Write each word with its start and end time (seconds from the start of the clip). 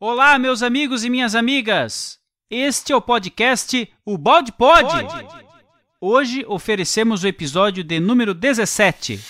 Olá, 0.00 0.38
meus 0.40 0.60
amigos 0.60 1.04
e 1.04 1.08
minhas 1.08 1.36
amigas! 1.36 2.18
Este 2.50 2.92
é 2.92 2.96
o 2.96 3.00
podcast 3.00 3.88
O 4.04 4.18
Balde 4.18 4.50
Pode! 4.50 5.06
Hoje 6.00 6.44
oferecemos 6.48 7.22
o 7.22 7.28
episódio 7.28 7.84
de 7.84 8.00
número 8.00 8.34
17. 8.34 9.20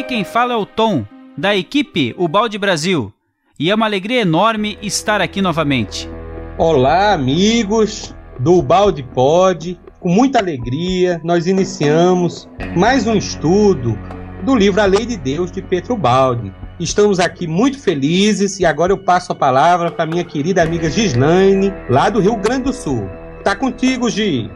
Aqui 0.00 0.14
quem 0.14 0.24
fala 0.24 0.54
é 0.54 0.56
o 0.56 0.64
Tom, 0.64 1.04
da 1.36 1.54
equipe 1.54 2.14
O 2.16 2.26
Balde 2.26 2.56
Brasil. 2.56 3.12
E 3.58 3.70
é 3.70 3.74
uma 3.74 3.84
alegria 3.84 4.22
enorme 4.22 4.78
estar 4.80 5.20
aqui 5.20 5.42
novamente. 5.42 6.08
Olá, 6.56 7.12
amigos 7.12 8.16
do 8.38 8.62
Balde 8.62 9.02
Pod. 9.02 9.78
Com 10.00 10.08
muita 10.08 10.38
alegria, 10.38 11.20
nós 11.22 11.46
iniciamos 11.46 12.48
mais 12.74 13.06
um 13.06 13.14
estudo 13.14 13.98
do 14.42 14.56
livro 14.56 14.80
A 14.80 14.86
Lei 14.86 15.04
de 15.04 15.18
Deus 15.18 15.52
de 15.52 15.60
Petro 15.60 15.98
Balde. 15.98 16.50
Estamos 16.80 17.20
aqui 17.20 17.46
muito 17.46 17.78
felizes 17.78 18.58
e 18.58 18.64
agora 18.64 18.92
eu 18.92 19.04
passo 19.04 19.32
a 19.32 19.34
palavra 19.34 19.90
para 19.90 20.06
minha 20.06 20.24
querida 20.24 20.62
amiga 20.62 20.88
Gislaine, 20.88 21.74
lá 21.90 22.08
do 22.08 22.20
Rio 22.20 22.36
Grande 22.36 22.62
do 22.62 22.72
Sul. 22.72 23.06
Tá 23.44 23.54
contigo, 23.54 24.08
Gi. 24.08 24.50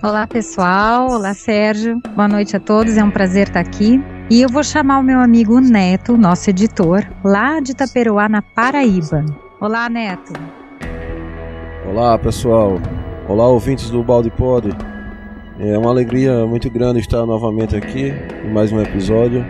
Olá, 0.00 0.28
pessoal. 0.28 1.10
Olá, 1.10 1.34
Sérgio. 1.34 2.00
Boa 2.14 2.28
noite 2.28 2.56
a 2.56 2.60
todos. 2.60 2.96
É 2.96 3.02
um 3.02 3.10
prazer 3.10 3.48
estar 3.48 3.58
aqui. 3.58 4.00
E 4.30 4.40
eu 4.40 4.48
vou 4.48 4.62
chamar 4.62 5.00
o 5.00 5.02
meu 5.02 5.18
amigo 5.18 5.60
Neto, 5.60 6.16
nosso 6.16 6.48
editor, 6.50 7.04
lá 7.24 7.58
de 7.58 7.72
Itaperuá, 7.72 8.28
na 8.28 8.40
Paraíba. 8.40 9.24
Olá, 9.60 9.88
Neto. 9.88 10.32
Olá, 11.84 12.16
pessoal. 12.16 12.78
Olá, 13.26 13.48
ouvintes 13.48 13.90
do 13.90 14.00
Balde 14.04 14.30
Pod. 14.30 14.68
É 15.58 15.76
uma 15.76 15.90
alegria 15.90 16.46
muito 16.46 16.70
grande 16.70 17.00
estar 17.00 17.26
novamente 17.26 17.74
aqui 17.74 18.12
em 18.44 18.52
mais 18.52 18.70
um 18.70 18.80
episódio. 18.80 19.44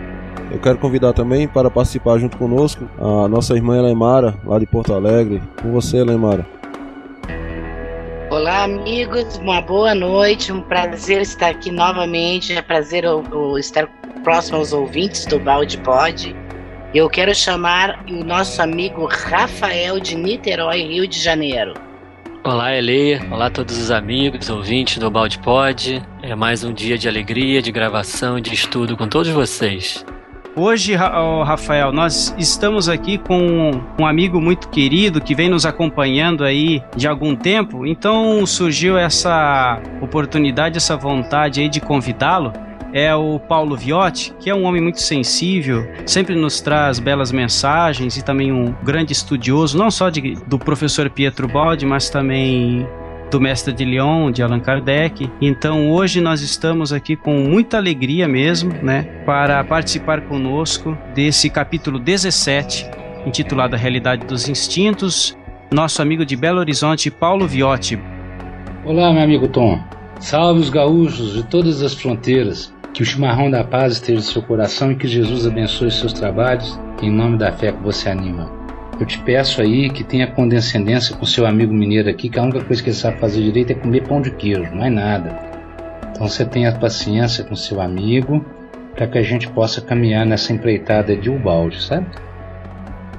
Eu 0.49 0.57
quero 0.57 0.79
convidar 0.79 1.13
também 1.13 1.47
para 1.47 1.69
participar 1.69 2.17
junto 2.17 2.39
conosco 2.39 2.89
a 2.97 3.27
nossa 3.27 3.53
irmã 3.53 3.77
Elemara, 3.77 4.35
lá 4.43 4.57
de 4.57 4.65
Porto 4.65 4.95
Alegre. 4.95 5.43
Com 5.61 5.71
você, 5.71 5.97
Elemara. 5.97 6.58
Olá, 8.31 8.63
amigos, 8.63 9.37
uma 9.37 9.59
boa 9.59 9.95
noite, 9.95 10.51
um 10.51 10.61
prazer 10.61 11.19
estar 11.19 11.49
aqui 11.49 11.71
novamente, 11.71 12.53
é 12.53 12.61
prazer 12.61 13.03
o, 13.03 13.57
estar 13.57 13.87
próximo 14.23 14.57
aos 14.59 14.71
ouvintes 14.71 15.25
do 15.25 15.39
Balde 15.39 15.79
Pod. 15.79 16.35
Eu 16.93 17.09
quero 17.09 17.33
chamar 17.33 18.05
o 18.07 18.23
nosso 18.23 18.61
amigo 18.61 19.07
Rafael 19.07 19.99
de 19.99 20.13
Niterói, 20.13 20.83
Rio 20.83 21.07
de 21.07 21.19
Janeiro. 21.19 21.73
Olá, 22.43 22.71
Ele. 22.75 23.19
Olá 23.31 23.49
todos 23.49 23.75
os 23.79 23.89
amigos, 23.89 24.47
ouvintes 24.47 24.99
do 24.99 25.09
Balde 25.09 25.39
Pod. 25.39 25.99
É 26.21 26.35
mais 26.35 26.63
um 26.63 26.71
dia 26.71 26.99
de 26.99 27.09
alegria, 27.09 27.63
de 27.63 27.71
gravação 27.71 28.37
e 28.37 28.41
de 28.41 28.53
estudo 28.53 28.95
com 28.95 29.07
todos 29.07 29.31
vocês. 29.31 30.05
Hoje, 30.55 30.95
Rafael, 30.95 31.91
nós 31.91 32.35
estamos 32.37 32.89
aqui 32.89 33.17
com 33.17 33.71
um 33.97 34.05
amigo 34.05 34.41
muito 34.41 34.67
querido 34.69 35.21
que 35.21 35.35
vem 35.35 35.47
nos 35.47 35.65
acompanhando 35.65 36.43
aí 36.43 36.83
de 36.95 37.07
algum 37.07 37.35
tempo. 37.35 37.85
Então 37.85 38.45
surgiu 38.45 38.97
essa 38.97 39.81
oportunidade, 40.01 40.77
essa 40.77 40.97
vontade 40.97 41.61
aí 41.61 41.69
de 41.69 41.79
convidá-lo 41.79 42.51
é 42.91 43.13
o 43.13 43.39
Paulo 43.39 43.75
Viotti, 43.77 44.33
que 44.39 44.49
é 44.49 44.55
um 44.55 44.63
homem 44.63 44.81
muito 44.81 45.01
sensível, 45.01 45.87
sempre 46.05 46.35
nos 46.35 46.59
traz 46.59 46.99
belas 46.99 47.31
mensagens 47.31 48.17
e 48.17 48.23
também 48.23 48.51
um 48.51 48.73
grande 48.83 49.13
estudioso, 49.13 49.77
não 49.77 49.91
só 49.91 50.09
de, 50.09 50.33
do 50.47 50.57
professor 50.57 51.09
Pietro 51.09 51.47
Baldi, 51.47 51.85
mas 51.85 52.09
também 52.09 52.87
do 53.29 53.39
Mestre 53.39 53.73
de 53.73 53.85
Lyon, 53.85 54.31
de 54.31 54.41
Allan 54.41 54.59
Kardec. 54.59 55.29
Então 55.39 55.91
hoje 55.91 56.19
nós 56.19 56.41
estamos 56.41 56.91
aqui 56.91 57.15
com 57.15 57.33
muita 57.33 57.77
alegria 57.77 58.27
mesmo, 58.27 58.73
né, 58.81 59.03
para 59.25 59.63
participar 59.63 60.21
conosco 60.21 60.97
desse 61.13 61.49
capítulo 61.49 61.99
17, 61.99 62.89
intitulado 63.25 63.75
A 63.75 63.77
Realidade 63.77 64.25
dos 64.25 64.49
Instintos, 64.49 65.37
nosso 65.71 66.01
amigo 66.01 66.25
de 66.25 66.35
Belo 66.35 66.59
Horizonte, 66.59 67.11
Paulo 67.11 67.47
Viotti. 67.47 67.99
Olá, 68.85 69.13
meu 69.13 69.23
amigo 69.23 69.47
Tom. 69.47 69.79
Salve 70.19 70.61
os 70.61 70.69
gaúchos 70.69 71.33
de 71.33 71.43
todas 71.43 71.81
as 71.81 71.93
fronteiras. 71.93 72.73
Que 72.93 73.03
o 73.03 73.05
chimarrão 73.05 73.51
da 73.51 73.63
paz 73.63 73.93
esteja 73.93 74.19
em 74.19 74.23
seu 74.23 74.41
coração 74.41 74.91
e 74.91 74.95
que 74.95 75.07
Jesus 75.07 75.45
abençoe 75.45 75.91
seus 75.91 76.11
trabalhos, 76.11 76.79
em 77.01 77.11
nome 77.11 77.37
da 77.37 77.51
fé 77.51 77.71
que 77.71 77.83
você 77.83 78.09
anima. 78.09 78.58
Eu 78.99 79.05
te 79.05 79.17
peço 79.19 79.61
aí 79.61 79.89
que 79.89 80.03
tenha 80.03 80.27
condescendência 80.27 81.15
com 81.15 81.25
seu 81.25 81.45
amigo 81.45 81.73
mineiro 81.73 82.09
aqui, 82.09 82.27
que 82.27 82.37
a 82.37 82.43
única 82.43 82.61
coisa 82.61 82.83
que 82.83 82.89
ele 82.89 82.95
sabe 82.97 83.17
fazer 83.17 83.41
direito 83.41 83.71
é 83.71 83.75
comer 83.75 84.05
pão 84.05 84.21
de 84.21 84.29
queijo, 84.29 84.75
não 84.75 84.83
é 84.83 84.89
nada. 84.89 85.39
Então 86.11 86.27
você 86.27 86.45
tenha 86.45 86.77
paciência 86.77 87.45
com 87.45 87.55
seu 87.55 87.79
amigo 87.79 88.45
para 88.93 89.07
que 89.07 89.17
a 89.17 89.21
gente 89.21 89.47
possa 89.47 89.79
caminhar 89.79 90.25
nessa 90.25 90.51
empreitada 90.51 91.15
de 91.15 91.29
Ubalde, 91.29 91.81
sabe? 91.81 92.07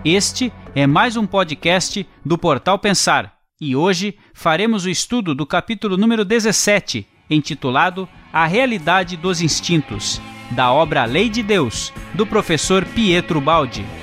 Este 0.04 0.52
é 0.74 0.86
mais 0.86 1.16
um 1.16 1.26
podcast 1.26 2.06
do 2.22 2.36
Portal 2.36 2.78
Pensar 2.78 3.32
e 3.58 3.74
hoje 3.74 4.14
faremos 4.34 4.84
o 4.84 4.90
estudo 4.90 5.34
do 5.34 5.46
capítulo 5.46 5.96
número 5.96 6.26
17, 6.26 7.06
intitulado 7.30 8.06
A 8.30 8.44
Realidade 8.44 9.16
dos 9.16 9.40
Instintos, 9.40 10.20
da 10.50 10.70
obra 10.70 11.06
Lei 11.06 11.30
de 11.30 11.42
Deus, 11.42 11.90
do 12.12 12.26
professor 12.26 12.84
Pietro 12.84 13.40
Baldi. 13.40 13.99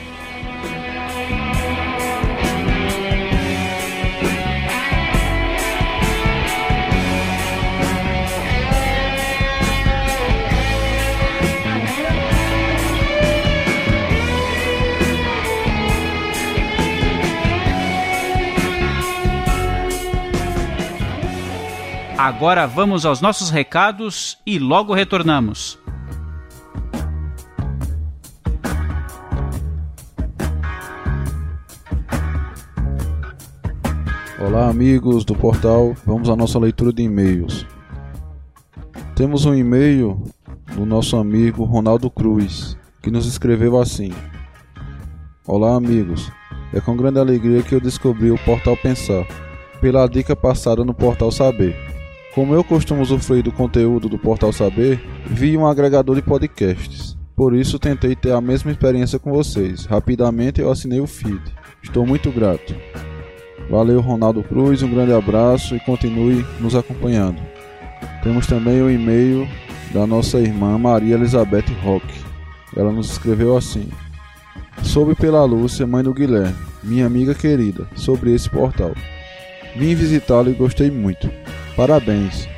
Agora 22.18 22.66
vamos 22.66 23.06
aos 23.06 23.22
nossos 23.22 23.52
recados 23.52 24.40
e 24.44 24.58
logo 24.58 24.92
retornamos. 24.92 25.78
Olá, 34.40 34.68
amigos 34.68 35.24
do 35.24 35.36
portal. 35.36 35.96
Vamos 36.08 36.28
à 36.28 36.36
nossa 36.36 36.58
leitura 36.58 36.92
de 36.92 37.04
e-mails. 37.04 37.68
Temos 39.16 39.46
um 39.46 39.54
e-mail 39.54 40.20
do 40.74 40.88
nosso 40.88 41.18
amigo 41.18 41.66
Ronaldo 41.66 42.10
Cruz, 42.10 42.76
que 43.00 43.12
nos 43.12 43.28
escreveu 43.28 43.80
assim: 43.80 44.12
Olá, 45.46 45.76
amigos. 45.76 46.32
É 46.74 46.82
com 46.82 46.98
grande 46.98 47.20
alegria 47.20 47.62
que 47.62 47.76
eu 47.76 47.80
descobri 47.80 48.32
o 48.32 48.40
portal 48.40 48.76
Pensar, 48.76 49.24
pela 49.80 50.08
dica 50.08 50.36
passada 50.36 50.84
no 50.84 50.96
portal 50.96 51.32
Saber. 51.32 51.87
Como 52.38 52.54
eu 52.54 52.64
costumo 52.64 53.02
usufruir 53.02 53.42
do 53.42 53.52
conteúdo 53.52 54.08
do 54.08 54.20
Portal 54.20 54.54
Saber, 54.54 55.04
vi 55.26 55.58
um 55.58 55.66
agregador 55.66 56.16
de 56.16 56.22
podcasts. 56.22 57.18
Por 57.36 57.56
isso 57.56 57.80
tentei 57.80 58.16
ter 58.16 58.32
a 58.32 58.40
mesma 58.40 58.70
experiência 58.70 59.18
com 59.18 59.32
vocês. 59.32 59.86
Rapidamente 59.86 60.62
eu 60.62 60.70
assinei 60.70 61.00
o 61.00 61.08
feed. 61.08 61.42
Estou 61.82 62.06
muito 62.06 62.32
grato. 62.32 62.76
Valeu 63.72 64.00
Ronaldo 64.02 64.44
Cruz, 64.44 64.84
um 64.84 64.90
grande 64.92 65.14
abraço 65.14 65.76
e 65.76 65.80
continue 65.80 66.46
nos 66.60 66.76
acompanhando. 66.76 67.42
Temos 68.22 68.46
também 68.46 68.84
o 68.84 68.92
e-mail 68.92 69.48
da 69.92 70.06
nossa 70.06 70.38
irmã 70.38 70.78
Maria 70.78 71.16
Elizabeth 71.16 71.74
Roque. 71.82 72.22
Ela 72.76 72.92
nos 72.92 73.10
escreveu 73.10 73.58
assim: 73.58 73.90
Soube 74.84 75.16
pela 75.16 75.44
Lúcia, 75.44 75.88
mãe 75.88 76.04
do 76.04 76.14
Guilherme, 76.14 76.56
minha 76.84 77.08
amiga 77.08 77.34
querida, 77.34 77.88
sobre 77.96 78.32
esse 78.36 78.48
portal. 78.48 78.94
Vim 79.76 79.96
visitá-lo 79.96 80.52
e 80.52 80.54
gostei 80.54 80.92
muito. 80.92 81.28
Parabéns! 81.78 82.50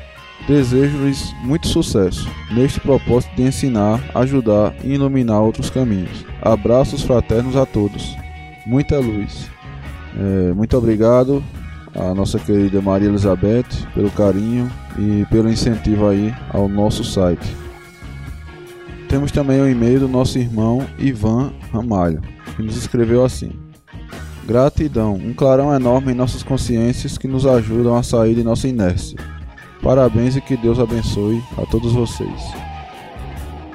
Desejo-lhes 0.48 1.32
muito 1.42 1.68
sucesso 1.68 2.26
neste 2.50 2.80
propósito 2.80 3.36
de 3.36 3.42
ensinar, 3.42 4.02
ajudar 4.14 4.74
e 4.82 4.94
iluminar 4.94 5.42
outros 5.42 5.68
caminhos. 5.68 6.24
Abraços 6.40 7.02
fraternos 7.02 7.54
a 7.54 7.66
todos. 7.66 8.16
Muita 8.66 8.98
luz. 8.98 9.48
É, 10.18 10.52
muito 10.54 10.76
obrigado 10.76 11.44
à 11.94 12.14
nossa 12.14 12.38
querida 12.38 12.80
Maria 12.80 13.08
Elizabeth 13.08 13.66
pelo 13.94 14.10
carinho 14.10 14.72
e 14.98 15.26
pelo 15.26 15.50
incentivo 15.50 16.08
aí 16.08 16.34
ao 16.48 16.66
nosso 16.66 17.04
site. 17.04 17.46
Temos 19.06 19.30
também 19.30 19.60
o 19.60 19.68
e-mail 19.68 20.00
do 20.00 20.08
nosso 20.08 20.38
irmão 20.38 20.86
Ivan 20.98 21.52
Ramalho, 21.70 22.22
que 22.56 22.62
nos 22.62 22.76
escreveu 22.76 23.24
assim: 23.24 23.52
Gratidão, 24.50 25.14
um 25.14 25.32
clarão 25.32 25.72
enorme 25.72 26.10
em 26.10 26.14
nossas 26.16 26.42
consciências 26.42 27.16
que 27.16 27.28
nos 27.28 27.46
ajudam 27.46 27.94
a 27.94 28.02
sair 28.02 28.34
de 28.34 28.42
nossa 28.42 28.66
inércia. 28.66 29.16
Parabéns 29.80 30.34
e 30.34 30.40
que 30.40 30.56
Deus 30.56 30.80
abençoe 30.80 31.40
a 31.56 31.64
todos 31.66 31.92
vocês. 31.92 32.52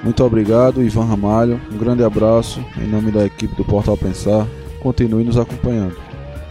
Muito 0.04 0.22
obrigado, 0.22 0.84
Ivan 0.84 1.06
Ramalho. 1.06 1.62
Um 1.72 1.78
grande 1.78 2.04
abraço 2.04 2.60
em 2.78 2.90
nome 2.90 3.10
da 3.10 3.26
equipe 3.26 3.56
do 3.56 3.64
Portal 3.64 3.96
Pensar. 3.96 4.46
Continue 4.84 5.24
nos 5.24 5.38
acompanhando. 5.38 5.96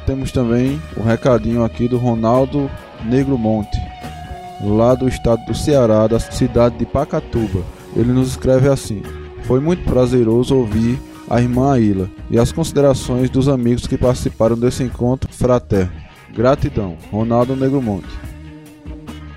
Temos 0.06 0.32
também 0.32 0.80
o 0.96 1.00
um 1.00 1.04
recadinho 1.04 1.62
aqui 1.62 1.86
do 1.86 1.98
Ronaldo 1.98 2.70
Negro 3.04 3.36
Monte, 3.36 3.76
lá 4.62 4.94
do 4.94 5.06
estado 5.06 5.44
do 5.44 5.54
Ceará, 5.54 6.06
da 6.06 6.18
cidade 6.18 6.78
de 6.78 6.86
Pacatuba. 6.86 7.60
Ele 7.94 8.10
nos 8.10 8.28
escreve 8.30 8.70
assim: 8.70 9.02
Foi 9.42 9.60
muito 9.60 9.84
prazeroso 9.84 10.56
ouvir 10.56 10.98
a 11.28 11.40
irmã 11.40 11.72
Aila 11.72 12.10
e 12.30 12.38
as 12.38 12.52
considerações 12.52 13.30
dos 13.30 13.48
amigos 13.48 13.86
que 13.86 13.96
participaram 13.96 14.56
desse 14.56 14.82
encontro 14.82 15.32
fraterno. 15.32 15.92
Gratidão, 16.34 16.96
Ronaldo 17.10 17.54
Negro 17.54 17.80
Monte. 17.80 18.08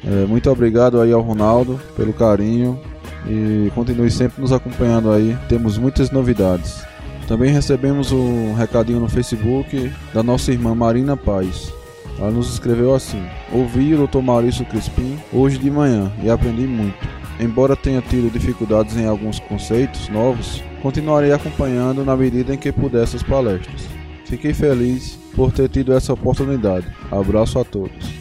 É, 0.04 0.26
muito 0.26 0.50
obrigado 0.50 1.02
aí 1.02 1.12
ao 1.12 1.22
Ronaldo 1.22 1.80
pelo 1.96 2.14
carinho 2.14 2.80
e 3.28 3.70
continue 3.76 4.10
sempre 4.10 4.42
nos 4.42 4.52
acompanhando 4.52 5.12
aí. 5.12 5.38
Temos 5.50 5.78
muitas 5.78 6.10
novidades. 6.12 6.82
Também 7.28 7.52
recebemos 7.52 8.12
um 8.12 8.54
recadinho 8.54 9.02
no 9.02 9.10
Facebook 9.10 9.92
da 10.14 10.24
nossa 10.24 10.52
irmã 10.52 10.74
Marina 10.74 11.18
Paz. 11.18 11.74
Ela 12.18 12.32
nos 12.32 12.52
escreveu 12.54 12.96
assim: 12.96 13.22
Ouvi 13.52 13.94
o 13.94 14.08
Dr. 14.08 14.22
Maurício 14.22 14.66
Crispim 14.66 15.20
hoje 15.34 15.58
de 15.58 15.70
manhã 15.70 16.12
e 16.24 16.30
aprendi 16.30 16.66
muito. 16.66 17.17
Embora 17.40 17.76
tenha 17.76 18.02
tido 18.02 18.32
dificuldades 18.32 18.98
em 18.98 19.06
alguns 19.06 19.40
conceitos 19.40 20.10
novos, 20.10 20.64
continuarei 20.82 21.32
acompanhando 21.32 22.04
na 22.04 22.18
medida 22.18 22.54
em 22.54 22.58
que 22.58 22.72
puder 22.72 23.04
essas 23.04 23.22
palestras. 23.22 23.88
Fiquei 24.26 24.54
feliz 24.54 25.18
por 25.36 25.52
ter 25.52 25.70
tido 25.70 25.94
essa 25.94 26.14
oportunidade. 26.14 26.88
Abraço 27.12 27.60
a 27.60 27.64
todos. 27.64 28.12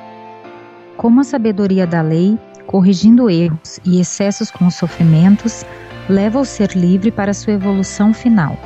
Como 0.96 1.20
a 1.20 1.24
sabedoria 1.24 1.88
da 1.88 2.02
lei, 2.02 2.38
corrigindo 2.68 3.28
erros 3.28 3.80
e 3.84 4.00
excessos 4.00 4.48
com 4.48 4.68
os 4.68 4.76
sofrimentos, 4.76 5.66
leva 6.08 6.38
o 6.38 6.44
ser 6.44 6.70
livre 6.76 7.10
para 7.10 7.34
sua 7.34 7.54
evolução 7.54 8.14
final. 8.14 8.56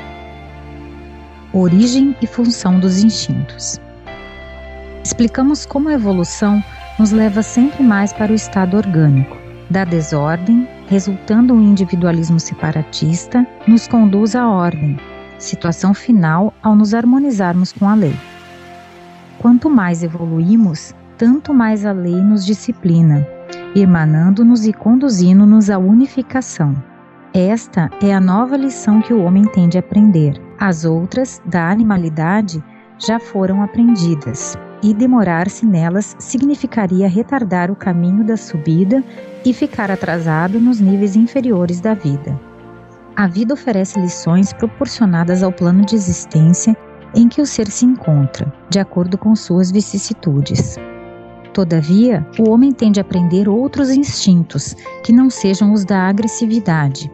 Origem 1.55 2.15
e 2.21 2.27
função 2.27 2.79
dos 2.79 3.03
instintos. 3.03 3.81
Explicamos 5.03 5.65
como 5.65 5.89
a 5.89 5.95
evolução 5.95 6.63
nos 6.99 7.13
leva 7.13 7.43
sempre 7.43 7.83
mais 7.83 8.13
para 8.13 8.31
o 8.31 8.35
estado 8.35 8.77
orgânico, 8.77 9.39
da 9.71 9.85
desordem, 9.85 10.69
resultando 10.87 11.55
um 11.55 11.63
individualismo 11.63 12.39
separatista, 12.39 13.47
nos 13.67 13.89
conduz 13.89 14.37
à 14.37 14.47
ordem, 14.47 14.99
situação 15.39 15.95
final 15.95 16.53
ao 16.63 16.75
nos 16.75 16.95
harmonizarmos 16.95 17.73
com 17.73 17.89
a 17.89 17.95
lei. 17.95 18.15
Quanto 19.39 19.71
mais 19.71 20.03
evoluímos, 20.03 20.95
tanto 21.17 21.55
mais 21.55 21.87
a 21.87 21.93
lei 21.93 22.21
nos 22.21 22.45
disciplina, 22.45 23.27
emanando-nos 23.75 24.67
e 24.67 24.73
conduzindo-nos 24.73 25.71
à 25.71 25.79
unificação. 25.79 26.75
Esta 27.33 27.91
é 28.03 28.13
a 28.13 28.21
nova 28.21 28.57
lição 28.57 29.01
que 29.01 29.13
o 29.13 29.23
homem 29.23 29.45
tem 29.45 29.69
de 29.69 29.79
aprender. 29.79 30.41
As 30.59 30.85
outras, 30.85 31.41
da 31.45 31.71
animalidade, 31.71 32.63
já 32.99 33.21
foram 33.21 33.63
aprendidas, 33.63 34.57
e 34.83 34.93
demorar-se 34.95 35.67
nelas 35.67 36.17
significaria 36.19 37.09
retardar 37.09 37.71
o 37.71 37.77
caminho 37.77 38.25
da 38.25 38.37
subida 38.37 39.05
e 39.45 39.53
ficar 39.53 39.91
atrasado 39.91 40.59
nos 40.59 40.81
níveis 40.81 41.17
inferiores 41.17 41.81
da 41.81 41.95
vida. 41.95 42.48
A 43.19 43.27
vida 43.27 43.53
oferece 43.53 43.99
lições 43.99 44.53
proporcionadas 44.53 45.43
ao 45.43 45.51
plano 45.51 45.85
de 45.85 45.97
existência 45.97 46.77
em 47.17 47.27
que 47.27 47.43
o 47.43 47.47
ser 47.47 47.69
se 47.69 47.85
encontra, 47.85 48.47
de 48.71 48.79
acordo 48.79 49.19
com 49.19 49.35
suas 49.35 49.73
vicissitudes. 49.73 50.77
Todavia, 51.53 52.25
o 52.39 52.49
homem 52.49 52.71
tende 52.71 53.01
a 53.01 53.03
aprender 53.03 53.49
outros 53.49 53.91
instintos 53.91 54.77
que 55.03 55.13
não 55.13 55.29
sejam 55.29 55.73
os 55.73 55.85
da 55.85 56.09
agressividade, 56.09 57.11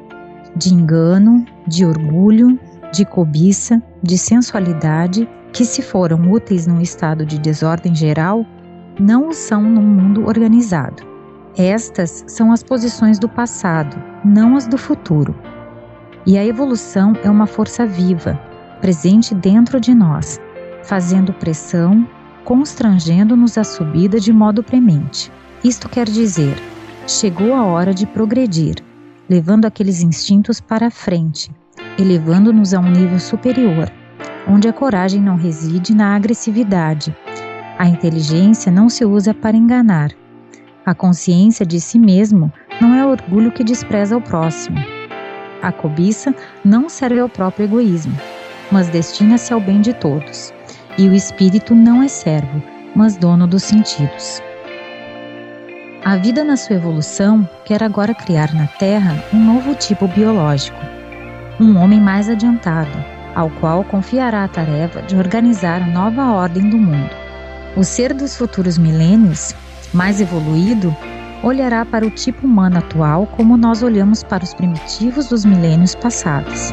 de 0.55 0.75
engano, 0.75 1.43
de 1.67 1.87
orgulho, 1.87 2.61
de 2.93 3.07
cobiça, 3.07 3.83
de 4.03 4.19
sensualidade, 4.19 5.27
que, 5.55 5.65
se 5.65 5.81
foram 5.81 6.31
úteis 6.31 6.67
num 6.67 6.83
estado 6.83 7.25
de 7.25 7.39
desordem 7.39 7.95
geral, 7.95 8.45
não 9.01 9.31
o 9.31 9.33
são 9.33 9.63
num 9.63 9.81
mundo 9.81 10.27
organizado. 10.27 11.03
Estas 11.57 12.25
são 12.27 12.53
as 12.53 12.63
posições 12.63 13.19
do 13.19 13.27
passado, 13.27 13.97
não 14.23 14.55
as 14.55 14.67
do 14.67 14.77
futuro. 14.77 15.35
E 16.27 16.39
a 16.39 16.45
evolução 16.45 17.13
é 17.23 17.29
uma 17.29 17.47
força 17.47 17.85
viva, 17.85 18.41
presente 18.81 19.35
dentro 19.35 19.79
de 19.79 19.95
nós, 19.95 20.41
fazendo 20.83 21.35
pressão, 21.35 22.09
constrangendo-nos 22.45 23.59
à 23.59 23.65
subida 23.65 24.19
de 24.19 24.33
modo 24.33 24.63
premente. 24.63 25.31
Isto 25.63 25.87
quer 25.87 26.09
dizer, 26.09 26.57
chegou 27.07 27.53
a 27.53 27.65
hora 27.65 27.93
de 27.93 28.07
progredir, 28.07 28.77
levando 29.29 29.67
aqueles 29.67 30.03
instintos 30.03 30.63
para 30.63 30.87
a 30.87 30.91
frente, 30.91 31.51
elevando-nos 31.99 32.73
a 32.73 32.81
um 32.81 32.91
nível 32.91 33.21
superior, 33.21 33.93
onde 34.49 34.67
a 34.67 34.73
coragem 34.73 35.21
não 35.21 35.37
reside 35.37 35.95
na 35.95 36.17
agressividade. 36.17 37.15
A 37.79 37.87
inteligência 37.87 38.73
não 38.73 38.89
se 38.89 39.05
usa 39.05 39.35
para 39.35 39.57
enganar. 39.57 40.11
A 40.87 40.95
consciência 40.95 41.67
de 41.67 41.79
si 41.81 41.99
mesmo 41.99 42.51
não 42.81 42.95
é 42.95 43.05
orgulho 43.05 43.53
que 43.53 43.65
despreza 43.65 44.17
o 44.17 44.23
próximo 44.23 44.94
a 45.67 45.73
cobiça 45.73 46.35
não 46.65 46.89
serve 46.89 47.21
ao 47.21 47.29
próprio 47.29 47.65
egoísmo. 47.65 48.17
mas 48.71 48.89
destina-se 48.89 49.53
ao 49.53 49.61
bem 49.61 49.81
de 49.81 49.93
todos. 49.93 50.53
E 50.99 51.09
o 51.09 51.15
espírito 51.15 51.75
não 51.75 52.03
é 52.03 52.09
servo, 52.09 52.63
mas 52.95 53.17
dono 53.17 53.47
dos 53.47 53.63
sentidos. 53.63 54.43
A 56.05 56.17
vida, 56.17 56.45
na 56.45 56.57
sua 56.57 56.77
evolução, 56.77 57.49
quer 57.65 57.83
agora 57.83 58.15
criar 58.15 58.53
na 58.55 58.67
Terra 58.67 59.23
um 59.33 59.39
novo 59.39 59.75
tipo 59.75 60.07
biológico, 60.09 60.79
um 61.61 61.77
homem 61.79 62.01
mais 62.01 62.29
adiantado, 62.29 62.91
ao 63.35 63.49
qual 63.51 63.85
confiará 63.85 64.45
a 64.45 64.49
tarefa 64.49 65.03
de 65.03 65.17
organizar 65.17 65.83
a 65.83 65.87
nova 65.87 66.33
ordem 66.33 66.69
do 66.69 66.79
mundo. 66.79 67.11
O 67.77 67.83
ser 67.83 68.13
dos 68.13 68.37
futuros 68.37 68.79
milênios, 68.79 69.55
mais 69.93 70.21
evoluído, 70.21 70.95
olhará 71.45 71.85
para 71.85 72.07
o 72.07 72.11
tipo 72.11 72.47
humano 72.47 72.79
atual 72.79 73.27
como 73.27 73.57
nós 73.57 73.83
olhamos 73.83 74.23
para 74.23 74.43
os 74.43 74.55
primitivos 74.55 75.29
dos 75.29 75.45
milênios 75.45 75.95
passados. 75.95 76.73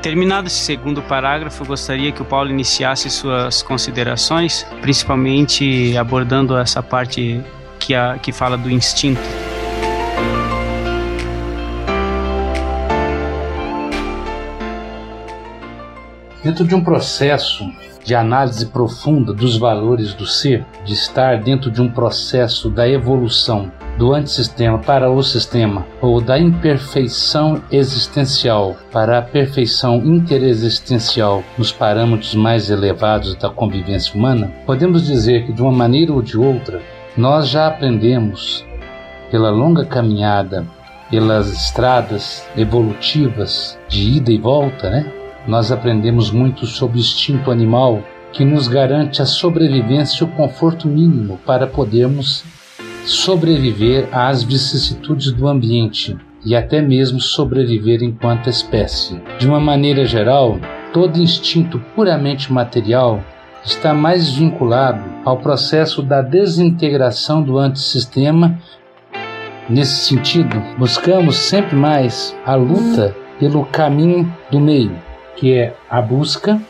Terminado 0.00 0.46
esse 0.46 0.56
segundo 0.56 1.02
parágrafo, 1.02 1.64
gostaria 1.66 2.12
que 2.12 2.22
o 2.22 2.24
Paulo 2.24 2.50
iniciasse 2.50 3.10
suas 3.10 3.62
considerações, 3.62 4.64
principalmente 4.80 5.96
abordando 5.96 6.56
essa 6.56 6.82
parte 6.82 7.42
que, 7.80 7.94
a, 7.94 8.16
que 8.16 8.30
fala 8.30 8.56
do 8.56 8.70
instinto. 8.70 9.20
Dentro 16.42 16.64
de 16.64 16.74
um 16.74 16.82
processo 16.82 17.64
de 18.04 18.14
análise 18.14 18.66
profunda 18.66 19.34
dos 19.34 19.56
valores 19.56 20.14
do 20.14 20.24
ser, 20.24 20.64
de 20.84 20.94
estar 20.94 21.42
dentro 21.42 21.70
de 21.70 21.82
um 21.82 21.90
processo 21.90 22.70
da 22.70 22.88
evolução 22.88 23.70
do 23.98 24.14
antissistema 24.14 24.78
para 24.78 25.10
o 25.10 25.20
sistema, 25.22 25.84
ou 26.00 26.20
da 26.20 26.38
imperfeição 26.38 27.60
existencial 27.72 28.76
para 28.92 29.18
a 29.18 29.22
perfeição 29.22 29.96
interexistencial 29.96 31.42
nos 31.58 31.72
parâmetros 31.72 32.34
mais 32.36 32.70
elevados 32.70 33.34
da 33.34 33.50
convivência 33.50 34.14
humana, 34.14 34.52
podemos 34.64 35.04
dizer 35.04 35.44
que 35.44 35.52
de 35.52 35.60
uma 35.60 35.72
maneira 35.72 36.12
ou 36.12 36.22
de 36.22 36.38
outra, 36.38 36.80
nós 37.16 37.48
já 37.48 37.66
aprendemos 37.66 38.64
pela 39.32 39.50
longa 39.50 39.84
caminhada, 39.84 40.64
pelas 41.10 41.48
estradas 41.48 42.46
evolutivas 42.56 43.76
de 43.88 44.16
ida 44.16 44.30
e 44.30 44.38
volta, 44.38 44.88
né? 44.88 45.17
Nós 45.48 45.72
aprendemos 45.72 46.30
muito 46.30 46.66
sobre 46.66 46.98
o 46.98 47.00
instinto 47.00 47.50
animal 47.50 48.02
que 48.34 48.44
nos 48.44 48.68
garante 48.68 49.22
a 49.22 49.24
sobrevivência 49.24 50.22
e 50.22 50.28
o 50.28 50.30
conforto 50.32 50.86
mínimo 50.86 51.40
para 51.46 51.66
podermos 51.66 52.44
sobreviver 53.06 54.06
às 54.12 54.42
vicissitudes 54.42 55.32
do 55.32 55.48
ambiente 55.48 56.14
e 56.44 56.54
até 56.54 56.82
mesmo 56.82 57.18
sobreviver 57.18 58.02
enquanto 58.02 58.50
espécie. 58.50 59.18
De 59.38 59.48
uma 59.48 59.58
maneira 59.58 60.04
geral, 60.04 60.58
todo 60.92 61.18
instinto 61.18 61.82
puramente 61.96 62.52
material 62.52 63.24
está 63.64 63.94
mais 63.94 64.28
vinculado 64.28 65.02
ao 65.24 65.38
processo 65.38 66.02
da 66.02 66.20
desintegração 66.20 67.42
do 67.42 67.56
antissistema. 67.56 68.58
Nesse 69.66 70.04
sentido, 70.04 70.62
buscamos 70.78 71.36
sempre 71.36 71.74
mais 71.74 72.36
a 72.44 72.54
luta 72.54 73.16
pelo 73.38 73.64
caminho 73.64 74.30
do 74.50 74.60
meio, 74.60 75.07
que 75.38 75.54
é 75.54 75.74
a 75.88 76.00
busca 76.00 76.60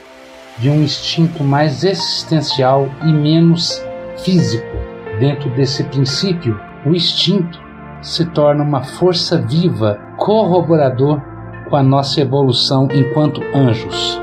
de 0.58 0.68
um 0.70 0.82
instinto 0.82 1.42
mais 1.42 1.84
existencial 1.84 2.88
e 3.02 3.12
menos 3.12 3.84
físico 4.24 4.88
Dentro 5.18 5.50
desse 5.50 5.82
princípio, 5.82 6.60
o 6.86 6.90
instinto 6.90 7.60
se 8.00 8.24
torna 8.26 8.62
uma 8.62 8.84
força 8.84 9.36
viva, 9.36 9.98
corroborador 10.16 11.20
com 11.68 11.74
a 11.74 11.82
nossa 11.82 12.20
evolução 12.20 12.86
enquanto 12.92 13.42
anjos. 13.52 14.20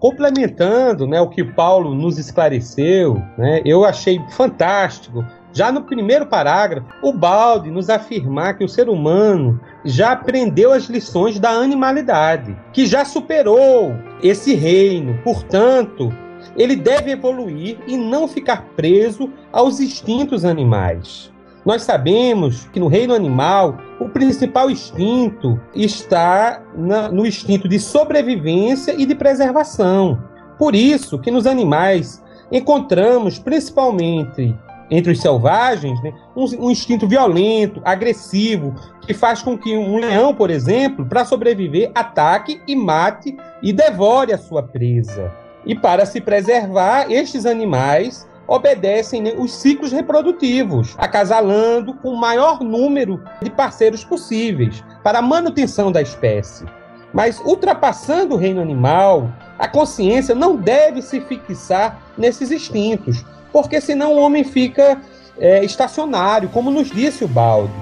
Complementando 0.00 1.06
né, 1.06 1.20
o 1.20 1.28
que 1.28 1.44
Paulo 1.44 1.94
nos 1.94 2.18
esclareceu, 2.18 3.22
né, 3.36 3.62
eu 3.64 3.84
achei 3.84 4.20
fantástico 4.30 5.24
já 5.58 5.72
no 5.72 5.82
primeiro 5.82 6.24
parágrafo, 6.24 6.86
o 7.02 7.12
Balde 7.12 7.68
nos 7.68 7.90
afirmar 7.90 8.56
que 8.56 8.62
o 8.62 8.68
ser 8.68 8.88
humano 8.88 9.60
já 9.84 10.12
aprendeu 10.12 10.72
as 10.72 10.84
lições 10.84 11.40
da 11.40 11.50
animalidade, 11.50 12.56
que 12.72 12.86
já 12.86 13.04
superou 13.04 13.92
esse 14.22 14.54
reino. 14.54 15.18
Portanto, 15.24 16.14
ele 16.56 16.76
deve 16.76 17.10
evoluir 17.10 17.76
e 17.88 17.96
não 17.96 18.28
ficar 18.28 18.66
preso 18.76 19.32
aos 19.50 19.80
instintos 19.80 20.44
animais. 20.44 21.32
Nós 21.66 21.82
sabemos 21.82 22.68
que 22.72 22.78
no 22.78 22.86
reino 22.86 23.12
animal, 23.12 23.78
o 23.98 24.08
principal 24.08 24.70
instinto 24.70 25.60
está 25.74 26.62
no 27.10 27.26
instinto 27.26 27.68
de 27.68 27.80
sobrevivência 27.80 28.94
e 28.96 29.04
de 29.04 29.16
preservação. 29.16 30.22
Por 30.56 30.76
isso 30.76 31.18
que 31.18 31.32
nos 31.32 31.48
animais 31.48 32.22
encontramos 32.52 33.40
principalmente 33.40 34.56
entre 34.90 35.12
os 35.12 35.20
selvagens, 35.20 36.02
né, 36.02 36.12
um, 36.34 36.44
um, 36.66 36.70
instinto 36.70 37.06
violento, 37.06 37.80
agressivo, 37.84 38.74
que 39.00 39.12
faz 39.12 39.42
com 39.42 39.56
que 39.56 39.76
um 39.76 39.98
leão, 39.98 40.34
por 40.34 40.50
exemplo, 40.50 41.04
para 41.06 41.24
sobreviver, 41.24 41.90
ataque 41.94 42.60
e 42.66 42.74
mate 42.74 43.36
e 43.62 43.72
devore 43.72 44.32
a 44.32 44.38
sua 44.38 44.62
presa. 44.62 45.32
E 45.64 45.74
para 45.74 46.06
se 46.06 46.20
preservar, 46.20 47.10
estes 47.10 47.44
animais 47.44 48.26
obedecem 48.46 49.20
né, 49.20 49.34
os 49.36 49.52
ciclos 49.52 49.92
reprodutivos, 49.92 50.94
acasalando 50.96 51.92
com 51.94 52.08
o 52.08 52.16
maior 52.16 52.60
número 52.60 53.22
de 53.42 53.50
parceiros 53.50 54.02
possíveis 54.02 54.82
para 55.04 55.18
a 55.18 55.22
manutenção 55.22 55.92
da 55.92 56.00
espécie. 56.00 56.64
Mas 57.12 57.40
ultrapassando 57.40 58.34
o 58.34 58.38
reino 58.38 58.60
animal, 58.60 59.30
a 59.58 59.68
consciência 59.68 60.34
não 60.34 60.56
deve 60.56 61.02
se 61.02 61.20
fixar 61.20 62.00
nesses 62.16 62.50
instintos, 62.50 63.24
porque 63.52 63.80
senão 63.80 64.14
o 64.14 64.18
homem 64.18 64.44
fica 64.44 65.00
é, 65.38 65.64
estacionário, 65.64 66.48
como 66.48 66.70
nos 66.70 66.90
disse 66.90 67.24
o 67.24 67.28
Balde. 67.28 67.72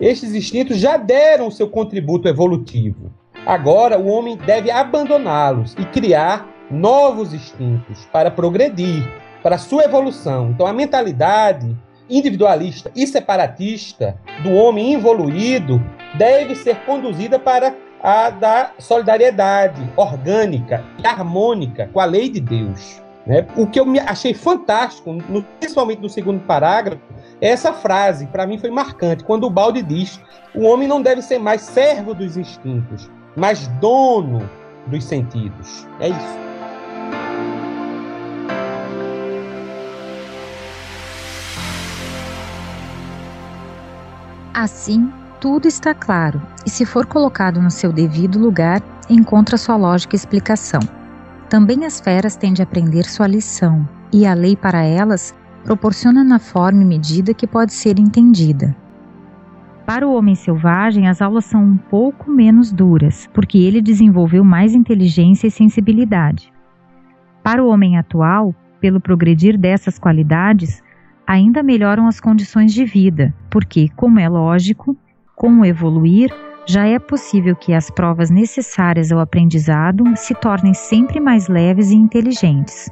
Estes 0.00 0.34
instintos 0.34 0.78
já 0.78 0.96
deram 0.96 1.50
seu 1.50 1.68
contributo 1.68 2.26
evolutivo. 2.26 3.12
Agora 3.44 3.98
o 3.98 4.06
homem 4.06 4.36
deve 4.36 4.70
abandoná-los 4.70 5.74
e 5.78 5.84
criar 5.84 6.48
novos 6.70 7.34
instintos 7.34 8.06
para 8.12 8.30
progredir, 8.30 9.06
para 9.42 9.58
sua 9.58 9.84
evolução. 9.84 10.50
Então 10.50 10.66
a 10.66 10.72
mentalidade 10.72 11.76
individualista 12.08 12.90
e 12.94 13.06
separatista 13.06 14.18
do 14.42 14.52
homem 14.52 14.94
evoluído 14.94 15.80
deve 16.16 16.54
ser 16.54 16.76
conduzida 16.84 17.38
para 17.38 17.74
a 18.02 18.30
da 18.30 18.72
solidariedade 18.78 19.80
orgânica 19.96 20.84
e 21.02 21.06
harmônica 21.06 21.88
com 21.92 22.00
a 22.00 22.04
lei 22.04 22.28
de 22.28 22.40
Deus. 22.40 23.00
Né? 23.30 23.46
O 23.56 23.64
que 23.64 23.78
eu 23.78 23.86
achei 24.08 24.34
fantástico, 24.34 25.12
no, 25.12 25.44
principalmente 25.60 26.02
no 26.02 26.08
segundo 26.08 26.40
parágrafo, 26.40 27.00
é 27.40 27.50
essa 27.50 27.72
frase, 27.72 28.26
para 28.26 28.44
mim 28.44 28.58
foi 28.58 28.72
marcante, 28.72 29.22
quando 29.22 29.44
o 29.44 29.50
Balde 29.50 29.82
diz: 29.82 30.20
o 30.52 30.64
homem 30.64 30.88
não 30.88 31.00
deve 31.00 31.22
ser 31.22 31.38
mais 31.38 31.60
servo 31.60 32.12
dos 32.12 32.36
instintos, 32.36 33.08
mas 33.36 33.68
dono 33.80 34.50
dos 34.88 35.04
sentidos. 35.04 35.86
É 36.00 36.08
isso. 36.08 36.40
Assim, 44.52 45.08
tudo 45.40 45.68
está 45.68 45.94
claro, 45.94 46.42
e 46.66 46.70
se 46.70 46.84
for 46.84 47.06
colocado 47.06 47.62
no 47.62 47.70
seu 47.70 47.92
devido 47.92 48.40
lugar, 48.40 48.82
encontra 49.08 49.56
sua 49.56 49.76
lógica 49.76 50.16
explicação. 50.16 50.80
Também 51.50 51.84
as 51.84 51.98
feras 51.98 52.36
têm 52.36 52.52
de 52.52 52.62
aprender 52.62 53.02
sua 53.02 53.26
lição, 53.26 53.86
e 54.12 54.24
a 54.24 54.34
lei 54.34 54.54
para 54.54 54.84
elas 54.84 55.34
proporciona 55.64 56.22
na 56.22 56.38
forma 56.38 56.80
e 56.80 56.86
medida 56.86 57.34
que 57.34 57.44
pode 57.44 57.72
ser 57.72 57.98
entendida. 57.98 58.74
Para 59.84 60.06
o 60.06 60.14
homem 60.14 60.36
selvagem, 60.36 61.08
as 61.08 61.20
aulas 61.20 61.44
são 61.46 61.60
um 61.64 61.76
pouco 61.76 62.30
menos 62.30 62.70
duras, 62.70 63.28
porque 63.34 63.58
ele 63.58 63.82
desenvolveu 63.82 64.44
mais 64.44 64.76
inteligência 64.76 65.48
e 65.48 65.50
sensibilidade. 65.50 66.52
Para 67.42 67.64
o 67.64 67.68
homem 67.68 67.98
atual, 67.98 68.54
pelo 68.80 69.00
progredir 69.00 69.58
dessas 69.58 69.98
qualidades, 69.98 70.80
ainda 71.26 71.64
melhoram 71.64 72.06
as 72.06 72.20
condições 72.20 72.72
de 72.72 72.84
vida, 72.84 73.34
porque, 73.50 73.88
como 73.96 74.20
é 74.20 74.28
lógico, 74.28 74.96
com 75.34 75.58
o 75.58 75.64
evoluir, 75.64 76.32
já 76.70 76.86
é 76.86 77.00
possível 77.00 77.56
que 77.56 77.74
as 77.74 77.90
provas 77.90 78.30
necessárias 78.30 79.10
ao 79.10 79.18
aprendizado 79.18 80.04
se 80.14 80.32
tornem 80.36 80.72
sempre 80.72 81.18
mais 81.18 81.48
leves 81.48 81.90
e 81.90 81.96
inteligentes. 81.96 82.88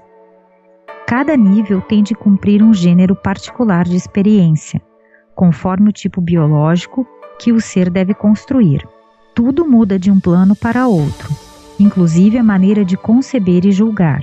Cada 1.06 1.36
nível 1.36 1.80
tem 1.80 2.02
de 2.02 2.12
cumprir 2.12 2.60
um 2.60 2.74
gênero 2.74 3.14
particular 3.14 3.84
de 3.84 3.94
experiência, 3.94 4.82
conforme 5.32 5.90
o 5.90 5.92
tipo 5.92 6.20
biológico 6.20 7.06
que 7.38 7.52
o 7.52 7.60
ser 7.60 7.88
deve 7.88 8.14
construir. 8.14 8.84
Tudo 9.32 9.64
muda 9.64 9.96
de 9.96 10.10
um 10.10 10.18
plano 10.18 10.56
para 10.56 10.88
outro, 10.88 11.28
inclusive 11.78 12.36
a 12.36 12.42
maneira 12.42 12.84
de 12.84 12.96
conceber 12.96 13.64
e 13.64 13.70
julgar. 13.70 14.22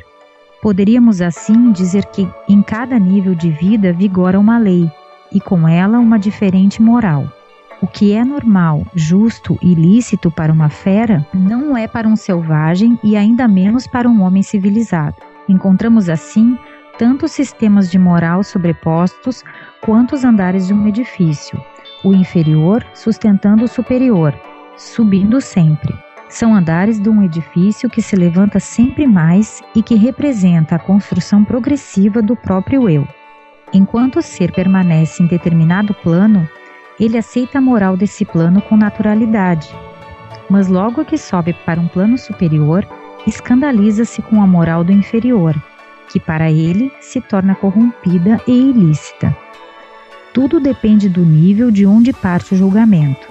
Poderíamos 0.62 1.22
assim 1.22 1.72
dizer 1.72 2.04
que 2.08 2.28
em 2.50 2.62
cada 2.62 3.00
nível 3.00 3.34
de 3.34 3.52
vida 3.52 3.94
vigora 3.94 4.38
uma 4.38 4.58
lei 4.58 4.92
e 5.32 5.40
com 5.40 5.66
ela 5.66 5.98
uma 5.98 6.20
diferente 6.20 6.82
moral. 6.82 7.26
O 7.82 7.88
que 7.88 8.14
é 8.14 8.24
normal, 8.24 8.86
justo 8.96 9.58
e 9.62 9.76
lícito 9.76 10.32
para 10.32 10.52
uma 10.52 10.70
fera 10.70 11.28
não 11.34 11.76
é 11.76 11.88
para 11.88 12.08
um 12.08 12.16
selvagem 12.16 12.98
e 13.04 13.18
ainda 13.18 13.48
menos 13.48 13.86
para 13.86 14.08
um 14.08 14.22
homem 14.22 14.42
civilizado. 14.42 15.18
Encontramos 15.48 16.10
assim 16.10 16.58
tanto 16.98 17.28
sistemas 17.28 17.92
de 17.92 18.00
moral 18.00 18.44
sobrepostos 18.44 19.44
quanto 19.82 20.16
os 20.16 20.24
andares 20.24 20.68
de 20.68 20.74
um 20.74 20.88
edifício, 20.88 21.62
o 22.04 22.14
inferior 22.14 22.86
sustentando 22.94 23.66
o 23.66 23.68
superior, 23.68 24.34
subindo 24.78 25.42
sempre. 25.42 25.94
São 26.30 26.56
andares 26.56 27.00
de 27.00 27.10
um 27.10 27.22
edifício 27.22 27.90
que 27.90 28.02
se 28.02 28.16
levanta 28.16 28.60
sempre 28.60 29.06
mais 29.06 29.62
e 29.76 29.84
que 29.84 29.96
representa 29.96 30.76
a 30.76 30.80
construção 30.80 31.44
progressiva 31.44 32.22
do 32.22 32.36
próprio 32.36 32.90
eu. 32.90 33.08
Enquanto 33.74 34.18
o 34.18 34.22
ser 34.22 34.52
permanece 34.54 35.22
em 35.22 35.28
determinado 35.28 35.94
plano, 35.94 36.48
ele 37.00 37.18
aceita 37.18 37.58
a 37.58 37.62
moral 37.62 37.98
desse 37.98 38.26
plano 38.26 38.62
com 38.62 38.78
naturalidade. 38.78 39.70
Mas 40.50 40.68
logo 40.68 41.04
que 41.04 41.18
sobe 41.18 41.54
para 41.66 41.80
um 41.80 41.88
plano 41.88 42.18
superior, 42.18 42.88
escandaliza-se 43.26 44.22
com 44.22 44.42
a 44.42 44.48
moral 44.48 44.84
do 44.84 44.92
inferior, 44.92 45.56
que 46.10 46.20
para 46.20 46.52
ele 46.52 46.92
se 47.02 47.20
torna 47.20 47.56
corrompida 47.56 48.40
e 48.48 48.52
ilícita. 48.52 49.36
Tudo 50.34 50.60
depende 50.60 51.10
do 51.10 51.26
nível 51.26 51.72
de 51.72 51.86
onde 51.86 52.14
parte 52.14 52.54
o 52.54 52.58
julgamento. 52.58 53.28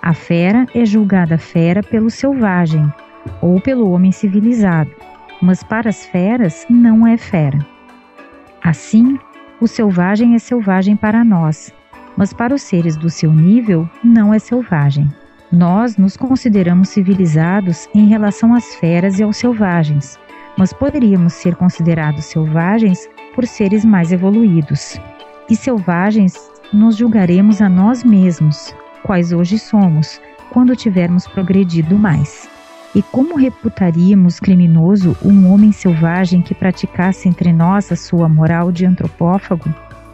A 0.00 0.14
fera 0.14 0.66
é 0.74 0.84
julgada 0.84 1.36
fera 1.36 1.82
pelo 1.82 2.08
selvagem 2.08 2.90
ou 3.42 3.60
pelo 3.60 3.90
homem 3.90 4.12
civilizado, 4.12 4.90
mas 5.42 5.62
para 5.62 5.90
as 5.90 6.06
feras 6.06 6.64
não 6.70 7.06
é 7.06 7.16
fera. 7.16 7.58
Assim, 8.62 9.18
o 9.60 9.66
selvagem 9.66 10.34
é 10.34 10.38
selvagem 10.38 10.96
para 10.96 11.22
nós, 11.22 11.72
mas 12.16 12.32
para 12.32 12.54
os 12.54 12.62
seres 12.62 12.96
do 12.96 13.08
seu 13.08 13.32
nível 13.32 13.88
não 14.02 14.32
é 14.32 14.38
selvagem. 14.38 15.08
Nós 15.52 15.96
nos 15.96 16.16
consideramos 16.16 16.90
civilizados 16.90 17.88
em 17.94 18.06
relação 18.06 18.54
às 18.54 18.74
feras 18.76 19.18
e 19.18 19.22
aos 19.22 19.36
selvagens, 19.36 20.18
mas 20.56 20.72
poderíamos 20.72 21.32
ser 21.32 21.56
considerados 21.56 22.26
selvagens 22.26 23.08
por 23.34 23.46
seres 23.46 23.84
mais 23.84 24.12
evoluídos. 24.12 25.00
E 25.48 25.56
selvagens 25.56 26.34
nos 26.72 26.96
julgaremos 26.96 27.60
a 27.60 27.68
nós 27.68 28.04
mesmos, 28.04 28.74
quais 29.02 29.32
hoje 29.32 29.58
somos, 29.58 30.20
quando 30.50 30.76
tivermos 30.76 31.26
progredido 31.26 31.98
mais. 31.98 32.48
E 32.94 33.02
como 33.02 33.36
reputaríamos 33.36 34.40
criminoso 34.40 35.16
um 35.24 35.52
homem 35.52 35.72
selvagem 35.72 36.42
que 36.42 36.54
praticasse 36.54 37.28
entre 37.28 37.52
nós 37.52 37.90
a 37.90 37.96
sua 37.96 38.28
moral 38.28 38.70
de 38.70 38.84
antropófago? 38.84 39.72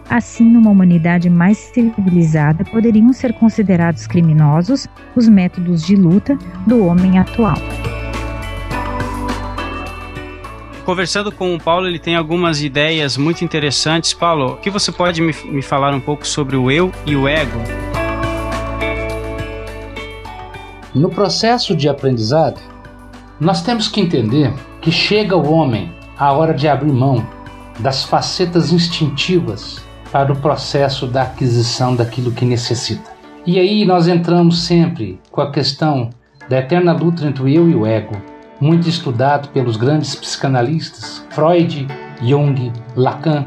Assim, 0.09 0.45
numa 0.45 0.71
humanidade 0.71 1.29
mais 1.29 1.59
civilizada, 1.59 2.65
poderiam 2.65 3.13
ser 3.13 3.33
considerados 3.35 4.07
criminosos 4.07 4.87
os 5.17 5.29
métodos 5.29 5.85
de 5.85 5.97
luta 5.97 6.39
do 6.65 6.87
homem 6.87 7.19
atual. 7.19 7.57
Conversando 10.85 11.33
com 11.33 11.53
o 11.53 11.61
Paulo, 11.61 11.89
ele 11.89 11.99
tem 11.99 12.15
algumas 12.15 12.63
ideias 12.63 13.17
muito 13.17 13.45
interessantes. 13.45 14.15
Paulo, 14.15 14.53
o 14.53 14.57
que 14.59 14.71
você 14.71 14.93
pode 14.93 15.21
me, 15.21 15.35
me 15.47 15.61
falar 15.61 15.93
um 15.93 16.01
pouco 16.01 16.25
sobre 16.25 16.55
o 16.55 16.71
eu 16.71 16.93
e 17.05 17.17
o 17.17 17.27
ego? 17.27 17.59
No 20.95 21.11
processo 21.11 21.75
de 21.75 21.89
aprendizado, 21.89 22.61
nós 23.41 23.63
temos 23.63 23.89
que 23.89 24.01
entender 24.01 24.55
que 24.81 24.93
chega 24.93 25.35
ao 25.35 25.45
homem 25.53 25.93
a 26.17 26.33
hora 26.33 26.55
de 26.55 26.69
abrir 26.69 26.93
mão 26.93 27.27
das 27.81 28.05
facetas 28.05 28.73
instintivas 28.73 29.86
para 30.17 30.33
o 30.33 30.37
processo 30.37 31.07
da 31.07 31.25
aquisição 31.25 31.95
daquilo 31.95 32.33
que 32.33 32.47
necessita. 32.47 33.11
E 33.45 33.61
aí 33.61 33.85
nós 33.85 34.09
entramos 34.09 34.63
sempre 34.63 35.21
com 35.31 35.43
a 35.43 35.51
questão 35.51 36.09
da 36.49 36.57
eterna 36.57 36.95
luta 36.95 37.27
entre 37.27 37.43
o 37.43 37.47
eu 37.47 37.69
e 37.69 37.75
o 37.75 37.87
ego, 37.87 38.17
muito 38.59 38.89
estudado 38.89 39.51
pelos 39.51 39.77
grandes 39.77 40.15
psicanalistas 40.15 41.23
Freud, 41.29 41.87
Jung, 42.23 42.73
Lacan. 42.97 43.45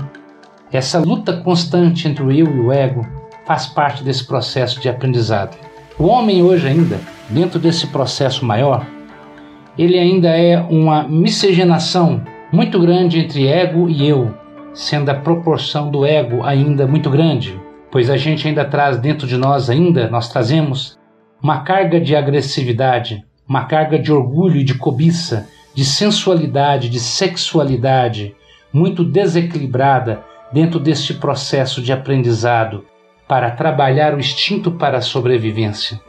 Essa 0.72 1.00
luta 1.00 1.38
constante 1.38 2.08
entre 2.08 2.22
o 2.22 2.32
eu 2.32 2.46
e 2.46 2.60
o 2.60 2.72
ego 2.72 3.04
faz 3.48 3.66
parte 3.66 4.04
desse 4.04 4.24
processo 4.28 4.80
de 4.80 4.88
aprendizado. 4.88 5.58
O 5.98 6.06
homem 6.06 6.44
hoje 6.44 6.68
ainda 6.68 7.00
dentro 7.32 7.58
desse 7.58 7.88
processo 7.88 8.46
maior, 8.46 8.86
ele 9.76 9.98
ainda 9.98 10.30
é 10.38 10.62
uma 10.70 11.02
miscigenação 11.02 12.22
muito 12.54 12.80
grande 12.80 13.18
entre 13.18 13.48
ego 13.48 13.90
e 13.90 14.08
eu, 14.08 14.38
sendo 14.80 15.10
a 15.10 15.14
proporção 15.14 15.92
do 15.92 16.06
ego 16.06 16.42
ainda 16.42 16.88
muito 16.88 17.10
grande, 17.10 17.60
pois 17.92 18.10
a 18.10 18.16
gente 18.16 18.48
ainda 18.48 18.64
traz 18.64 18.98
dentro 18.98 19.28
de 19.28 19.36
nós 19.36 19.70
ainda, 19.70 20.10
nós 20.10 20.30
trazemos 20.30 20.98
uma 21.44 21.64
carga 21.64 22.00
de 22.00 22.16
agressividade, 22.16 23.26
uma 23.46 23.66
carga 23.66 24.00
de 24.00 24.10
orgulho 24.10 24.56
e 24.56 24.64
de 24.64 24.76
cobiça, 24.76 25.50
de 25.76 25.84
sensualidade, 25.84 26.88
de 26.88 26.98
sexualidade, 26.98 28.34
muito 28.72 29.04
desequilibrada 29.04 30.24
dentro 30.54 30.80
deste 30.80 31.14
processo 31.14 31.82
de 31.82 31.92
aprendizado 31.92 32.86
para 33.28 33.52
trabalhar 33.52 34.16
o 34.16 34.20
instinto 34.20 34.72
para 34.72 35.00
a 35.00 35.02
sobrevivência. 35.02 36.00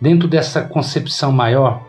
Dentro 0.00 0.26
dessa 0.26 0.62
concepção 0.62 1.32
maior, 1.32 1.82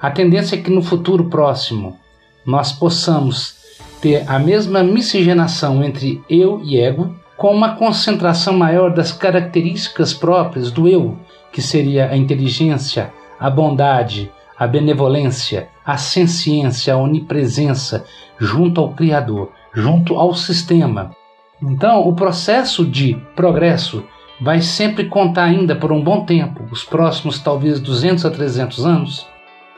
a 0.00 0.10
tendência 0.10 0.56
é 0.56 0.62
que 0.62 0.70
no 0.70 0.80
futuro 0.80 1.28
próximo 1.28 1.98
nós 2.46 2.72
possamos 2.72 3.57
ter 4.00 4.24
a 4.26 4.38
mesma 4.38 4.82
miscigenação 4.82 5.82
entre 5.82 6.22
eu 6.28 6.60
e 6.64 6.80
ego, 6.80 7.14
com 7.36 7.54
uma 7.54 7.76
concentração 7.76 8.52
maior 8.52 8.92
das 8.92 9.12
características 9.12 10.12
próprias 10.12 10.70
do 10.70 10.88
eu, 10.88 11.16
que 11.52 11.62
seria 11.62 12.10
a 12.10 12.16
inteligência, 12.16 13.12
a 13.38 13.48
bondade, 13.48 14.30
a 14.58 14.66
benevolência, 14.66 15.68
a 15.84 15.96
senciência, 15.96 16.94
a 16.94 16.96
onipresença, 16.96 18.04
junto 18.38 18.80
ao 18.80 18.90
Criador, 18.90 19.52
junto 19.72 20.16
ao 20.16 20.34
sistema. 20.34 21.12
Então, 21.62 22.08
o 22.08 22.14
processo 22.14 22.84
de 22.84 23.14
progresso 23.36 24.04
vai 24.40 24.60
sempre 24.60 25.04
contar 25.04 25.44
ainda 25.44 25.76
por 25.76 25.92
um 25.92 26.02
bom 26.02 26.24
tempo, 26.24 26.64
os 26.70 26.82
próximos 26.82 27.38
talvez 27.38 27.80
200 27.80 28.24
a 28.24 28.30
300 28.30 28.84
anos, 28.84 29.27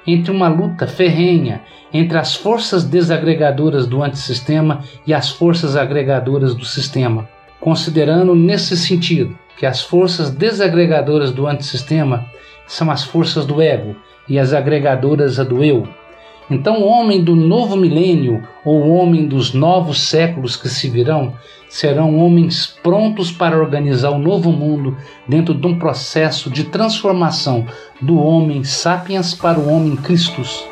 entre 0.06 0.30
uma 0.30 0.48
luta 0.48 0.86
ferrenha 0.86 1.62
entre 1.92 2.16
as 2.16 2.34
forças 2.34 2.84
desagregadoras 2.84 3.86
do 3.86 4.02
antissistema 4.02 4.84
e 5.06 5.12
as 5.12 5.28
forças 5.28 5.76
agregadoras 5.76 6.54
do 6.54 6.64
sistema, 6.64 7.28
considerando 7.60 8.34
nesse 8.34 8.76
sentido 8.76 9.36
que 9.56 9.66
as 9.66 9.82
forças 9.82 10.30
desagregadoras 10.30 11.32
do 11.32 11.46
antissistema 11.46 12.26
são 12.66 12.90
as 12.90 13.02
forças 13.02 13.44
do 13.44 13.60
ego 13.60 13.96
e 14.28 14.38
as 14.38 14.52
agregadoras 14.52 15.38
a 15.40 15.44
do 15.44 15.62
eu, 15.64 15.86
então, 16.50 16.82
o 16.82 16.86
homem 16.86 17.22
do 17.22 17.36
novo 17.36 17.76
milênio, 17.76 18.42
ou 18.64 18.82
o 18.82 18.94
homem 18.94 19.28
dos 19.28 19.54
novos 19.54 20.00
séculos 20.08 20.56
que 20.56 20.68
se 20.68 20.90
virão, 20.90 21.34
serão 21.68 22.18
homens 22.18 22.66
prontos 22.82 23.30
para 23.30 23.56
organizar 23.56 24.10
o 24.10 24.18
novo 24.18 24.50
mundo 24.50 24.96
dentro 25.28 25.54
de 25.54 25.64
um 25.64 25.78
processo 25.78 26.50
de 26.50 26.64
transformação 26.64 27.64
do 28.00 28.18
homem 28.18 28.64
sapiens 28.64 29.32
para 29.32 29.60
o 29.60 29.72
homem 29.72 29.94
Christus. 29.94 30.66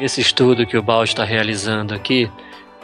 Esse 0.00 0.20
estudo 0.20 0.66
que 0.66 0.76
o 0.76 0.82
Bal 0.82 1.02
está 1.02 1.24
realizando 1.24 1.92
aqui, 1.92 2.30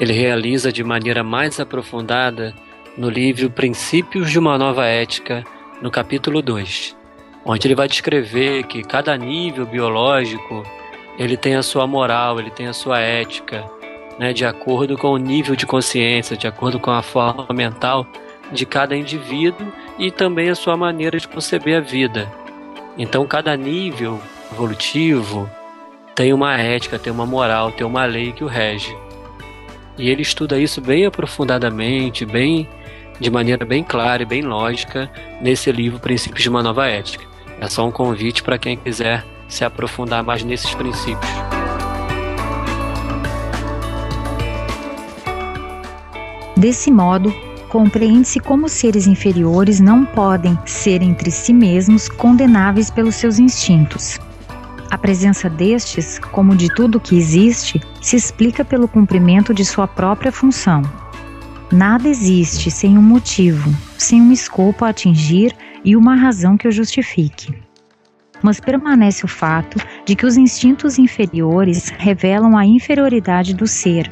ele 0.01 0.13
realiza 0.13 0.73
de 0.73 0.83
maneira 0.83 1.23
mais 1.23 1.61
aprofundada 1.61 2.53
no 2.97 3.09
livro 3.09 3.51
Princípios 3.51 4.31
de 4.31 4.39
uma 4.39 4.59
Nova 4.59 4.87
Ética 4.87 5.45
no 5.81 5.91
capítulo 5.91 6.43
2, 6.43 6.97
onde 7.45 7.67
ele 7.67 7.75
vai 7.75 7.89
descrever 7.89 8.65
que 8.65 8.83
cada 8.83 9.17
nível 9.17 9.65
biológico 9.65 10.63
ele 11.19 11.37
tem 11.37 11.57
a 11.57 11.63
sua 11.63 11.87
moral, 11.87 12.39
ele 12.39 12.51
tem 12.51 12.67
a 12.67 12.73
sua 12.73 13.01
ética, 13.01 13.65
né, 14.19 14.33
de 14.33 14.45
acordo 14.45 14.97
com 14.97 15.09
o 15.09 15.17
nível 15.19 15.55
de 15.55 15.67
consciência, 15.67 16.37
de 16.37 16.47
acordo 16.47 16.81
com 16.81 16.91
a 16.91 17.03
forma 17.03 17.47
mental 17.53 18.07
de 18.53 18.67
cada 18.67 18.97
indivíduo 18.97 19.73
e 19.99 20.11
também 20.11 20.49
a 20.49 20.55
sua 20.55 20.77
maneira 20.77 21.19
de 21.19 21.29
conceber 21.29 21.77
a 21.77 21.81
vida. 21.81 22.29
Então, 22.97 23.27
cada 23.27 23.57
nível 23.57 24.21
evolutivo 24.53 25.49
tem 26.15 26.33
uma 26.33 26.59
ética, 26.59 26.99
tem 26.99 27.13
uma 27.13 27.27
moral, 27.27 27.71
tem 27.71 27.87
uma 27.87 28.05
lei 28.05 28.33
que 28.33 28.43
o 28.43 28.49
rege. 28.49 28.97
E 29.97 30.11
ele 30.11 30.23
estuda 30.23 30.59
isso 30.59 30.81
bem 30.81 31.07
aprofundadamente, 31.07 32.25
bem 32.25 32.69
de 33.21 33.31
maneira 33.31 33.65
bem 33.65 33.83
clara 33.83 34.23
e 34.23 34.27
bem 34.27 34.43
lógica 34.43 35.11
nesse 35.41 35.71
livro 35.73 35.99
Princípios 35.99 36.43
de 36.43 36.49
uma 36.49 36.63
Nova 36.63 36.87
Ética. 36.87 37.25
É 37.61 37.69
só 37.69 37.87
um 37.87 37.91
convite 37.91 38.43
para 38.43 38.59
quem 38.59 38.77
quiser 38.77 39.25
se 39.49 39.65
aprofundar 39.65 40.23
mais 40.23 40.45
nesses 40.45 40.73
princípios. 40.75 41.31
Desse 46.57 46.91
modo, 46.91 47.33
compreende-se 47.69 48.41
como 48.41 48.69
seres 48.69 49.07
inferiores 49.07 49.79
não 49.79 50.05
podem 50.05 50.59
ser 50.67 51.03
entre 51.03 51.31
si 51.31 51.53
mesmos 51.53 52.09
condenáveis 52.09 52.91
pelos 52.91 53.15
seus 53.15 53.39
instintos. 53.39 54.19
A 54.91 54.97
presença 54.97 55.51
destes, 55.51 56.19
como 56.19 56.57
de 56.57 56.73
tudo 56.75 56.99
que 56.99 57.17
existe, 57.17 57.81
se 58.01 58.17
explica 58.17 58.65
pelo 58.65 58.89
cumprimento 58.89 59.53
de 59.53 59.65
sua 59.65 59.87
própria 59.87 60.33
função. 60.33 60.83
Nada 61.71 62.09
existe 62.09 62.71
sem 62.71 62.97
um 62.97 63.03
motivo, 63.03 63.71
sem 63.99 64.23
um 64.23 64.33
escopo 64.33 64.85
a 64.85 64.89
atingir 64.89 65.55
e 65.85 65.95
uma 65.97 66.17
razão 66.17 66.57
que 66.57 66.67
o 66.67 66.73
justifique. 66.73 67.55
Mas 68.43 68.59
permanece 68.59 69.25
o 69.25 69.29
fato 69.29 69.79
de 70.07 70.17
que 70.17 70.25
os 70.25 70.39
instintos 70.39 70.99
inferiores 70.99 71.91
revelam 71.99 72.57
a 72.57 72.65
inferioridade 72.65 73.53
do 73.53 73.67
ser, 73.67 74.11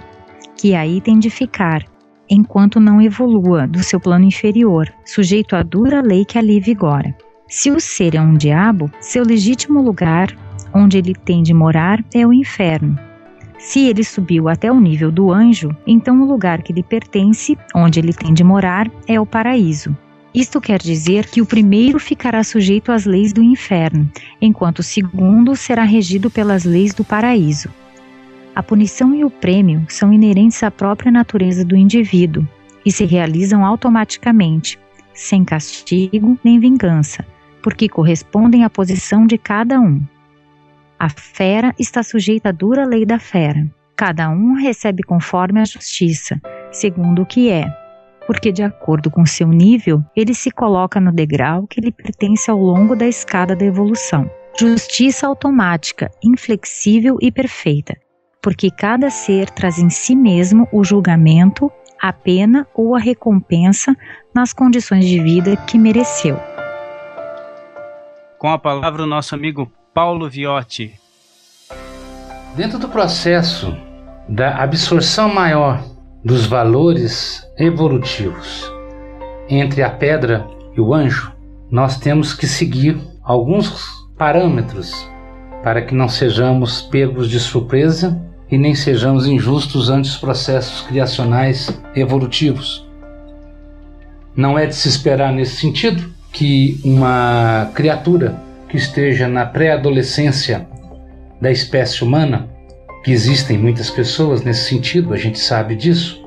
que 0.54 0.74
aí 0.74 1.00
tem 1.00 1.18
de 1.18 1.30
ficar, 1.30 1.82
enquanto 2.28 2.78
não 2.78 3.00
evolua 3.00 3.66
do 3.66 3.82
seu 3.82 3.98
plano 3.98 4.26
inferior, 4.26 4.92
sujeito 5.04 5.56
à 5.56 5.62
dura 5.62 6.02
lei 6.02 6.26
que 6.26 6.38
ali 6.38 6.60
vigora. 6.60 7.16
Se 7.48 7.70
o 7.70 7.80
ser 7.80 8.16
é 8.16 8.20
um 8.20 8.34
diabo, 8.34 8.90
seu 9.00 9.24
legítimo 9.24 9.80
lugar 9.80 10.28
onde 10.74 10.98
ele 10.98 11.14
tem 11.14 11.42
de 11.42 11.54
morar 11.54 12.04
é 12.12 12.26
o 12.26 12.32
inferno. 12.32 13.05
Se 13.66 13.80
ele 13.80 14.04
subiu 14.04 14.48
até 14.48 14.70
o 14.70 14.80
nível 14.80 15.10
do 15.10 15.32
anjo, 15.32 15.76
então 15.84 16.22
o 16.22 16.24
lugar 16.24 16.62
que 16.62 16.72
lhe 16.72 16.84
pertence, 16.84 17.58
onde 17.74 17.98
ele 17.98 18.12
tem 18.12 18.32
de 18.32 18.44
morar, 18.44 18.88
é 19.08 19.20
o 19.20 19.26
paraíso. 19.26 19.94
Isto 20.32 20.60
quer 20.60 20.80
dizer 20.80 21.26
que 21.26 21.42
o 21.42 21.46
primeiro 21.46 21.98
ficará 21.98 22.44
sujeito 22.44 22.92
às 22.92 23.04
leis 23.04 23.32
do 23.32 23.42
inferno, 23.42 24.08
enquanto 24.40 24.78
o 24.78 24.84
segundo 24.84 25.56
será 25.56 25.82
regido 25.82 26.30
pelas 26.30 26.62
leis 26.62 26.94
do 26.94 27.02
paraíso. 27.02 27.68
A 28.54 28.62
punição 28.62 29.12
e 29.12 29.24
o 29.24 29.30
prêmio 29.30 29.84
são 29.88 30.12
inerentes 30.12 30.62
à 30.62 30.70
própria 30.70 31.10
natureza 31.10 31.64
do 31.64 31.74
indivíduo 31.74 32.46
e 32.84 32.92
se 32.92 33.04
realizam 33.04 33.66
automaticamente, 33.66 34.78
sem 35.12 35.44
castigo 35.44 36.38
nem 36.44 36.60
vingança, 36.60 37.26
porque 37.60 37.88
correspondem 37.88 38.62
à 38.62 38.70
posição 38.70 39.26
de 39.26 39.36
cada 39.36 39.80
um. 39.80 40.00
A 40.98 41.10
fera 41.10 41.74
está 41.78 42.02
sujeita 42.02 42.48
à 42.48 42.52
dura 42.52 42.86
lei 42.86 43.04
da 43.04 43.18
fera. 43.18 43.70
Cada 43.94 44.30
um 44.30 44.54
recebe 44.54 45.02
conforme 45.02 45.60
a 45.60 45.64
justiça, 45.64 46.40
segundo 46.70 47.22
o 47.22 47.26
que 47.26 47.50
é, 47.50 47.66
porque 48.26 48.50
de 48.50 48.62
acordo 48.62 49.10
com 49.10 49.24
seu 49.26 49.48
nível, 49.48 50.02
ele 50.16 50.34
se 50.34 50.50
coloca 50.50 50.98
no 50.98 51.12
degrau 51.12 51.66
que 51.66 51.80
lhe 51.80 51.92
pertence 51.92 52.50
ao 52.50 52.58
longo 52.58 52.96
da 52.96 53.06
escada 53.06 53.54
da 53.54 53.64
evolução. 53.64 54.30
Justiça 54.58 55.26
automática, 55.26 56.10
inflexível 56.24 57.18
e 57.20 57.30
perfeita, 57.30 57.94
porque 58.42 58.70
cada 58.70 59.10
ser 59.10 59.50
traz 59.50 59.78
em 59.78 59.90
si 59.90 60.16
mesmo 60.16 60.66
o 60.72 60.82
julgamento, 60.82 61.70
a 62.00 62.10
pena 62.10 62.66
ou 62.74 62.94
a 62.94 62.98
recompensa 62.98 63.94
nas 64.34 64.54
condições 64.54 65.04
de 65.04 65.20
vida 65.20 65.56
que 65.58 65.78
mereceu. 65.78 66.38
Com 68.38 68.48
a 68.48 68.58
palavra, 68.58 69.02
o 69.02 69.06
nosso 69.06 69.34
amigo 69.34 69.70
Paulo 69.96 70.28
Viotti. 70.28 70.92
Dentro 72.54 72.78
do 72.78 72.86
processo 72.86 73.74
da 74.28 74.56
absorção 74.56 75.32
maior 75.32 75.82
dos 76.22 76.44
valores 76.44 77.42
evolutivos 77.58 78.70
entre 79.48 79.82
a 79.82 79.88
pedra 79.88 80.46
e 80.76 80.80
o 80.82 80.92
anjo, 80.92 81.32
nós 81.70 81.98
temos 81.98 82.34
que 82.34 82.46
seguir 82.46 83.00
alguns 83.22 83.88
parâmetros 84.18 84.92
para 85.62 85.80
que 85.80 85.94
não 85.94 86.10
sejamos 86.10 86.82
pegos 86.82 87.30
de 87.30 87.40
surpresa 87.40 88.20
e 88.50 88.58
nem 88.58 88.74
sejamos 88.74 89.26
injustos 89.26 89.88
ante 89.88 90.10
os 90.10 90.18
processos 90.18 90.82
criacionais 90.82 91.70
evolutivos. 91.94 92.86
Não 94.36 94.58
é 94.58 94.66
de 94.66 94.74
se 94.74 94.88
esperar 94.88 95.32
nesse 95.32 95.56
sentido 95.56 96.12
que 96.34 96.78
uma 96.84 97.70
criatura 97.72 98.44
que 98.68 98.76
esteja 98.76 99.28
na 99.28 99.46
pré-adolescência 99.46 100.66
da 101.40 101.50
espécie 101.50 102.02
humana, 102.02 102.48
que 103.04 103.12
existem 103.12 103.56
muitas 103.56 103.90
pessoas 103.90 104.42
nesse 104.42 104.68
sentido, 104.68 105.14
a 105.14 105.16
gente 105.16 105.38
sabe 105.38 105.76
disso, 105.76 106.24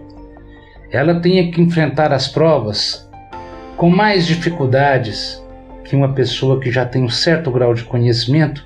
ela 0.92 1.20
tenha 1.20 1.52
que 1.52 1.62
enfrentar 1.62 2.14
as 2.14 2.28
provas 2.28 3.08
com 3.76 3.90
mais 3.90 4.26
dificuldades 4.26 5.44
que 5.84 5.96
uma 5.96 6.14
pessoa 6.14 6.60
que 6.60 6.72
já 6.72 6.86
tem 6.86 7.04
um 7.04 7.10
certo 7.10 7.52
grau 7.52 7.74
de 7.74 7.84
conhecimento 7.84 8.66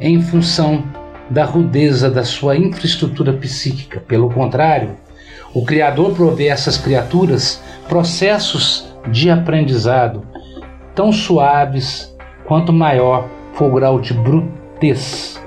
em 0.00 0.20
função 0.20 0.84
da 1.28 1.44
rudeza 1.44 2.10
da 2.10 2.24
sua 2.24 2.56
infraestrutura 2.56 3.32
psíquica. 3.32 4.00
Pelo 4.00 4.30
contrário, 4.30 4.96
o 5.54 5.64
Criador 5.64 6.14
provê 6.14 6.50
a 6.50 6.54
essas 6.54 6.76
criaturas 6.76 7.62
processos 7.88 8.92
de 9.10 9.30
aprendizado 9.30 10.26
tão 10.94 11.12
suaves, 11.12 12.09
quanto 12.50 12.72
maior 12.72 13.28
for 13.52 13.70
o 13.70 13.74
grau 13.76 14.00
de 14.00 14.12
brutez 14.12 15.40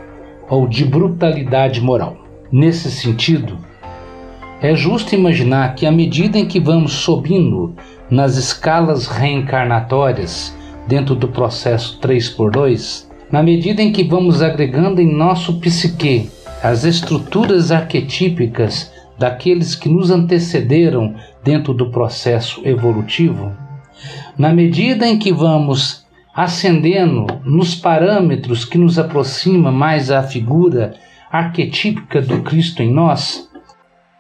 ou 0.49 0.65
de 0.65 0.85
brutalidade 0.85 1.81
moral. 1.81 2.15
Nesse 2.49 2.89
sentido, 2.89 3.57
é 4.61 4.73
justo 4.73 5.13
imaginar 5.13 5.75
que 5.75 5.85
à 5.85 5.91
medida 5.91 6.39
em 6.39 6.45
que 6.45 6.61
vamos 6.61 6.93
subindo 6.93 7.75
nas 8.09 8.37
escalas 8.37 9.07
reencarnatórias 9.07 10.55
dentro 10.87 11.13
do 11.13 11.27
processo 11.27 11.99
3x2, 11.99 13.05
na 13.29 13.43
medida 13.43 13.81
em 13.81 13.91
que 13.91 14.05
vamos 14.05 14.41
agregando 14.41 15.01
em 15.01 15.13
nosso 15.13 15.59
psique 15.59 16.29
as 16.63 16.85
estruturas 16.85 17.69
arquetípicas 17.69 18.93
daqueles 19.19 19.75
que 19.75 19.89
nos 19.89 20.09
antecederam 20.09 21.15
dentro 21.43 21.73
do 21.73 21.91
processo 21.91 22.61
evolutivo, 22.63 23.51
na 24.37 24.53
medida 24.53 25.05
em 25.05 25.19
que 25.19 25.33
vamos 25.33 26.02
ascendendo 26.35 27.27
nos 27.43 27.75
parâmetros 27.75 28.65
que 28.65 28.77
nos 28.77 28.97
aproxima 28.97 29.71
mais 29.71 30.09
à 30.09 30.23
figura 30.23 30.95
arquetípica 31.31 32.21
do 32.21 32.41
Cristo 32.41 32.81
em 32.81 32.91
nós, 32.91 33.49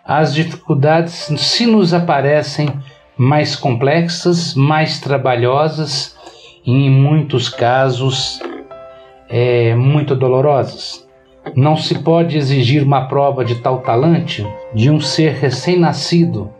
as 0.05 0.33
dificuldades 0.33 1.31
se 1.37 1.65
nos 1.65 1.93
aparecem 1.93 2.69
mais 3.17 3.55
complexas, 3.55 4.53
mais 4.53 4.99
trabalhosas 4.99 6.17
e, 6.65 6.71
em 6.71 6.89
muitos 6.89 7.49
casos, 7.49 8.41
é, 9.29 9.73
muito 9.75 10.15
dolorosas. 10.15 11.07
Não 11.55 11.75
se 11.75 11.99
pode 11.99 12.37
exigir 12.37 12.83
uma 12.83 13.07
prova 13.07 13.43
de 13.43 13.55
tal 13.55 13.81
talante 13.81 14.45
de 14.73 14.89
um 14.89 14.99
ser 14.99 15.33
recém-nascido 15.33 16.51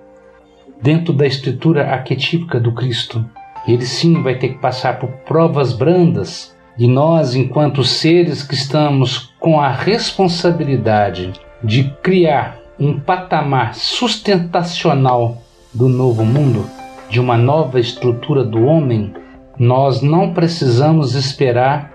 dentro 0.81 1.13
da 1.13 1.25
estrutura 1.25 1.89
arquetípica 1.89 2.59
do 2.59 2.73
Cristo 2.73 3.25
ele 3.67 3.85
sim 3.85 4.21
vai 4.21 4.35
ter 4.35 4.49
que 4.49 4.59
passar 4.59 4.99
por 4.99 5.09
provas 5.25 5.73
brandas 5.73 6.53
e 6.77 6.87
nós, 6.87 7.35
enquanto 7.35 7.83
seres 7.83 8.41
que 8.41 8.55
estamos 8.55 9.31
com 9.39 9.59
a 9.59 9.69
responsabilidade 9.69 11.31
de 11.63 11.83
criar 12.01 12.57
um 12.79 12.99
patamar 12.99 13.75
sustentacional 13.75 15.37
do 15.71 15.87
novo 15.87 16.25
mundo, 16.25 16.65
de 17.09 17.19
uma 17.19 17.37
nova 17.37 17.79
estrutura 17.79 18.43
do 18.43 18.65
homem, 18.65 19.13
nós 19.57 20.01
não 20.01 20.33
precisamos 20.33 21.13
esperar 21.13 21.93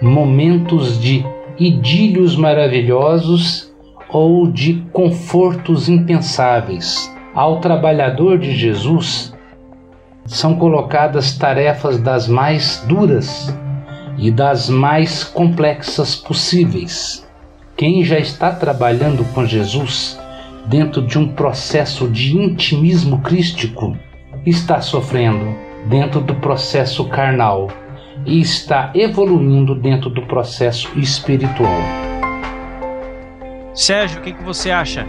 momentos 0.00 1.00
de 1.00 1.24
idílios 1.58 2.36
maravilhosos 2.36 3.72
ou 4.10 4.46
de 4.46 4.84
confortos 4.92 5.88
impensáveis. 5.88 7.10
Ao 7.34 7.60
trabalhador 7.60 8.38
de 8.38 8.54
Jesus, 8.54 9.34
são 10.28 10.54
colocadas 10.56 11.36
tarefas 11.36 11.98
das 11.98 12.28
mais 12.28 12.84
duras 12.86 13.52
e 14.18 14.30
das 14.30 14.68
mais 14.68 15.24
complexas 15.24 16.14
possíveis. 16.14 17.26
Quem 17.76 18.04
já 18.04 18.18
está 18.18 18.52
trabalhando 18.52 19.24
com 19.32 19.46
Jesus 19.46 20.20
dentro 20.66 21.06
de 21.06 21.18
um 21.18 21.28
processo 21.28 22.06
de 22.08 22.36
intimismo 22.36 23.20
crístico 23.20 23.96
está 24.44 24.80
sofrendo 24.80 25.56
dentro 25.88 26.20
do 26.20 26.34
processo 26.34 27.08
carnal 27.08 27.68
e 28.26 28.40
está 28.40 28.92
evoluindo 28.94 29.74
dentro 29.74 30.10
do 30.10 30.22
processo 30.26 30.90
espiritual. 30.98 31.80
Sérgio, 33.72 34.18
o 34.18 34.22
que, 34.22 34.32
que 34.32 34.42
você 34.42 34.70
acha? 34.70 35.06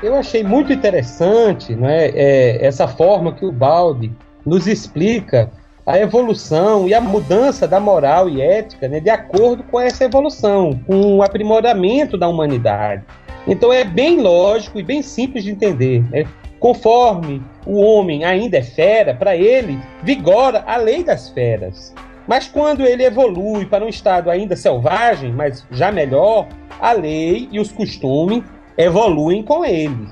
Eu 0.00 0.14
achei 0.14 0.44
muito 0.44 0.72
interessante 0.72 1.74
né, 1.74 2.10
é, 2.10 2.64
essa 2.64 2.86
forma 2.86 3.32
que 3.32 3.44
o 3.44 3.50
Balde 3.50 4.12
nos 4.46 4.68
explica 4.68 5.50
a 5.84 5.98
evolução 5.98 6.86
e 6.86 6.94
a 6.94 7.00
mudança 7.00 7.66
da 7.66 7.80
moral 7.80 8.28
e 8.28 8.40
ética 8.40 8.86
né, 8.86 9.00
de 9.00 9.10
acordo 9.10 9.64
com 9.64 9.80
essa 9.80 10.04
evolução, 10.04 10.78
com 10.86 11.16
o 11.16 11.22
aprimoramento 11.22 12.16
da 12.16 12.28
humanidade. 12.28 13.02
Então 13.44 13.72
é 13.72 13.82
bem 13.82 14.20
lógico 14.20 14.78
e 14.78 14.84
bem 14.84 15.02
simples 15.02 15.42
de 15.42 15.50
entender. 15.50 16.04
Né? 16.10 16.24
Conforme 16.60 17.42
o 17.66 17.80
homem 17.80 18.24
ainda 18.24 18.58
é 18.58 18.62
fera, 18.62 19.14
para 19.14 19.34
ele 19.34 19.80
vigora 20.04 20.62
a 20.64 20.76
lei 20.76 21.02
das 21.02 21.30
feras. 21.30 21.92
Mas 22.26 22.46
quando 22.46 22.86
ele 22.86 23.02
evolui 23.02 23.66
para 23.66 23.84
um 23.84 23.88
estado 23.88 24.30
ainda 24.30 24.54
selvagem, 24.54 25.32
mas 25.32 25.66
já 25.72 25.90
melhor, 25.90 26.46
a 26.78 26.92
lei 26.92 27.48
e 27.50 27.58
os 27.58 27.72
costumes 27.72 28.44
evoluem 28.78 29.42
com 29.42 29.64
ele. 29.64 30.08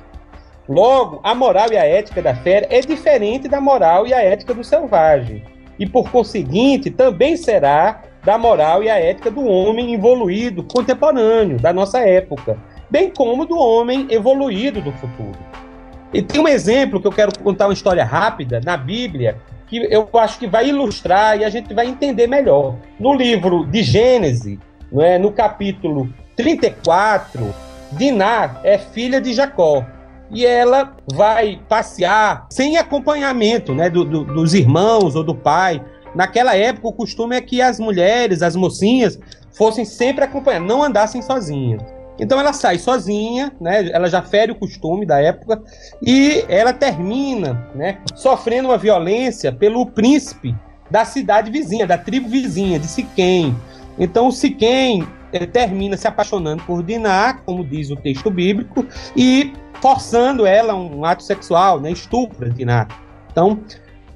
Logo, 0.69 1.21
a 1.23 1.33
moral 1.33 1.73
e 1.73 1.77
a 1.77 1.85
ética 1.85 2.21
da 2.21 2.35
fera 2.35 2.67
é 2.69 2.81
diferente 2.81 3.47
da 3.47 3.61
moral 3.61 4.07
e 4.07 4.13
a 4.13 4.21
ética 4.21 4.53
do 4.53 4.65
selvagem. 4.65 5.45
E 5.79 5.87
por 5.87 6.11
conseguinte, 6.11 6.91
também 6.91 7.37
será 7.37 8.03
da 8.25 8.37
moral 8.37 8.83
e 8.83 8.91
a 8.91 8.99
ética 8.99 9.31
do 9.31 9.47
homem 9.47 9.95
evoluído 9.95 10.65
contemporâneo 10.65 11.59
da 11.59 11.73
nossa 11.73 12.01
época, 12.01 12.59
bem 12.91 13.11
como 13.11 13.47
do 13.47 13.57
homem 13.57 14.09
evoluído 14.11 14.81
do 14.81 14.91
futuro. 14.93 15.39
E 16.13 16.21
tem 16.21 16.41
um 16.41 16.49
exemplo 16.49 17.01
que 17.01 17.07
eu 17.07 17.13
quero 17.13 17.39
contar 17.39 17.69
uma 17.69 17.73
história 17.73 18.05
rápida 18.05 18.61
na 18.65 18.77
Bíblia 18.77 19.37
que 19.69 19.79
eu 19.91 20.09
acho 20.15 20.39
que 20.39 20.47
vai 20.47 20.69
ilustrar 20.69 21.39
e 21.39 21.45
a 21.45 21.51
gente 21.51 21.75
vai 21.75 21.87
entender 21.87 22.27
melhor. 22.27 22.77
No 22.99 23.15
livro 23.15 23.67
de 23.67 23.83
Gênesis, 23.83 24.59
é, 24.99 25.19
no 25.19 25.33
capítulo 25.33 26.09
34, 26.37 27.53
Diná 27.93 28.61
é 28.65 28.79
filha 28.79 29.21
de 29.21 29.33
Jacó 29.33 29.85
e 30.31 30.45
ela 30.45 30.95
vai 31.13 31.61
passear 31.69 32.47
sem 32.51 32.77
acompanhamento 32.77 33.75
né, 33.75 33.89
do, 33.89 34.05
do, 34.05 34.25
dos 34.25 34.55
irmãos 34.55 35.15
ou 35.15 35.23
do 35.23 35.35
pai. 35.35 35.85
Naquela 36.15 36.57
época, 36.57 36.89
o 36.89 36.93
costume 36.93 37.37
é 37.37 37.41
que 37.41 37.61
as 37.61 37.79
mulheres, 37.79 38.43
as 38.43 38.57
mocinhas, 38.57 39.19
fossem 39.53 39.85
sempre 39.85 40.25
acompanhadas, 40.25 40.69
não 40.69 40.83
andassem 40.83 41.23
sozinhas. 41.23 41.83
Então 42.19 42.41
ela 42.41 42.53
sai 42.53 42.79
sozinha, 42.79 43.53
né? 43.61 43.91
Ela 43.93 44.09
já 44.09 44.23
fere 44.23 44.51
o 44.51 44.55
costume 44.55 45.05
da 45.05 45.21
época 45.21 45.63
e 46.03 46.45
ela 46.49 46.73
termina, 46.73 47.69
né, 47.75 47.99
sofrendo 48.15 48.69
uma 48.69 48.79
violência 48.79 49.53
pelo 49.53 49.85
príncipe 49.87 50.55
da 50.91 51.05
cidade 51.05 51.51
vizinha, 51.51 51.87
da 51.87 51.99
tribo 51.99 52.29
vizinha 52.29 52.79
de 52.79 52.87
Siquém. 52.87 53.55
Então 53.99 54.31
Siquém 54.31 55.07
termina 55.53 55.97
se 55.97 56.07
apaixonando 56.07 56.63
por 56.65 56.83
Diná, 56.83 57.35
como 57.45 57.65
diz 57.65 57.91
o 57.91 57.97
texto 57.97 58.31
bíblico, 58.31 58.87
e 59.17 59.53
forçando 59.81 60.47
ela 60.47 60.73
a 60.73 60.77
um 60.77 61.05
ato 61.05 61.23
sexual, 61.23 61.81
né, 61.81 61.91
estupra 61.91 62.51
Diná. 62.51 62.87
Então, 63.31 63.61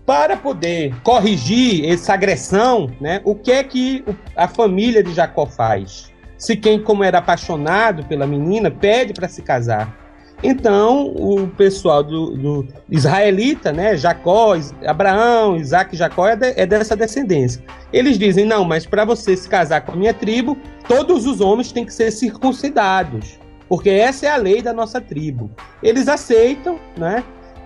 para 0.06 0.36
poder 0.36 0.94
corrigir 1.02 1.88
essa 1.88 2.14
agressão, 2.14 2.90
né, 3.00 3.20
o 3.24 3.34
que 3.34 3.52
é 3.52 3.62
que 3.62 4.04
a 4.34 4.48
família 4.48 5.02
de 5.02 5.12
Jacó 5.12 5.46
faz? 5.46 6.10
Se 6.38 6.56
quem, 6.56 6.82
como 6.82 7.04
era 7.04 7.18
apaixonado 7.18 8.04
pela 8.06 8.26
menina, 8.26 8.70
pede 8.70 9.12
para 9.12 9.28
se 9.28 9.42
casar. 9.42 9.99
Então, 10.42 11.08
o 11.08 11.46
pessoal 11.48 12.02
do, 12.02 12.36
do, 12.36 12.68
israelita, 12.90 13.72
né, 13.72 13.96
Jacó, 13.96 14.56
Abraão, 14.86 15.56
Isaac 15.56 15.94
e 15.94 15.98
Jacó 15.98 16.26
é, 16.26 16.34
de, 16.34 16.54
é 16.56 16.64
dessa 16.64 16.96
descendência. 16.96 17.62
Eles 17.92 18.18
dizem: 18.18 18.46
não, 18.46 18.64
mas 18.64 18.86
para 18.86 19.04
você 19.04 19.36
se 19.36 19.48
casar 19.48 19.82
com 19.82 19.92
a 19.92 19.96
minha 19.96 20.14
tribo, 20.14 20.56
todos 20.88 21.26
os 21.26 21.40
homens 21.40 21.72
têm 21.72 21.84
que 21.84 21.92
ser 21.92 22.10
circuncidados, 22.10 23.38
porque 23.68 23.90
essa 23.90 24.26
é 24.26 24.30
a 24.30 24.36
lei 24.36 24.62
da 24.62 24.72
nossa 24.72 25.00
tribo. 25.00 25.50
Eles 25.82 26.08
aceitam, 26.08 26.78
né? 26.96 27.22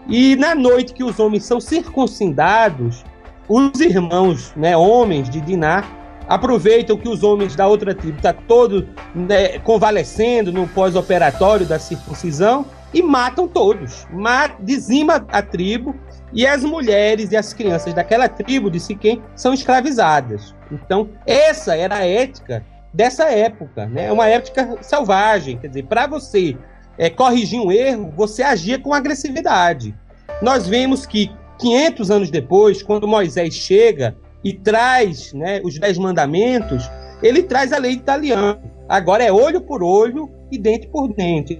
E 0.08 0.34
na 0.36 0.54
noite 0.54 0.92
que 0.92 1.04
os 1.04 1.18
homens 1.20 1.44
são 1.44 1.60
circuncidados, 1.60 3.04
os 3.48 3.80
irmãos, 3.80 4.52
né, 4.56 4.76
homens 4.76 5.30
de 5.30 5.40
Diná, 5.40 5.84
aproveitam 6.28 6.96
que 6.96 7.08
os 7.08 7.22
homens 7.22 7.54
da 7.54 7.66
outra 7.66 7.94
tribo 7.94 8.16
estão 8.16 8.32
tá 8.32 8.42
todos 8.46 8.84
né, 9.14 9.58
convalescendo 9.60 10.52
no 10.52 10.66
pós-operatório 10.68 11.66
da 11.66 11.78
circuncisão 11.78 12.66
e 12.92 13.02
matam 13.02 13.48
todos. 13.48 14.06
Mat 14.10 14.52
dizima 14.60 15.26
a 15.28 15.42
tribo 15.42 15.94
e 16.32 16.46
as 16.46 16.64
mulheres 16.64 17.32
e 17.32 17.36
as 17.36 17.52
crianças 17.52 17.92
daquela 17.92 18.28
tribo 18.28 18.70
de 18.70 18.80
Siquém 18.80 19.22
são 19.34 19.52
escravizadas. 19.52 20.54
Então, 20.70 21.08
essa 21.26 21.76
era 21.76 21.96
a 21.96 22.06
ética 22.06 22.64
dessa 22.92 23.24
época, 23.24 23.86
né? 23.86 24.10
Uma 24.10 24.28
ética 24.28 24.78
selvagem, 24.80 25.58
quer 25.58 25.68
dizer, 25.68 25.84
para 25.84 26.06
você 26.06 26.56
é, 26.96 27.10
corrigir 27.10 27.60
um 27.60 27.70
erro, 27.70 28.12
você 28.16 28.42
agia 28.42 28.78
com 28.78 28.94
agressividade. 28.94 29.94
Nós 30.40 30.66
vemos 30.66 31.04
que 31.04 31.30
500 31.58 32.10
anos 32.10 32.30
depois, 32.30 32.82
quando 32.82 33.06
Moisés 33.06 33.54
chega 33.54 34.16
e 34.44 34.52
traz 34.52 35.32
né, 35.32 35.60
os 35.64 35.78
Dez 35.78 35.96
Mandamentos, 35.96 36.88
ele 37.22 37.42
traz 37.42 37.72
a 37.72 37.78
lei 37.78 37.92
italiana. 37.92 38.60
Agora 38.88 39.24
é 39.24 39.32
olho 39.32 39.62
por 39.62 39.82
olho 39.82 40.30
e 40.52 40.58
dente 40.58 40.86
por 40.88 41.08
dente. 41.08 41.58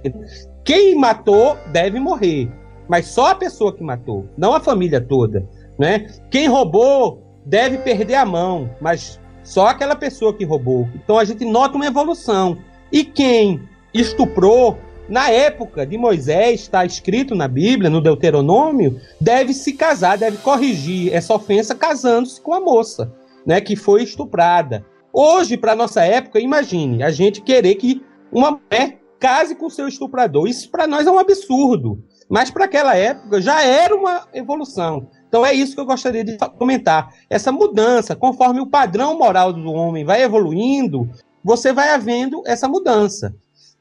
Quem 0.63 0.95
matou 0.95 1.57
deve 1.71 1.99
morrer, 1.99 2.49
mas 2.87 3.07
só 3.07 3.31
a 3.31 3.35
pessoa 3.35 3.75
que 3.75 3.83
matou, 3.83 4.27
não 4.37 4.53
a 4.53 4.59
família 4.59 5.01
toda. 5.01 5.47
Né? 5.77 6.07
Quem 6.29 6.47
roubou 6.47 7.23
deve 7.45 7.79
perder 7.79 8.15
a 8.15 8.25
mão, 8.25 8.69
mas 8.79 9.19
só 9.43 9.67
aquela 9.67 9.95
pessoa 9.95 10.33
que 10.33 10.45
roubou. 10.45 10.87
Então 10.95 11.17
a 11.17 11.25
gente 11.25 11.43
nota 11.45 11.75
uma 11.75 11.87
evolução. 11.87 12.57
E 12.91 13.03
quem 13.03 13.61
estuprou 13.93 14.77
na 15.07 15.29
época 15.29 15.85
de 15.85 15.97
Moisés, 15.97 16.61
está 16.61 16.85
escrito 16.85 17.35
na 17.35 17.47
Bíblia, 17.47 17.89
no 17.89 18.01
Deuteronômio, 18.01 18.99
deve 19.19 19.53
se 19.53 19.73
casar, 19.73 20.17
deve 20.17 20.37
corrigir 20.37 21.13
essa 21.13 21.33
ofensa 21.33 21.75
casando-se 21.75 22.41
com 22.41 22.53
a 22.53 22.59
moça, 22.59 23.13
né, 23.45 23.61
que 23.61 23.75
foi 23.75 24.03
estuprada. 24.03 24.85
Hoje, 25.13 25.57
para 25.57 25.75
nossa 25.75 26.03
época, 26.03 26.39
imagine 26.39 27.03
a 27.03 27.11
gente 27.11 27.41
querer 27.41 27.75
que 27.75 28.03
uma 28.31 28.51
mulher 28.51 28.99
case 29.19 29.55
com 29.55 29.69
seu 29.69 29.87
estuprador. 29.87 30.47
Isso 30.47 30.69
para 30.69 30.87
nós 30.87 31.07
é 31.07 31.11
um 31.11 31.19
absurdo. 31.19 32.03
Mas 32.29 32.49
para 32.49 32.65
aquela 32.65 32.95
época 32.95 33.41
já 33.41 33.63
era 33.63 33.95
uma 33.95 34.27
evolução. 34.33 35.07
Então 35.27 35.45
é 35.45 35.53
isso 35.53 35.75
que 35.75 35.81
eu 35.81 35.85
gostaria 35.85 36.23
de 36.23 36.37
comentar. 36.57 37.09
Essa 37.29 37.51
mudança, 37.51 38.15
conforme 38.15 38.59
o 38.59 38.67
padrão 38.67 39.17
moral 39.17 39.53
do 39.53 39.71
homem 39.71 40.03
vai 40.03 40.23
evoluindo, 40.23 41.09
você 41.43 41.71
vai 41.71 41.89
havendo 41.89 42.41
essa 42.45 42.67
mudança. 42.67 43.35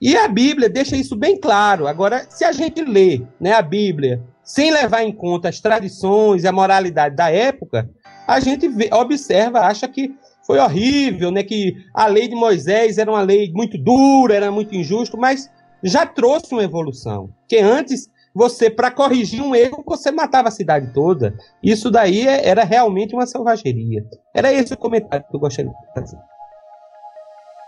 E 0.05 0.19
a 0.19 0.29
Bíblia 0.29 0.69
deixa 0.69 0.95
isso 0.95 1.17
bem 1.17 1.41
claro. 1.41 1.87
Agora, 1.87 2.27
se 2.29 2.45
a 2.45 2.53
gente 2.53 2.85
lê 2.85 3.23
né, 3.41 3.55
a 3.55 3.63
Bíblia 3.63 4.23
sem 4.43 4.71
levar 4.71 5.03
em 5.03 5.11
conta 5.11 5.49
as 5.49 5.61
tradições 5.61 6.45
e 6.45 6.47
a 6.47 6.53
moralidade 6.53 7.17
da 7.17 7.31
época, 7.31 7.89
a 8.29 8.39
gente 8.39 8.69
vê, 8.69 8.91
observa, 8.93 9.61
acha 9.61 9.89
que 9.89 10.15
foi 10.47 10.59
horrível, 10.59 11.31
né, 11.31 11.43
que 11.43 11.75
a 11.95 12.07
lei 12.07 12.29
de 12.29 12.35
Moisés 12.35 12.99
era 12.99 13.11
uma 13.11 13.23
lei 13.23 13.51
muito 13.51 13.79
dura, 13.79 14.35
era 14.35 14.51
muito 14.51 14.75
injusto, 14.75 15.17
mas 15.17 15.51
já 15.83 16.05
trouxe 16.05 16.53
uma 16.53 16.63
evolução. 16.63 17.31
Que 17.49 17.57
antes 17.57 18.11
você, 18.35 18.69
para 18.69 18.91
corrigir 18.91 19.41
um 19.41 19.55
erro, 19.55 19.83
você 19.87 20.11
matava 20.11 20.49
a 20.49 20.51
cidade 20.51 20.93
toda. 20.93 21.35
Isso 21.63 21.91
daí 21.91 22.29
é, 22.29 22.47
era 22.47 22.63
realmente 22.63 23.15
uma 23.15 23.27
selvageria. 23.27 24.05
Era 24.35 24.53
esse 24.53 24.75
o 24.75 24.77
comentário 24.77 25.25
que 25.31 25.35
eu 25.35 25.41
gostaria 25.41 25.71
de 25.71 25.95
fazer. 25.95 26.19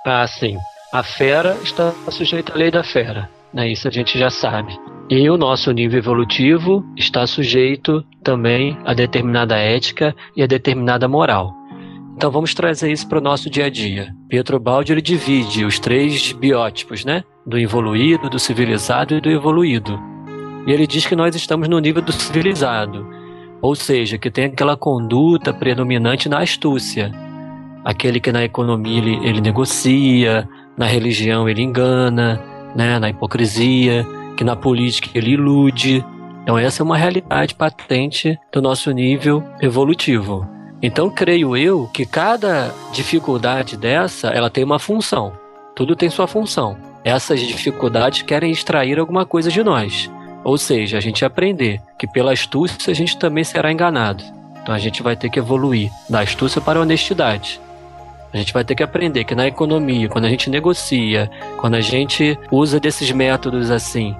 Ah, 0.05 0.27
sim. 0.29 0.59
A 0.93 1.03
fera 1.03 1.59
está 1.65 1.93
sujeita 2.11 2.53
à 2.53 2.57
lei 2.57 2.71
da 2.71 2.85
fera, 2.85 3.29
né? 3.53 3.69
Isso 3.71 3.89
a 3.89 3.91
gente 3.91 4.17
já 4.17 4.31
sabe. 4.31 4.79
E 5.11 5.29
o 5.29 5.37
nosso 5.37 5.73
nível 5.73 5.99
evolutivo 5.99 6.85
está 6.97 7.27
sujeito 7.27 8.05
também 8.23 8.79
a 8.85 8.95
determinada 8.95 9.57
ética 9.57 10.15
e 10.37 10.43
a 10.43 10.47
determinada 10.47 11.09
moral. 11.09 11.53
Então 12.17 12.31
vamos 12.31 12.55
trazer 12.55 12.91
isso 12.93 13.09
para 13.09 13.19
o 13.19 13.23
nosso 13.23 13.51
dia 13.51 13.67
a 13.67 13.71
dia. 13.71 14.15
Pietro 14.29 14.61
Baldi 14.61 14.93
ele 14.93 15.03
divide 15.03 15.65
os 15.65 15.81
três 15.81 16.33
biótipos, 16.33 17.05
né? 17.05 17.25
Do 17.45 17.59
evoluído, 17.59 18.31
do 18.31 18.39
civilizado 18.39 19.17
e 19.17 19.21
do 19.21 19.29
evoluído. 19.29 20.01
E 20.69 20.73
ele 20.73 20.87
diz 20.87 21.05
que 21.05 21.17
nós 21.17 21.35
estamos 21.35 21.69
no 21.69 21.81
nível 21.81 22.01
do 22.01 22.13
civilizado, 22.13 23.07
ou 23.61 23.75
seja, 23.75 24.19
que 24.19 24.31
tem 24.31 24.47
aquela 24.47 24.77
conduta 24.77 25.53
predominante 25.53 26.29
na 26.29 26.39
astúcia. 26.39 27.13
Aquele 27.85 28.21
que 28.21 28.33
na 28.33 28.45
economia 28.45 28.99
ele, 28.99 29.29
ele 29.29 29.41
negocia, 29.41 30.49
na 30.77 30.87
religião 30.87 31.49
ele 31.49 31.63
engana, 31.63 32.41
né, 32.75 32.99
na 32.99 33.09
hipocrisia, 33.09 34.07
que 34.37 34.45
na 34.45 34.55
política 34.55 35.11
ele 35.15 35.33
ilude. 35.33 36.05
Então 36.43 36.59
essa 36.59 36.83
é 36.83 36.85
uma 36.85 36.97
realidade 36.97 37.55
patente 37.55 38.39
do 38.53 38.61
nosso 38.61 38.91
nível 38.91 39.43
evolutivo. 39.61 40.47
Então 40.83 41.09
creio 41.11 41.57
eu 41.57 41.89
que 41.93 42.05
cada 42.05 42.73
dificuldade 42.93 43.77
dessa, 43.77 44.29
ela 44.29 44.51
tem 44.51 44.63
uma 44.63 44.79
função. 44.79 45.33
Tudo 45.75 45.97
tem 45.97 46.11
sua 46.11 46.27
função. 46.27 46.77
Essas 47.03 47.41
dificuldades 47.41 48.23
querem 48.23 48.51
extrair 48.51 48.99
alguma 48.99 49.25
coisa 49.25 49.51
de 49.51 49.63
nós. 49.63 50.11
Ou 50.45 50.59
seja, 50.59 50.99
a 50.99 51.01
gente 51.01 51.25
aprender 51.25 51.81
que 51.99 52.07
pela 52.07 52.33
astúcia 52.33 52.91
a 52.91 52.95
gente 52.95 53.19
também 53.19 53.43
será 53.43 53.73
enganado. 53.73 54.23
Então 54.63 54.75
a 54.75 54.79
gente 54.79 55.03
vai 55.03 55.17
ter 55.17 55.31
que 55.31 55.39
evoluir 55.39 55.91
da 56.09 56.21
astúcia 56.21 56.61
para 56.61 56.79
a 56.79 56.83
honestidade. 56.83 57.61
A 58.33 58.37
gente 58.37 58.53
vai 58.53 58.65
ter 58.65 58.75
que 58.75 58.83
aprender 58.83 59.25
que 59.25 59.35
na 59.35 59.47
economia, 59.47 60.09
quando 60.09 60.25
a 60.25 60.29
gente 60.29 60.51
negocia, 60.51 61.31
quando 61.59 61.75
a 61.75 61.81
gente 61.81 62.39
usa 62.51 62.79
desses 62.79 63.11
métodos 63.13 63.71
assim, 63.71 64.15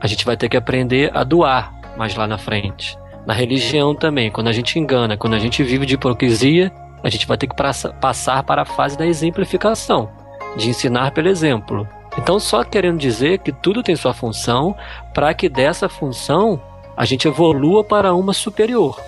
a 0.00 0.06
gente 0.06 0.24
vai 0.24 0.36
ter 0.36 0.48
que 0.48 0.56
aprender 0.56 1.10
a 1.14 1.24
doar 1.24 1.72
mais 1.96 2.14
lá 2.14 2.26
na 2.26 2.36
frente. 2.36 2.98
Na 3.26 3.32
religião 3.32 3.94
também, 3.94 4.30
quando 4.30 4.48
a 4.48 4.52
gente 4.52 4.78
engana, 4.78 5.16
quando 5.16 5.34
a 5.34 5.38
gente 5.38 5.62
vive 5.62 5.86
de 5.86 5.94
hipocrisia, 5.94 6.70
a 7.02 7.08
gente 7.08 7.26
vai 7.26 7.38
ter 7.38 7.46
que 7.46 7.54
passar 7.54 8.42
para 8.42 8.62
a 8.62 8.66
fase 8.66 8.98
da 8.98 9.06
exemplificação, 9.06 10.10
de 10.56 10.68
ensinar 10.68 11.12
pelo 11.12 11.28
exemplo. 11.28 11.88
Então, 12.18 12.38
só 12.38 12.62
querendo 12.64 12.98
dizer 12.98 13.38
que 13.38 13.52
tudo 13.52 13.82
tem 13.82 13.96
sua 13.96 14.12
função 14.12 14.76
para 15.12 15.32
que 15.32 15.48
dessa 15.48 15.88
função 15.88 16.60
a 16.96 17.04
gente 17.04 17.26
evolua 17.26 17.82
para 17.82 18.14
uma 18.14 18.32
superior. 18.32 19.00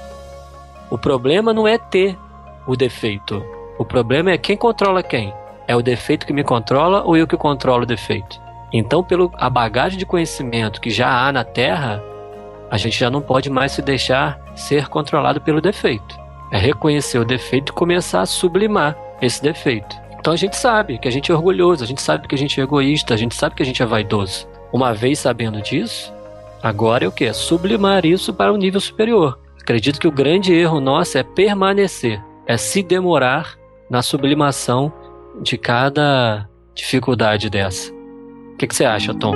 O 0.90 0.98
problema 0.98 1.52
não 1.52 1.68
é 1.68 1.78
ter 1.78 2.16
o 2.66 2.74
defeito, 2.74 3.44
o 3.78 3.84
problema 3.84 4.30
é 4.30 4.38
quem 4.38 4.56
controla 4.56 5.02
quem. 5.02 5.32
É 5.68 5.74
o 5.74 5.82
defeito 5.82 6.26
que 6.26 6.32
me 6.32 6.44
controla 6.44 7.02
ou 7.02 7.16
eu 7.16 7.26
que 7.26 7.36
controlo 7.36 7.82
o 7.82 7.86
defeito? 7.86 8.40
Então, 8.72 9.02
pelo 9.02 9.30
a 9.34 9.48
bagagem 9.48 9.98
de 9.98 10.06
conhecimento 10.06 10.80
que 10.80 10.90
já 10.90 11.08
há 11.08 11.32
na 11.32 11.44
Terra, 11.44 12.02
a 12.70 12.76
gente 12.76 12.98
já 12.98 13.10
não 13.10 13.20
pode 13.20 13.50
mais 13.50 13.72
se 13.72 13.82
deixar 13.82 14.40
ser 14.54 14.88
controlado 14.88 15.40
pelo 15.40 15.60
defeito. 15.60 16.18
É 16.50 16.58
reconhecer 16.58 17.18
o 17.18 17.24
defeito 17.24 17.70
e 17.70 17.74
começar 17.74 18.22
a 18.22 18.26
sublimar 18.26 18.96
esse 19.20 19.42
defeito. 19.42 19.96
Então 20.18 20.32
a 20.32 20.36
gente 20.36 20.56
sabe 20.56 20.98
que 20.98 21.06
a 21.06 21.10
gente 21.10 21.30
é 21.30 21.34
orgulhoso, 21.34 21.84
a 21.84 21.86
gente 21.86 22.02
sabe 22.02 22.26
que 22.26 22.34
a 22.34 22.38
gente 22.38 22.60
é 22.60 22.64
egoísta, 22.64 23.14
a 23.14 23.16
gente 23.16 23.34
sabe 23.34 23.54
que 23.54 23.62
a 23.62 23.66
gente 23.66 23.82
é 23.82 23.86
vaidoso. 23.86 24.48
Uma 24.72 24.92
vez 24.92 25.20
sabendo 25.20 25.62
disso, 25.62 26.12
agora 26.62 27.04
é 27.04 27.08
o 27.08 27.12
que? 27.12 27.32
Sublimar 27.32 28.04
isso 28.04 28.34
para 28.34 28.52
um 28.52 28.56
nível 28.56 28.80
superior. 28.80 29.38
Acredito 29.60 30.00
que 30.00 30.08
o 30.08 30.12
grande 30.12 30.52
erro 30.52 30.80
nosso 30.80 31.16
é 31.18 31.22
permanecer, 31.22 32.22
é 32.46 32.56
se 32.56 32.82
demorar 32.82 33.56
na 33.90 34.02
sublimação 34.02 34.92
de 35.40 35.56
cada 35.56 36.48
dificuldade 36.74 37.48
dessa. 37.50 37.92
O 37.92 38.56
que, 38.56 38.66
que 38.66 38.74
você 38.74 38.84
acha, 38.84 39.14
Tom? 39.14 39.34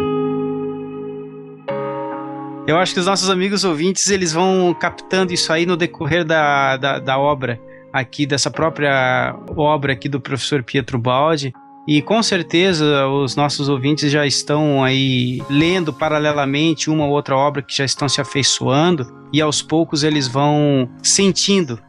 Eu 2.66 2.76
acho 2.76 2.94
que 2.94 3.00
os 3.00 3.06
nossos 3.06 3.28
amigos 3.28 3.64
ouvintes 3.64 4.10
eles 4.10 4.32
vão 4.32 4.74
captando 4.78 5.32
isso 5.32 5.52
aí 5.52 5.66
no 5.66 5.76
decorrer 5.76 6.24
da, 6.24 6.76
da, 6.76 6.98
da 6.98 7.18
obra 7.18 7.60
aqui, 7.92 8.26
dessa 8.26 8.50
própria 8.50 9.34
obra 9.56 9.92
aqui 9.92 10.08
do 10.08 10.20
professor 10.20 10.62
Pietro 10.62 10.98
Baldi. 10.98 11.52
E 11.88 12.00
com 12.02 12.22
certeza 12.22 13.08
os 13.08 13.34
nossos 13.34 13.68
ouvintes 13.68 14.12
já 14.12 14.26
estão 14.26 14.84
aí 14.84 15.42
lendo 15.48 15.92
paralelamente 15.92 16.90
uma 16.90 17.06
ou 17.06 17.10
outra 17.10 17.36
obra 17.36 17.62
que 17.62 17.76
já 17.76 17.84
estão 17.84 18.08
se 18.08 18.20
afeiçoando 18.20 19.06
e 19.32 19.40
aos 19.40 19.62
poucos 19.62 20.04
eles 20.04 20.28
vão 20.28 20.88
sentindo 21.02 21.80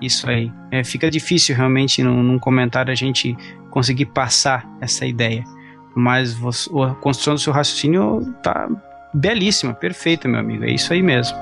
isso 0.00 0.28
aí. 0.28 0.52
É, 0.70 0.84
fica 0.84 1.10
difícil 1.10 1.54
realmente 1.56 2.02
num, 2.02 2.22
num 2.22 2.38
comentário 2.38 2.92
a 2.92 2.94
gente 2.94 3.36
conseguir 3.70 4.06
passar 4.06 4.66
essa 4.80 5.06
ideia. 5.06 5.44
Mas 5.94 6.34
você, 6.34 6.70
a 6.82 6.94
construção 6.94 7.34
do 7.34 7.40
seu 7.40 7.52
raciocínio 7.52 8.34
tá 8.42 8.68
belíssima, 9.12 9.72
perfeita, 9.72 10.28
meu 10.28 10.40
amigo. 10.40 10.64
É 10.64 10.70
isso 10.70 10.92
aí 10.92 11.02
mesmo. 11.02 11.36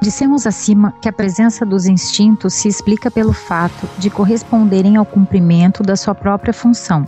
Dissemos 0.00 0.46
acima 0.46 0.92
que 1.02 1.08
a 1.08 1.12
presença 1.12 1.66
dos 1.66 1.86
instintos 1.86 2.54
se 2.54 2.68
explica 2.68 3.10
pelo 3.10 3.32
fato 3.32 3.88
de 3.98 4.08
corresponderem 4.08 4.96
ao 4.96 5.04
cumprimento 5.04 5.82
da 5.82 5.96
sua 5.96 6.14
própria 6.14 6.52
função. 6.52 7.06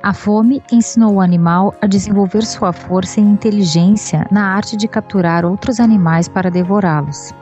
A 0.00 0.14
fome 0.14 0.62
ensinou 0.70 1.14
o 1.14 1.20
animal 1.20 1.74
a 1.82 1.86
desenvolver 1.86 2.44
sua 2.44 2.72
força 2.72 3.20
e 3.20 3.24
inteligência 3.24 4.26
na 4.30 4.54
arte 4.54 4.76
de 4.76 4.86
capturar 4.86 5.44
outros 5.44 5.80
animais 5.80 6.28
para 6.28 6.50
devorá-los. 6.50 7.32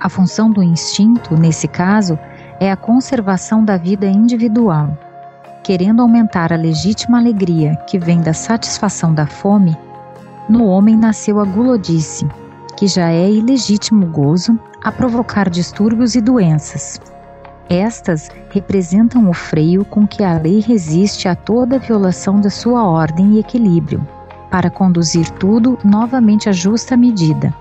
A 0.00 0.08
função 0.08 0.50
do 0.50 0.62
instinto, 0.62 1.36
nesse 1.36 1.68
caso, 1.68 2.18
é 2.58 2.72
a 2.72 2.76
conservação 2.76 3.62
da 3.62 3.76
vida 3.76 4.06
individual. 4.06 4.96
Querendo 5.62 6.00
aumentar 6.00 6.50
a 6.50 6.56
legítima 6.56 7.18
alegria 7.18 7.76
que 7.86 7.98
vem 7.98 8.22
da 8.22 8.32
satisfação 8.32 9.14
da 9.14 9.26
fome, 9.26 9.76
no 10.48 10.64
homem 10.64 10.96
nasceu 10.96 11.38
a 11.38 11.44
gulodice, 11.44 12.26
que 12.76 12.86
já 12.86 13.10
é 13.10 13.30
ilegítimo 13.30 14.06
gozo 14.06 14.58
a 14.82 14.90
provocar 14.90 15.48
distúrbios 15.48 16.14
e 16.14 16.20
doenças. 16.20 16.98
Estas 17.72 18.30
representam 18.50 19.30
o 19.30 19.32
freio 19.32 19.82
com 19.82 20.06
que 20.06 20.22
a 20.22 20.36
lei 20.36 20.60
resiste 20.60 21.26
a 21.26 21.34
toda 21.34 21.78
violação 21.78 22.38
da 22.38 22.50
sua 22.50 22.86
ordem 22.86 23.32
e 23.32 23.38
equilíbrio, 23.38 24.06
para 24.50 24.68
conduzir 24.68 25.30
tudo 25.30 25.78
novamente 25.82 26.50
à 26.50 26.52
justa 26.52 26.98
medida. 26.98 27.54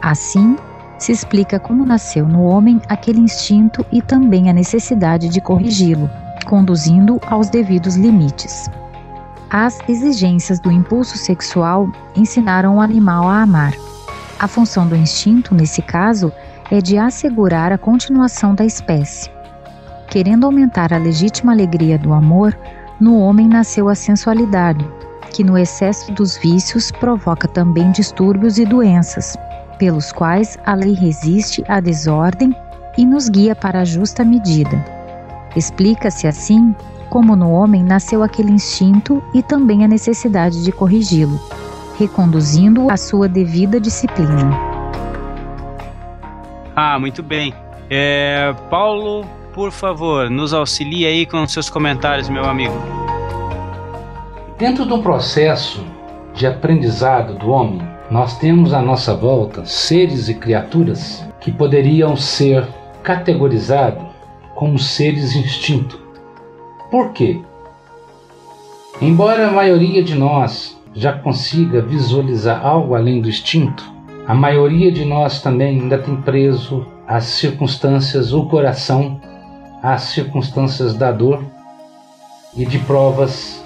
Assim, 0.00 0.54
se 1.00 1.10
explica 1.10 1.58
como 1.58 1.84
nasceu 1.84 2.28
no 2.28 2.44
homem 2.44 2.80
aquele 2.88 3.18
instinto 3.18 3.84
e 3.90 4.00
também 4.00 4.48
a 4.48 4.52
necessidade 4.52 5.28
de 5.28 5.40
corrigi-lo, 5.40 6.08
conduzindo 6.46 7.18
aos 7.26 7.50
devidos 7.50 7.96
limites. 7.96 8.70
As 9.50 9.80
exigências 9.88 10.60
do 10.60 10.70
impulso 10.70 11.18
sexual 11.18 11.90
ensinaram 12.14 12.76
o 12.76 12.80
animal 12.80 13.28
a 13.28 13.42
amar. 13.42 13.74
A 14.38 14.46
função 14.46 14.86
do 14.86 14.94
instinto, 14.94 15.56
nesse 15.56 15.82
caso, 15.82 16.32
é 16.70 16.80
de 16.80 16.96
assegurar 16.96 17.72
a 17.72 17.78
continuação 17.78 18.54
da 18.54 18.64
espécie. 18.64 19.39
Querendo 20.10 20.44
aumentar 20.44 20.92
a 20.92 20.98
legítima 20.98 21.52
alegria 21.52 21.96
do 21.96 22.12
amor, 22.12 22.58
no 23.00 23.20
homem 23.20 23.46
nasceu 23.46 23.88
a 23.88 23.94
sensualidade, 23.94 24.84
que 25.32 25.44
no 25.44 25.56
excesso 25.56 26.10
dos 26.10 26.36
vícios 26.36 26.90
provoca 26.90 27.46
também 27.46 27.92
distúrbios 27.92 28.58
e 28.58 28.64
doenças, 28.64 29.36
pelos 29.78 30.10
quais 30.10 30.58
a 30.66 30.74
lei 30.74 30.94
resiste 30.94 31.62
à 31.68 31.78
desordem 31.78 32.52
e 32.98 33.06
nos 33.06 33.28
guia 33.28 33.54
para 33.54 33.82
a 33.82 33.84
justa 33.84 34.24
medida. 34.24 34.84
Explica-se 35.54 36.26
assim 36.26 36.74
como 37.08 37.36
no 37.36 37.48
homem 37.52 37.84
nasceu 37.84 38.24
aquele 38.24 38.50
instinto 38.50 39.22
e 39.32 39.44
também 39.44 39.84
a 39.84 39.88
necessidade 39.88 40.64
de 40.64 40.72
corrigi-lo, 40.72 41.40
reconduzindo-o 41.96 42.90
à 42.90 42.96
sua 42.96 43.28
devida 43.28 43.80
disciplina. 43.80 44.58
Ah, 46.74 46.98
muito 46.98 47.22
bem. 47.22 47.54
É, 47.88 48.52
Paulo, 48.68 49.24
por 49.60 49.72
favor, 49.72 50.30
nos 50.30 50.54
auxilie 50.54 51.04
aí 51.04 51.26
com 51.26 51.46
seus 51.46 51.68
comentários, 51.68 52.30
meu 52.30 52.46
amigo. 52.46 52.72
Dentro 54.56 54.86
do 54.86 55.02
processo 55.02 55.84
de 56.32 56.46
aprendizado 56.46 57.34
do 57.34 57.50
homem, 57.50 57.86
nós 58.10 58.38
temos 58.38 58.72
à 58.72 58.80
nossa 58.80 59.14
volta 59.14 59.66
seres 59.66 60.30
e 60.30 60.34
criaturas 60.34 61.22
que 61.42 61.52
poderiam 61.52 62.16
ser 62.16 62.66
categorizados 63.02 64.02
como 64.54 64.78
seres 64.78 65.36
instinto. 65.36 66.00
Por 66.90 67.12
quê? 67.12 67.42
Embora 68.98 69.46
a 69.46 69.52
maioria 69.52 70.02
de 70.02 70.14
nós 70.14 70.80
já 70.94 71.12
consiga 71.12 71.82
visualizar 71.82 72.64
algo 72.64 72.94
além 72.94 73.20
do 73.20 73.28
instinto, 73.28 73.84
a 74.26 74.34
maioria 74.34 74.90
de 74.90 75.04
nós 75.04 75.42
também 75.42 75.80
ainda 75.80 75.98
tem 75.98 76.16
preso 76.16 76.86
as 77.06 77.24
circunstâncias, 77.24 78.32
o 78.32 78.46
coração, 78.46 79.20
às 79.82 80.02
circunstâncias 80.02 80.94
da 80.94 81.10
dor 81.10 81.44
e 82.54 82.64
de 82.64 82.78
provas 82.80 83.64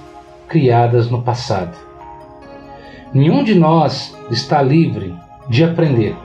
criadas 0.48 1.11
no 1.11 1.22
passado. 1.22 1.77
Nenhum 3.12 3.42
de 3.42 3.55
nós 3.55 4.16
está 4.31 4.61
livre 4.61 5.14
de 5.48 5.64
aprender. 5.64 6.16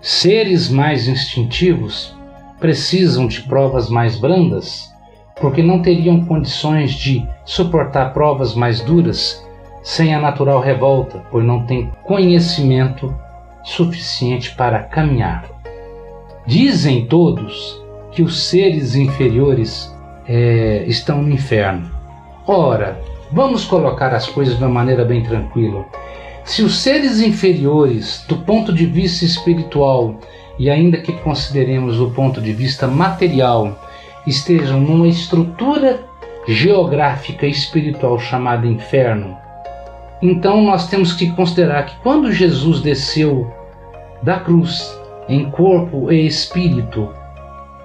Seres 0.00 0.68
mais 0.68 1.08
instintivos 1.08 2.14
precisam 2.58 3.26
de 3.26 3.42
provas 3.42 3.88
mais 3.88 4.16
brandas 4.16 4.90
porque 5.40 5.62
não 5.62 5.80
teriam 5.80 6.24
condições 6.26 6.92
de 6.92 7.26
suportar 7.44 8.12
provas 8.12 8.54
mais 8.54 8.80
duras 8.80 9.42
sem 9.82 10.14
a 10.14 10.20
natural 10.20 10.60
revolta, 10.60 11.24
pois 11.30 11.44
não 11.44 11.64
têm 11.64 11.90
conhecimento 12.04 13.14
suficiente 13.64 14.54
para 14.54 14.82
caminhar. 14.82 15.46
Dizem 16.46 17.06
todos 17.06 17.79
que 18.12 18.22
os 18.22 18.44
seres 18.44 18.94
inferiores 18.94 19.94
é, 20.26 20.84
estão 20.86 21.22
no 21.22 21.30
inferno. 21.30 21.90
Ora, 22.46 23.00
vamos 23.30 23.64
colocar 23.64 24.14
as 24.14 24.26
coisas 24.26 24.56
de 24.56 24.62
uma 24.62 24.70
maneira 24.70 25.04
bem 25.04 25.22
tranquila. 25.22 25.84
Se 26.44 26.62
os 26.62 26.78
seres 26.78 27.20
inferiores, 27.20 28.24
do 28.26 28.38
ponto 28.38 28.72
de 28.72 28.86
vista 28.86 29.24
espiritual, 29.24 30.18
e 30.58 30.68
ainda 30.68 30.98
que 30.98 31.12
consideremos 31.12 31.98
do 31.98 32.10
ponto 32.10 32.40
de 32.40 32.52
vista 32.52 32.86
material, 32.86 33.78
estejam 34.26 34.80
numa 34.80 35.08
estrutura 35.08 36.00
geográfica 36.46 37.46
espiritual 37.46 38.18
chamada 38.18 38.66
inferno, 38.66 39.36
então 40.22 40.60
nós 40.62 40.88
temos 40.88 41.12
que 41.12 41.30
considerar 41.30 41.86
que 41.86 41.96
quando 42.02 42.32
Jesus 42.32 42.82
desceu 42.82 43.50
da 44.22 44.38
cruz 44.38 44.98
em 45.28 45.50
corpo 45.50 46.12
e 46.12 46.26
espírito, 46.26 47.08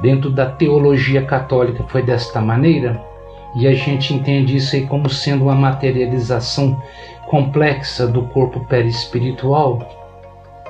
dentro 0.01 0.29
da 0.29 0.45
teologia 0.45 1.21
católica 1.23 1.83
foi 1.87 2.01
desta 2.01 2.41
maneira, 2.41 3.01
e 3.55 3.67
a 3.67 3.73
gente 3.73 4.13
entende 4.13 4.57
isso 4.57 4.75
aí 4.75 4.85
como 4.85 5.09
sendo 5.09 5.45
uma 5.45 5.55
materialização 5.55 6.81
complexa 7.27 8.05
do 8.05 8.23
corpo 8.23 8.65
perispiritual. 8.65 9.79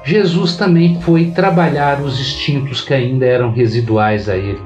Jesus 0.03 0.55
também 0.55 1.01
foi 1.01 1.31
trabalhar 1.31 1.99
os 1.99 2.19
instintos 2.19 2.81
que 2.81 2.93
ainda 2.93 3.25
eram 3.25 3.51
residuais 3.51 4.29
a 4.29 4.37
ele. 4.37 4.61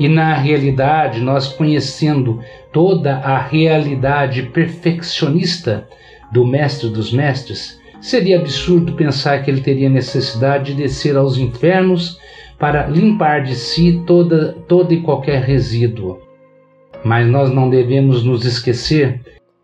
E 0.00 0.08
na 0.08 0.34
realidade, 0.34 1.20
nós 1.20 1.46
conhecendo 1.46 2.40
toda 2.72 3.18
a 3.18 3.38
realidade 3.38 4.42
perfeccionista 4.42 5.86
do 6.32 6.44
Mestre 6.44 6.88
dos 6.88 7.12
Mestres, 7.12 7.80
seria 8.00 8.40
absurdo 8.40 8.94
pensar 8.94 9.44
que 9.44 9.50
ele 9.50 9.60
teria 9.60 9.88
necessidade 9.88 10.74
de 10.74 10.82
descer 10.82 11.16
aos 11.16 11.38
infernos 11.38 12.18
para 12.58 12.86
limpar 12.86 13.42
de 13.42 13.54
si 13.54 14.02
toda, 14.06 14.52
todo 14.68 14.92
e 14.92 15.00
qualquer 15.00 15.42
resíduo. 15.42 16.18
Mas 17.04 17.26
nós 17.26 17.50
não 17.50 17.68
devemos 17.68 18.24
nos 18.24 18.44
esquecer 18.44 19.20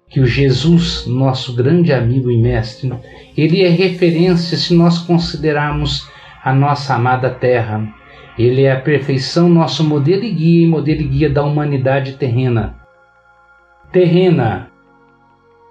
que 0.09 0.21
o 0.21 0.27
Jesus, 0.27 1.07
nosso 1.07 1.55
grande 1.55 1.93
amigo 1.93 2.31
e 2.31 2.37
mestre, 2.37 2.93
ele 3.37 3.63
é 3.63 3.69
referência 3.69 4.57
se 4.57 4.75
nós 4.75 4.99
considerarmos 4.99 6.11
a 6.43 6.53
nossa 6.53 6.95
amada 6.95 7.31
terra. 7.31 7.89
Ele 8.39 8.63
é 8.63 8.73
a 8.73 8.81
perfeição, 8.81 9.49
nosso 9.49 9.85
modelo 9.85 10.25
e 10.25 10.33
guia 10.33 10.65
e 10.65 10.69
modelo 10.69 11.01
e 11.01 11.05
guia 11.05 11.31
da 11.31 11.43
humanidade 11.43 12.15
terrena. 12.15 12.75
Terrena. 13.93 14.69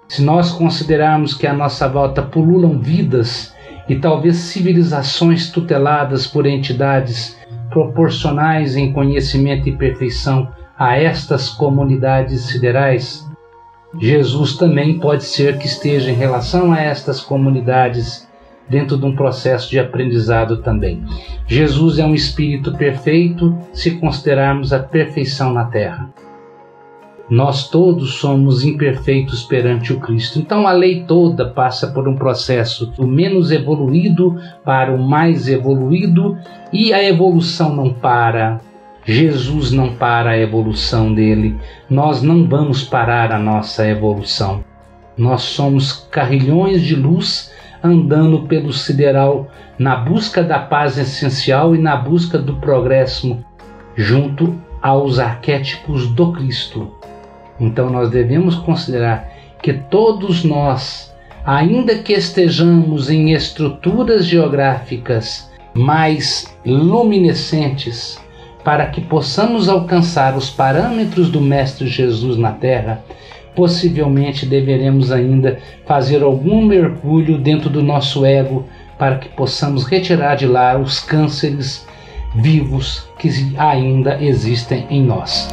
Se 0.08 0.22
nós 0.22 0.50
considerarmos 0.50 1.34
que 1.34 1.46
à 1.46 1.52
nossa 1.52 1.88
volta 1.88 2.22
pululam 2.22 2.78
vidas 2.78 3.49
e 3.90 3.96
talvez 3.96 4.36
civilizações 4.36 5.50
tuteladas 5.50 6.24
por 6.24 6.46
entidades 6.46 7.36
proporcionais 7.70 8.76
em 8.76 8.92
conhecimento 8.92 9.68
e 9.68 9.76
perfeição 9.76 10.48
a 10.78 10.96
estas 10.96 11.48
comunidades 11.48 12.42
siderais, 12.42 13.28
Jesus 13.98 14.56
também 14.56 15.00
pode 15.00 15.24
ser 15.24 15.58
que 15.58 15.66
esteja 15.66 16.08
em 16.08 16.14
relação 16.14 16.72
a 16.72 16.80
estas 16.80 17.20
comunidades 17.20 18.28
dentro 18.68 18.96
de 18.96 19.04
um 19.04 19.16
processo 19.16 19.68
de 19.68 19.80
aprendizado 19.80 20.58
também. 20.58 21.02
Jesus 21.44 21.98
é 21.98 22.04
um 22.04 22.14
espírito 22.14 22.72
perfeito 22.76 23.58
se 23.72 23.96
considerarmos 23.96 24.72
a 24.72 24.78
perfeição 24.78 25.52
na 25.52 25.64
terra. 25.64 26.08
Nós 27.30 27.68
todos 27.70 28.14
somos 28.14 28.64
imperfeitos 28.64 29.44
perante 29.44 29.92
o 29.92 30.00
Cristo. 30.00 30.40
Então 30.40 30.66
a 30.66 30.72
lei 30.72 31.04
toda 31.04 31.48
passa 31.48 31.86
por 31.86 32.08
um 32.08 32.16
processo 32.16 32.86
do 32.86 33.06
menos 33.06 33.52
evoluído 33.52 34.36
para 34.64 34.92
o 34.92 34.98
mais 34.98 35.46
evoluído 35.48 36.36
e 36.72 36.92
a 36.92 37.02
evolução 37.04 37.72
não 37.74 37.92
para. 37.92 38.60
Jesus 39.04 39.70
não 39.70 39.94
para 39.94 40.30
a 40.30 40.38
evolução 40.38 41.14
dele. 41.14 41.56
Nós 41.88 42.20
não 42.20 42.48
vamos 42.48 42.82
parar 42.82 43.30
a 43.30 43.38
nossa 43.38 43.86
evolução. 43.86 44.64
Nós 45.16 45.42
somos 45.42 45.92
carrilhões 46.10 46.82
de 46.82 46.96
luz 46.96 47.52
andando 47.82 48.42
pelo 48.42 48.72
sideral 48.72 49.48
na 49.78 49.96
busca 49.96 50.42
da 50.42 50.58
paz 50.58 50.98
essencial 50.98 51.76
e 51.76 51.78
na 51.78 51.96
busca 51.96 52.38
do 52.38 52.56
progresso 52.56 53.38
junto 53.96 54.54
aos 54.82 55.18
arquétipos 55.18 56.08
do 56.08 56.32
Cristo. 56.32 56.99
Então 57.60 57.90
nós 57.90 58.10
devemos 58.10 58.54
considerar 58.54 59.30
que 59.62 59.74
todos 59.74 60.42
nós, 60.42 61.14
ainda 61.44 61.96
que 61.96 62.14
estejamos 62.14 63.10
em 63.10 63.32
estruturas 63.32 64.26
geográficas 64.26 65.50
mais 65.74 66.46
luminescentes, 66.64 68.18
para 68.64 68.86
que 68.86 69.00
possamos 69.00 69.68
alcançar 69.68 70.36
os 70.36 70.50
parâmetros 70.50 71.30
do 71.30 71.40
Mestre 71.40 71.86
Jesus 71.86 72.36
na 72.36 72.52
Terra, 72.52 73.02
possivelmente 73.54 74.46
deveremos 74.46 75.10
ainda 75.12 75.58
fazer 75.86 76.22
algum 76.22 76.64
mergulho 76.64 77.38
dentro 77.38 77.68
do 77.68 77.82
nosso 77.82 78.24
ego 78.24 78.66
para 78.98 79.18
que 79.18 79.28
possamos 79.30 79.84
retirar 79.84 80.36
de 80.36 80.46
lá 80.46 80.78
os 80.78 81.00
cânceres 81.00 81.86
vivos 82.34 83.08
que 83.18 83.30
ainda 83.58 84.22
existem 84.22 84.86
em 84.90 85.02
nós. 85.02 85.48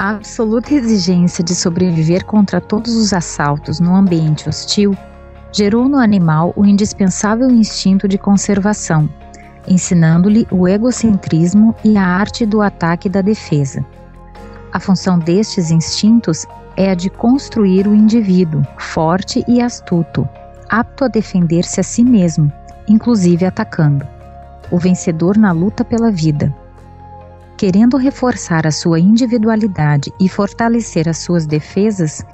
A 0.00 0.12
absoluta 0.12 0.72
exigência 0.72 1.44
de 1.44 1.54
sobreviver 1.54 2.24
contra 2.24 2.58
todos 2.58 2.96
os 2.96 3.12
assaltos 3.12 3.80
no 3.80 3.94
ambiente 3.94 4.48
hostil 4.48 4.96
gerou 5.52 5.90
no 5.90 5.98
animal 5.98 6.54
o 6.56 6.64
indispensável 6.64 7.50
instinto 7.50 8.08
de 8.08 8.16
conservação, 8.16 9.10
ensinando-lhe 9.68 10.46
o 10.50 10.66
egocentrismo 10.66 11.74
e 11.84 11.98
a 11.98 12.02
arte 12.02 12.46
do 12.46 12.62
ataque 12.62 13.08
e 13.08 13.10
da 13.10 13.20
defesa. 13.20 13.84
A 14.72 14.80
função 14.80 15.18
destes 15.18 15.70
instintos 15.70 16.46
é 16.78 16.92
a 16.92 16.94
de 16.94 17.10
construir 17.10 17.86
o 17.86 17.94
indivíduo 17.94 18.66
forte 18.78 19.44
e 19.46 19.60
astuto, 19.60 20.26
apto 20.70 21.04
a 21.04 21.08
defender-se 21.08 21.78
a 21.78 21.82
si 21.82 22.02
mesmo, 22.02 22.50
inclusive 22.88 23.44
atacando, 23.44 24.08
o 24.70 24.78
vencedor 24.78 25.36
na 25.36 25.52
luta 25.52 25.84
pela 25.84 26.10
vida. 26.10 26.50
Querendo 27.60 27.98
reforçar 27.98 28.66
a 28.66 28.70
sua 28.70 28.98
individualidade 28.98 30.10
e 30.18 30.30
fortalecer 30.30 31.06
as 31.06 31.18
suas 31.18 31.46
defesas, 31.46 32.24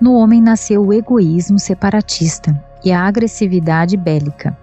no 0.00 0.14
homem 0.14 0.40
nasceu 0.40 0.82
o 0.82 0.90
egoísmo 0.90 1.58
separatista 1.58 2.58
e 2.82 2.90
a 2.90 3.02
agressividade 3.02 3.94
bélica, 3.94 4.56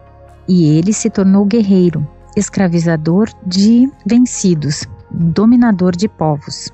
e 0.48 0.76
ele 0.76 0.92
se 0.92 1.12
tornou 1.12 1.46
guerreiro, 1.46 2.04
escravizador 2.36 3.30
de 3.46 3.92
vencidos, 4.04 4.88
dominador 5.12 5.96
de 5.96 6.10
povos. 6.10 6.72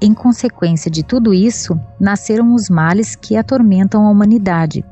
Em 0.00 0.12
consequência 0.12 0.90
de 0.90 1.04
tudo 1.04 1.32
isso, 1.32 1.78
nasceram 2.00 2.52
os 2.52 2.68
males 2.68 3.14
que 3.14 3.36
atormentam 3.36 4.04
a 4.04 4.10
humanidade 4.10 4.84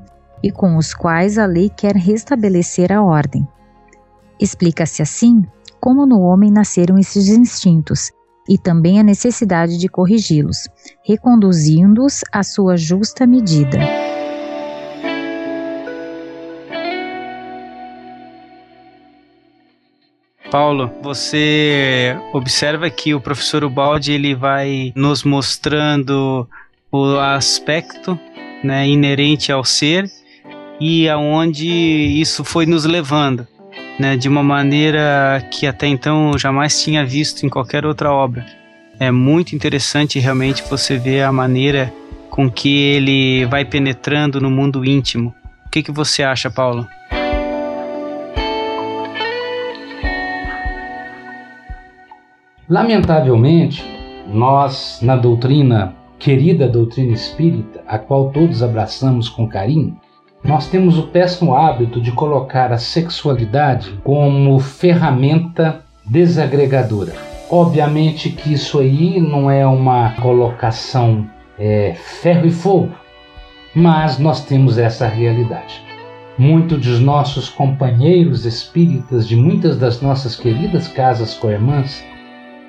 e 0.45 0.53
com 0.53 0.77
os 0.77 0.95
quais 0.95 1.37
a 1.39 1.45
lei 1.45 1.69
quer 1.69 1.97
restabelecer 1.97 2.93
a 2.93 3.03
ordem. 3.03 3.49
Explica-se 4.39 5.03
assim 5.03 5.45
como 5.81 6.07
no 6.07 6.21
homem 6.21 6.51
nasceram 6.51 6.99
esses 6.99 7.29
instintos, 7.29 8.11
e 8.49 8.57
também 8.57 8.99
a 8.99 9.03
necessidade 9.03 9.77
de 9.77 9.89
corrigi-los, 9.89 10.69
reconduzindo-os 11.05 12.23
à 12.33 12.43
sua 12.43 12.77
justa 12.77 13.27
medida. 13.27 13.79
Paulo, 20.51 20.91
você 21.03 22.17
observa 22.33 22.89
que 22.89 23.15
o 23.15 23.21
professor 23.21 23.63
Ubaldi 23.65 24.13
ele 24.13 24.35
vai 24.35 24.95
nos 24.97 25.23
mostrando 25.23 26.49
o 26.91 27.19
aspecto 27.19 28.19
né, 28.65 28.89
inerente 28.89 29.53
ao 29.53 29.63
ser 29.63 30.11
e 30.81 31.07
aonde 31.07 31.69
isso 31.69 32.43
foi 32.45 32.65
nos 32.65 32.87
levando 32.87 33.47
né, 33.99 34.17
de 34.17 34.29
uma 34.29 34.43
maneira 34.43 35.45
que 35.51 35.67
até 35.67 35.87
então 35.87 36.33
eu 36.33 36.39
jamais 36.39 36.83
tinha 36.83 37.05
visto 37.05 37.45
em 37.45 37.49
qualquer 37.49 37.85
outra 37.85 38.13
obra. 38.13 38.47
É 39.01 39.11
muito 39.11 39.55
interessante 39.55 40.19
realmente 40.19 40.63
você 40.69 40.97
ver 40.97 41.23
a 41.23 41.33
maneira 41.33 41.93
com 42.31 42.51
que 42.51 42.69
ele 42.69 43.45
vai 43.47 43.65
penetrando 43.65 44.41
no 44.41 44.51
mundo 44.51 44.85
íntimo. 44.85 45.35
O 45.67 45.71
que, 45.71 45.83
que 45.83 45.93
você 45.93 46.23
acha, 46.23 46.51
Paulo? 46.51 46.87
Lamentavelmente, 52.69 53.85
nós, 54.27 55.01
na 55.01 55.17
doutrina, 55.17 55.95
querida 56.19 56.69
doutrina 56.69 57.13
espírita, 57.13 57.83
a 57.87 57.99
qual 57.99 58.31
todos 58.31 58.63
abraçamos 58.63 59.29
com 59.29 59.49
carinho, 59.49 59.99
nós 60.43 60.69
temos 60.69 60.99
o 60.99 61.09
péssimo 61.09 61.55
hábito 61.55 62.01
de 62.01 62.13
colocar 62.13 62.73
a 62.73 62.79
sexualidade 62.79 63.93
como 64.05 64.59
ferramenta 64.61 65.83
desagregadora. 66.05 67.13
Obviamente 67.51 68.31
que 68.31 68.53
isso 68.53 68.79
aí 68.79 69.21
não 69.21 69.51
é 69.51 69.67
uma 69.67 70.11
colocação 70.21 71.27
é, 71.59 71.95
ferro 71.95 72.47
e 72.47 72.51
fogo, 72.51 72.91
mas 73.75 74.19
nós 74.19 74.45
temos 74.45 74.79
essa 74.79 75.07
realidade. 75.07 75.83
Muitos 76.39 76.79
dos 76.79 77.01
nossos 77.01 77.49
companheiros 77.49 78.45
espíritas 78.45 79.27
de 79.27 79.35
muitas 79.35 79.77
das 79.77 80.01
nossas 80.01 80.37
queridas 80.37 80.87
casas 80.87 81.35
co-irmãs 81.35 82.05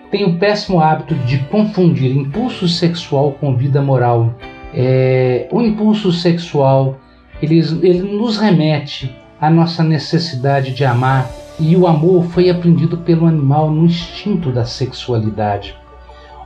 têm 0.10 0.26
o 0.26 0.40
péssimo 0.40 0.80
hábito 0.80 1.14
de 1.16 1.38
confundir 1.46 2.16
impulso 2.16 2.68
sexual 2.68 3.34
com 3.34 3.56
vida 3.56 3.82
moral. 3.82 4.34
É, 4.74 5.48
o 5.52 5.62
impulso 5.62 6.12
sexual 6.12 6.98
ele, 7.42 7.60
ele 7.82 8.18
nos 8.18 8.38
remete 8.38 9.16
à 9.40 9.50
nossa 9.50 9.84
necessidade 9.84 10.74
de 10.74 10.84
amar, 10.84 11.30
e 11.60 11.76
o 11.76 11.88
amor 11.88 12.24
foi 12.26 12.50
aprendido 12.50 12.98
pelo 12.98 13.26
animal 13.26 13.70
no 13.70 13.86
instinto 13.86 14.52
da 14.52 14.66
sexualidade. 14.66 15.76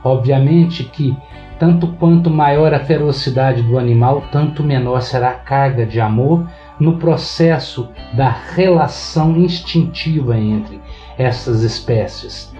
Obviamente 0.02 0.84
que, 0.84 1.16
tanto 1.58 1.88
quanto 1.98 2.28
maior 2.28 2.74
a 2.74 2.80
ferocidade 2.80 3.62
do 3.62 3.78
animal, 3.78 4.24
tanto 4.32 4.62
menor 4.62 5.00
será 5.02 5.30
a 5.30 5.34
carga 5.34 5.86
de 5.86 6.00
amor 6.00 6.46
no 6.78 6.98
processo 6.98 7.88
da 8.12 8.28
relação 8.28 9.36
instintiva 9.36 10.36
entre 10.36 10.80
essas 11.16 11.62
espécies. 11.62 12.52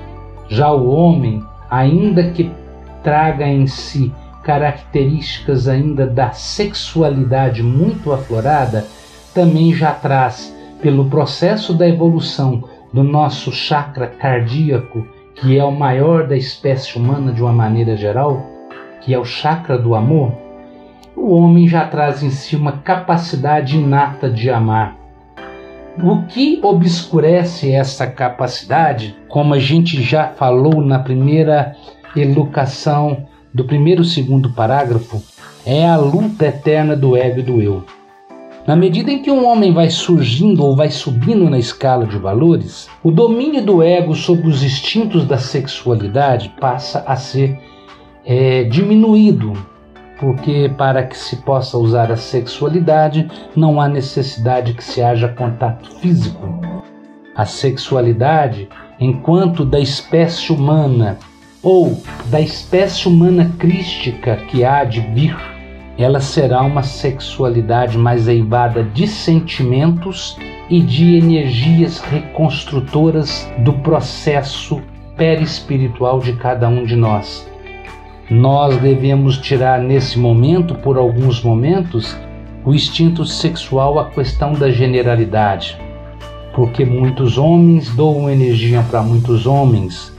Já 0.49 0.70
o 0.70 0.89
homem, 0.89 1.43
ainda 1.68 2.30
que 2.30 2.53
traga 3.03 3.47
em 3.47 3.66
si 3.66 4.12
características 4.45 5.66
ainda 5.66 6.07
da 6.07 6.30
sexualidade 6.32 7.62
muito 7.62 8.12
aflorada, 8.12 8.86
também 9.34 9.74
já 9.74 9.92
traz, 9.92 10.55
pelo 10.80 11.07
processo 11.07 11.72
da 11.72 11.88
evolução 11.88 12.62
do 12.92 13.03
nosso 13.03 13.51
chakra 13.51 14.07
cardíaco, 14.07 15.07
que 15.34 15.59
é 15.59 15.64
o 15.64 15.72
maior 15.72 16.26
da 16.26 16.36
espécie 16.36 16.97
humana 16.97 17.32
de 17.32 17.42
uma 17.42 17.53
maneira 17.53 17.97
geral, 17.97 18.47
que 19.01 19.12
é 19.12 19.18
o 19.18 19.24
chakra 19.24 19.76
do 19.76 19.95
amor, 19.95 20.32
o 21.16 21.34
homem 21.34 21.66
já 21.66 21.86
traz 21.86 22.22
em 22.22 22.30
si 22.30 22.55
uma 22.55 22.72
capacidade 22.72 23.76
inata 23.76 24.28
de 24.28 24.51
amar. 24.51 24.97
O 26.03 26.22
que 26.26 26.59
obscurece 26.62 27.70
essa 27.70 28.07
capacidade, 28.07 29.16
como 29.28 29.55
a 29.55 29.59
gente 29.59 30.03
já 30.03 30.28
falou 30.28 30.82
na 30.82 30.99
primeira 30.99 31.74
elucação 32.16 33.26
do 33.55 33.65
primeiro 33.65 34.03
e 34.03 34.07
segundo 34.07 34.51
parágrafo 34.51 35.23
é 35.65 35.87
a 35.87 35.97
luta 35.97 36.47
eterna 36.47 36.97
do 36.97 37.17
ego 37.17 37.39
e 37.39 37.43
do 37.43 37.63
eu. 37.63 37.85
Na 38.67 38.75
medida 38.75 39.13
em 39.13 39.23
que 39.23 39.31
um 39.31 39.47
homem 39.47 39.73
vai 39.73 39.91
surgindo 39.91 40.65
ou 40.65 40.75
vai 40.75 40.91
subindo 40.91 41.49
na 41.49 41.59
escala 41.59 42.07
de 42.07 42.19
valores, 42.19 42.89
o 43.03 43.11
domínio 43.11 43.65
do 43.65 43.83
ego 43.83 44.15
sobre 44.15 44.49
os 44.49 44.63
instintos 44.63 45.25
da 45.27 45.39
sexualidade 45.39 46.53
passa 46.59 47.05
a 47.07 47.15
ser 47.15 47.59
é, 48.25 48.65
diminuído, 48.65 49.53
porque 50.19 50.73
para 50.79 51.05
que 51.05 51.17
se 51.17 51.37
possa 51.37 51.77
usar 51.77 52.11
a 52.11 52.17
sexualidade 52.17 53.29
não 53.55 53.81
há 53.81 53.87
necessidade 53.87 54.73
que 54.73 54.83
se 54.83 55.03
haja 55.03 55.29
contato 55.29 55.91
físico. 56.01 56.61
A 57.37 57.45
sexualidade, 57.45 58.69
enquanto 58.99 59.65
da 59.65 59.79
espécie 59.79 60.53
humana 60.53 61.19
ou 61.65 61.99
da 62.27 62.41
espécie 62.41 63.09
humana 63.09 63.51
crística 63.59 64.37
que 64.49 64.62
há 64.65 64.85
de 64.85 65.01
vir, 65.01 65.35
ela 65.97 66.21
será 66.21 66.61
uma 66.61 66.83
sexualidade 66.83 67.97
mais 67.97 68.29
eivada 68.29 68.85
de 68.85 69.07
sentimentos 69.07 70.37
e 70.69 70.81
de 70.81 71.17
energias 71.17 72.01
reconstrutoras 72.01 73.51
do 73.59 73.73
processo 73.75 74.83
perispiritual 75.17 76.19
de 76.21 76.35
cada 76.35 76.69
um 76.69 76.85
de 76.85 76.97
nós. 76.97 77.49
Nós 78.29 78.77
devemos 78.79 79.39
tirar 79.39 79.81
nesse 79.81 80.19
momento, 80.19 80.75
por 80.75 80.99
alguns 80.99 81.43
momentos, 81.43 82.17
o 82.65 82.75
instinto 82.75 83.25
sexual 83.25 83.99
à 83.99 84.11
questão 84.11 84.55
da 84.55 84.71
generalidade, 84.71 85.79
porque 86.55 86.85
muitos 86.85 87.39
homens 87.39 87.95
doam 87.95 88.29
energia 88.29 88.83
para 88.91 89.03
muitos 89.03 89.47
homens 89.47 90.14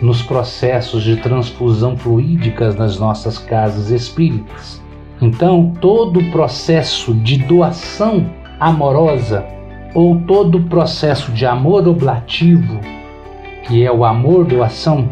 nos 0.00 0.22
processos 0.22 1.02
de 1.02 1.16
transfusão 1.16 1.96
fluídicas 1.96 2.76
nas 2.76 2.98
nossas 2.98 3.38
casas 3.38 3.90
espíritas. 3.90 4.82
Então, 5.20 5.72
todo 5.80 6.20
o 6.20 6.30
processo 6.30 7.14
de 7.14 7.38
doação 7.38 8.30
amorosa 8.60 9.44
ou 9.94 10.20
todo 10.20 10.58
o 10.58 10.64
processo 10.64 11.32
de 11.32 11.46
amor 11.46 11.88
oblativo, 11.88 12.78
que 13.66 13.84
é 13.84 13.90
o 13.90 14.04
amor 14.04 14.44
doação, 14.44 15.08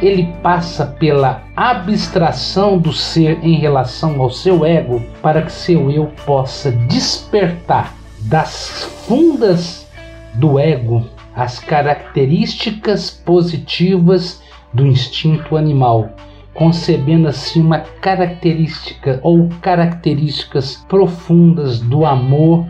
ele 0.00 0.32
passa 0.42 0.86
pela 0.86 1.42
abstração 1.56 2.78
do 2.78 2.92
ser 2.92 3.38
em 3.42 3.58
relação 3.58 4.20
ao 4.20 4.30
seu 4.30 4.64
ego 4.64 5.02
para 5.20 5.42
que 5.42 5.52
seu 5.52 5.90
eu 5.90 6.06
possa 6.24 6.70
despertar 6.70 7.92
das 8.20 8.84
fundas 9.06 9.86
do 10.34 10.58
ego 10.58 11.04
as 11.34 11.58
características 11.58 13.10
positivas 13.10 14.42
do 14.72 14.86
instinto 14.86 15.56
animal 15.56 16.10
concebendo 16.54 17.26
assim 17.26 17.60
uma 17.60 17.80
característica 17.80 19.18
ou 19.22 19.48
características 19.60 20.84
profundas 20.88 21.80
do 21.80 22.06
amor, 22.06 22.64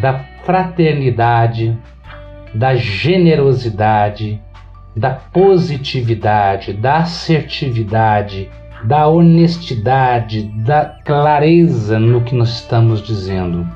da 0.00 0.20
fraternidade, 0.44 1.76
da 2.54 2.74
generosidade, 2.74 4.40
da 4.94 5.10
positividade, 5.10 6.74
da 6.74 6.98
assertividade, 6.98 8.50
da 8.84 9.08
honestidade, 9.08 10.42
da 10.62 10.84
clareza 11.04 11.98
no 11.98 12.20
que 12.20 12.34
nós 12.34 12.50
estamos 12.50 13.02
dizendo. 13.02 13.66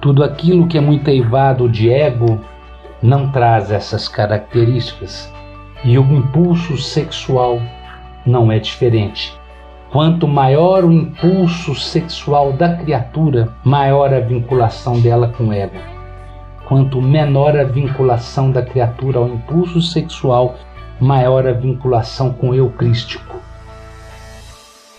Tudo 0.00 0.24
aquilo 0.24 0.66
que 0.66 0.78
é 0.78 0.80
muito 0.80 1.08
eivado 1.08 1.68
de 1.68 1.90
ego 1.90 2.40
não 3.04 3.30
traz 3.30 3.70
essas 3.70 4.08
características. 4.08 5.30
E 5.84 5.98
o 5.98 6.02
impulso 6.02 6.78
sexual 6.78 7.60
não 8.24 8.50
é 8.50 8.58
diferente. 8.58 9.38
Quanto 9.92 10.26
maior 10.26 10.84
o 10.84 10.90
impulso 10.90 11.74
sexual 11.74 12.54
da 12.54 12.76
criatura, 12.76 13.52
maior 13.62 14.12
a 14.12 14.20
vinculação 14.20 14.98
dela 15.00 15.28
com 15.28 15.52
ego. 15.52 15.76
Quanto 16.64 17.02
menor 17.02 17.58
a 17.58 17.64
vinculação 17.64 18.50
da 18.50 18.62
criatura 18.62 19.18
ao 19.18 19.28
impulso 19.28 19.82
sexual, 19.82 20.56
maior 20.98 21.46
a 21.46 21.52
vinculação 21.52 22.32
com 22.32 22.48
o 22.48 22.54
eu 22.54 22.70
crístico. 22.70 23.36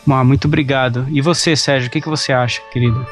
Ah, 0.08 0.24
muito 0.24 0.48
obrigado. 0.48 1.08
E 1.10 1.22
você, 1.22 1.56
Sérgio, 1.56 1.88
o 1.88 1.92
que, 1.92 2.02
que 2.02 2.08
você 2.08 2.32
acha, 2.32 2.62
querido? 2.72 3.04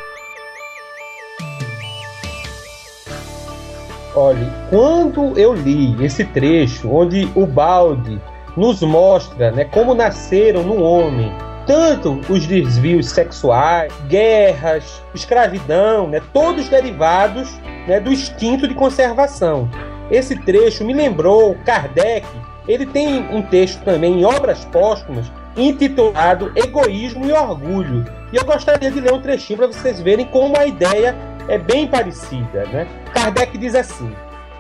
Olhe, 4.16 4.48
quando 4.70 5.38
eu 5.38 5.54
li 5.54 5.96
esse 6.04 6.24
trecho 6.24 6.90
onde 6.90 7.28
o 7.36 7.48
balde 7.48 8.22
nos 8.56 8.82
mostra 8.82 9.52
né, 9.52 9.66
como 9.66 9.96
nasceram 9.96 10.62
no 10.62 10.84
homem 10.84 11.32
tanto 11.66 12.20
os 12.30 12.46
desvios 12.46 13.10
sexuais, 13.10 13.92
guerras, 14.08 15.02
escravidão, 15.16 16.08
né, 16.08 16.22
todos 16.32 16.70
derivados 16.70 17.58
né, 17.88 18.00
do 18.00 18.12
instinto 18.12 18.68
de 18.68 18.76
conservação. 18.76 19.70
Esse 20.12 20.36
trecho 20.36 20.84
me 20.84 20.94
lembrou 20.94 21.56
Kardec. 21.66 22.28
Ele 22.68 22.86
tem 22.86 23.26
um 23.32 23.42
texto 23.42 23.82
também 23.84 24.20
em 24.20 24.26
obras 24.26 24.66
póstumas 24.66 25.32
intitulado 25.56 26.52
Egoísmo 26.56 27.26
e 27.26 27.32
Orgulho. 27.32 28.06
E 28.32 28.36
eu 28.36 28.46
gostaria 28.46 28.90
de 28.90 29.00
ler 29.00 29.14
um 29.14 29.22
trechinho 29.22 29.58
para 29.58 29.68
vocês 29.68 30.02
verem 30.02 30.26
como 30.26 30.58
a 30.58 30.66
ideia 30.66 31.16
é 31.48 31.58
bem 31.58 31.88
parecida. 31.88 32.66
Né? 32.66 32.88
Kardec 33.14 33.58
diz 33.58 33.76
assim: 33.76 34.14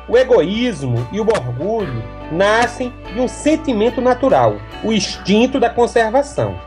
o 0.07 0.17
egoísmo 0.17 1.07
e 1.11 1.19
o 1.19 1.27
orgulho 1.27 2.03
nascem 2.31 2.93
de 3.13 3.21
um 3.21 3.27
sentimento 3.27 4.01
natural, 4.01 4.57
o 4.83 4.91
instinto 4.91 5.59
da 5.59 5.69
conservação. 5.69 6.59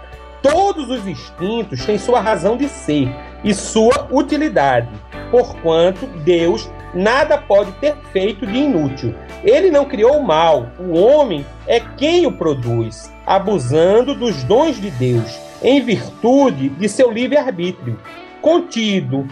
Todos 0.42 0.88
os 0.90 1.06
instintos 1.06 1.84
têm 1.84 1.98
sua 1.98 2.20
razão 2.20 2.56
de 2.56 2.68
ser 2.68 3.08
e 3.42 3.52
sua 3.52 4.08
utilidade, 4.10 4.88
porquanto 5.30 6.06
Deus 6.06 6.70
nada 6.94 7.36
pode 7.36 7.72
ter 7.72 7.94
feito 8.12 8.46
de 8.46 8.56
inútil. 8.56 9.14
Ele 9.44 9.70
não 9.70 9.84
criou 9.84 10.18
o 10.18 10.24
mal, 10.24 10.68
o 10.78 10.96
homem 10.96 11.44
é 11.66 11.80
quem 11.80 12.26
o 12.26 12.32
produz, 12.32 13.12
abusando 13.26 14.14
dos 14.14 14.42
dons 14.44 14.80
de 14.80 14.90
Deus, 14.90 15.38
em 15.62 15.82
virtude 15.82 16.68
de 16.70 16.88
seu 16.88 17.10
livre-arbítrio. 17.10 17.98
Contido 18.40 19.26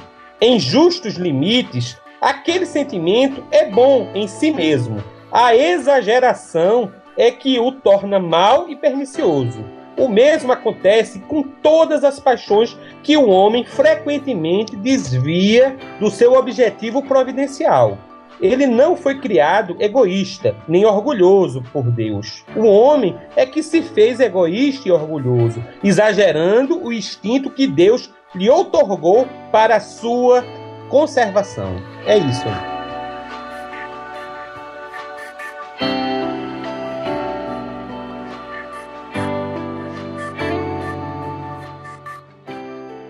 em 0.44 0.60
justos 0.60 1.14
limites, 1.14 1.96
aquele 2.20 2.66
sentimento 2.66 3.42
é 3.50 3.70
bom 3.70 4.10
em 4.14 4.28
si 4.28 4.50
mesmo. 4.50 5.02
A 5.32 5.56
exageração 5.56 6.92
é 7.16 7.30
que 7.30 7.58
o 7.58 7.72
torna 7.72 8.18
mal 8.18 8.68
e 8.68 8.76
pernicioso. 8.76 9.64
O 9.96 10.06
mesmo 10.06 10.52
acontece 10.52 11.20
com 11.20 11.42
todas 11.42 12.04
as 12.04 12.20
paixões 12.20 12.76
que 13.02 13.16
o 13.16 13.26
homem 13.26 13.64
frequentemente 13.64 14.76
desvia 14.76 15.78
do 15.98 16.10
seu 16.10 16.34
objetivo 16.34 17.02
providencial. 17.02 17.96
Ele 18.38 18.66
não 18.66 18.96
foi 18.96 19.18
criado 19.20 19.76
egoísta 19.80 20.54
nem 20.68 20.84
orgulhoso 20.84 21.62
por 21.72 21.84
Deus. 21.84 22.44
O 22.54 22.66
homem 22.66 23.16
é 23.34 23.46
que 23.46 23.62
se 23.62 23.80
fez 23.80 24.20
egoísta 24.20 24.88
e 24.88 24.92
orgulhoso, 24.92 25.64
exagerando 25.82 26.84
o 26.84 26.92
instinto 26.92 27.48
que 27.48 27.66
Deus 27.66 28.12
lhe 28.34 28.50
otorgou 28.50 29.26
para 29.52 29.80
sua 29.80 30.44
conservação. 30.88 31.76
É 32.06 32.18
isso 32.18 32.42
aí. 32.46 32.74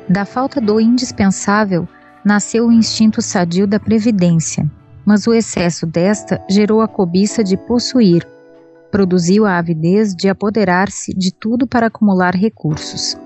Da 0.09 0.25
falta 0.25 0.61
do 0.61 0.79
indispensável 0.79 1.89
nasceu 2.25 2.66
o 2.66 2.72
instinto 2.72 3.20
sadio 3.20 3.66
da 3.66 3.81
previdência, 3.81 4.70
mas 5.05 5.27
o 5.27 5.35
excesso 5.35 5.87
desta 5.87 6.41
gerou 6.49 6.81
a 6.81 6.89
cobiça 6.89 7.43
de 7.43 7.57
possuir, 7.57 8.25
produziu 8.91 9.45
a 9.45 9.59
avidez 9.59 10.14
de 10.14 10.29
apoderar-se 10.29 11.12
de 11.14 11.33
tudo 11.35 11.66
para 11.66 11.87
acumular 11.87 12.37
recursos. 12.37 13.18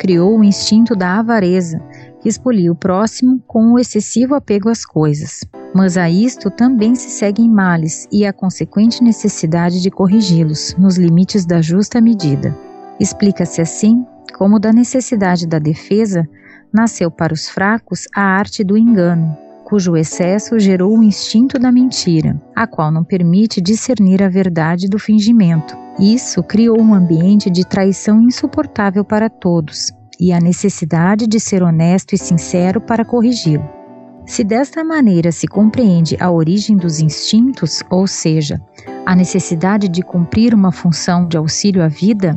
Criou 0.00 0.38
o 0.38 0.42
instinto 0.42 0.96
da 0.96 1.18
avareza, 1.18 1.78
que 2.22 2.28
expolia 2.30 2.72
o 2.72 2.74
próximo 2.74 3.38
com 3.46 3.74
o 3.74 3.78
excessivo 3.78 4.34
apego 4.34 4.70
às 4.70 4.82
coisas. 4.82 5.44
Mas 5.74 5.98
a 5.98 6.08
isto 6.08 6.50
também 6.50 6.94
se 6.94 7.10
seguem 7.10 7.50
males 7.50 8.08
e 8.10 8.24
a 8.24 8.32
consequente 8.32 9.04
necessidade 9.04 9.82
de 9.82 9.90
corrigi-los 9.90 10.74
nos 10.78 10.96
limites 10.96 11.44
da 11.44 11.60
justa 11.60 12.00
medida. 12.00 12.56
Explica-se 12.98 13.60
assim 13.60 14.02
como 14.38 14.58
da 14.58 14.72
necessidade 14.72 15.46
da 15.46 15.58
defesa 15.58 16.26
nasceu 16.72 17.10
para 17.10 17.34
os 17.34 17.50
fracos 17.50 18.08
a 18.16 18.22
arte 18.22 18.64
do 18.64 18.78
engano, 18.78 19.36
cujo 19.70 19.96
excesso 19.96 20.58
gerou 20.58 20.98
o 20.98 21.02
instinto 21.04 21.56
da 21.56 21.70
mentira, 21.70 22.36
a 22.56 22.66
qual 22.66 22.90
não 22.90 23.04
permite 23.04 23.60
discernir 23.60 24.20
a 24.20 24.28
verdade 24.28 24.88
do 24.88 24.98
fingimento. 24.98 25.78
Isso 25.96 26.42
criou 26.42 26.80
um 26.80 26.92
ambiente 26.92 27.48
de 27.48 27.64
traição 27.64 28.20
insuportável 28.20 29.04
para 29.04 29.30
todos, 29.30 29.92
e 30.18 30.32
a 30.32 30.40
necessidade 30.40 31.24
de 31.28 31.38
ser 31.38 31.62
honesto 31.62 32.14
e 32.14 32.18
sincero 32.18 32.80
para 32.80 33.04
corrigi-lo. 33.04 33.64
Se 34.26 34.42
desta 34.42 34.82
maneira 34.82 35.30
se 35.30 35.46
compreende 35.46 36.16
a 36.18 36.32
origem 36.32 36.76
dos 36.76 36.98
instintos, 36.98 37.80
ou 37.88 38.08
seja, 38.08 38.60
a 39.06 39.14
necessidade 39.14 39.88
de 39.88 40.02
cumprir 40.02 40.52
uma 40.52 40.72
função 40.72 41.28
de 41.28 41.36
auxílio 41.36 41.84
à 41.84 41.86
vida, 41.86 42.36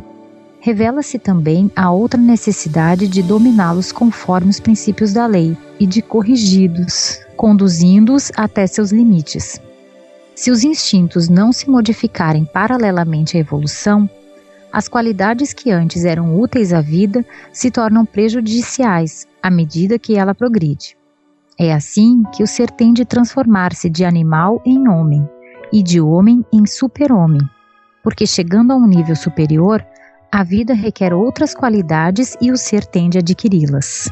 revela-se 0.64 1.18
também 1.18 1.70
a 1.76 1.90
outra 1.90 2.18
necessidade 2.18 3.06
de 3.06 3.22
dominá-los 3.22 3.92
conforme 3.92 4.48
os 4.48 4.58
princípios 4.58 5.12
da 5.12 5.26
lei 5.26 5.54
e 5.78 5.86
de 5.86 6.00
corrigi-los, 6.00 7.20
conduzindo-os 7.36 8.32
até 8.34 8.66
seus 8.66 8.90
limites. 8.90 9.60
Se 10.34 10.50
os 10.50 10.64
instintos 10.64 11.28
não 11.28 11.52
se 11.52 11.68
modificarem 11.68 12.46
paralelamente 12.46 13.36
à 13.36 13.40
evolução, 13.40 14.08
as 14.72 14.88
qualidades 14.88 15.52
que 15.52 15.70
antes 15.70 16.06
eram 16.06 16.40
úteis 16.40 16.72
à 16.72 16.80
vida 16.80 17.22
se 17.52 17.70
tornam 17.70 18.06
prejudiciais 18.06 19.26
à 19.42 19.50
medida 19.50 19.98
que 19.98 20.16
ela 20.16 20.34
progride. 20.34 20.96
É 21.60 21.74
assim 21.74 22.22
que 22.34 22.42
o 22.42 22.46
ser 22.46 22.70
tem 22.70 22.94
de 22.94 23.04
transformar-se 23.04 23.90
de 23.90 24.02
animal 24.02 24.62
em 24.64 24.88
homem 24.88 25.28
e 25.70 25.82
de 25.82 26.00
homem 26.00 26.42
em 26.50 26.66
super-homem, 26.66 27.42
porque 28.02 28.26
chegando 28.26 28.72
a 28.72 28.76
um 28.76 28.86
nível 28.86 29.14
superior, 29.14 29.84
a 30.34 30.42
vida 30.42 30.74
requer 30.74 31.14
outras 31.14 31.54
qualidades 31.54 32.36
e 32.40 32.50
o 32.50 32.56
ser 32.56 32.84
tende 32.84 33.16
a 33.16 33.20
adquiri-las. 33.20 34.10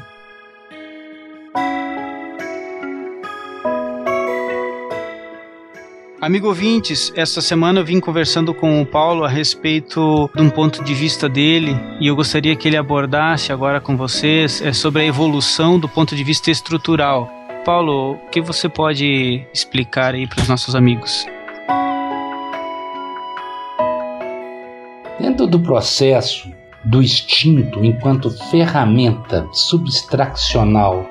Amigo 6.20 6.46
ouvintes, 6.46 7.12
esta 7.16 7.40
semana 7.40 7.80
eu 7.80 7.84
vim 7.84 7.98
conversando 7.98 8.54
com 8.54 8.80
o 8.80 8.86
Paulo 8.86 9.24
a 9.24 9.28
respeito 9.28 10.30
de 10.32 10.40
um 10.40 10.48
ponto 10.48 10.84
de 10.84 10.94
vista 10.94 11.28
dele 11.28 11.74
e 12.00 12.06
eu 12.06 12.14
gostaria 12.14 12.54
que 12.54 12.68
ele 12.68 12.76
abordasse 12.76 13.52
agora 13.52 13.80
com 13.80 13.96
vocês 13.96 14.62
é 14.62 14.72
sobre 14.72 15.02
a 15.02 15.04
evolução 15.04 15.76
do 15.76 15.88
ponto 15.88 16.14
de 16.14 16.22
vista 16.22 16.52
estrutural. 16.52 17.28
Paulo, 17.64 18.12
o 18.12 18.30
que 18.30 18.40
você 18.40 18.68
pode 18.68 19.44
explicar 19.52 20.14
aí 20.14 20.28
para 20.28 20.40
os 20.40 20.46
nossos 20.46 20.76
amigos? 20.76 21.26
Dentro 25.32 25.46
do 25.46 25.60
processo 25.60 26.50
do 26.84 27.00
instinto 27.00 27.82
enquanto 27.82 28.28
ferramenta 28.50 29.48
substraccional 29.50 31.06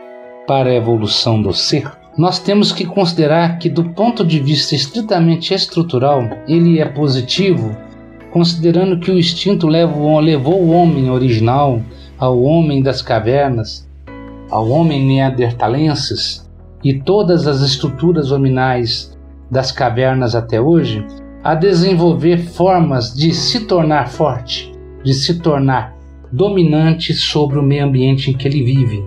para 0.45 0.69
a 0.69 0.75
evolução 0.75 1.41
do 1.41 1.51
ser, 1.51 1.91
nós 2.15 2.37
temos 2.37 2.71
que 2.71 2.85
considerar 2.85 3.57
que, 3.57 3.67
do 3.67 3.83
ponto 3.83 4.23
de 4.23 4.39
vista 4.39 4.75
estritamente 4.75 5.55
estrutural, 5.55 6.21
ele 6.47 6.79
é 6.79 6.85
positivo, 6.85 7.75
considerando 8.29 8.99
que 8.99 9.09
o 9.09 9.17
instinto 9.17 9.65
levou, 9.65 10.19
levou 10.19 10.61
o 10.61 10.69
homem 10.69 11.09
original 11.09 11.81
ao 12.19 12.43
homem 12.43 12.83
das 12.83 13.01
cavernas, 13.01 13.89
ao 14.51 14.69
homem 14.69 15.03
neandertalenses 15.03 16.47
e 16.83 16.93
todas 16.93 17.47
as 17.47 17.61
estruturas 17.61 18.31
hominais 18.31 19.17
das 19.49 19.71
cavernas 19.71 20.35
até 20.35 20.61
hoje 20.61 21.03
a 21.43 21.55
desenvolver 21.55 22.37
formas 22.37 23.13
de 23.13 23.33
se 23.33 23.61
tornar 23.61 24.09
forte, 24.09 24.71
de 25.03 25.13
se 25.13 25.39
tornar 25.39 25.95
dominante 26.31 27.13
sobre 27.13 27.57
o 27.59 27.63
meio 27.63 27.85
ambiente 27.85 28.29
em 28.29 28.33
que 28.33 28.47
ele 28.47 28.63
vive 28.63 29.03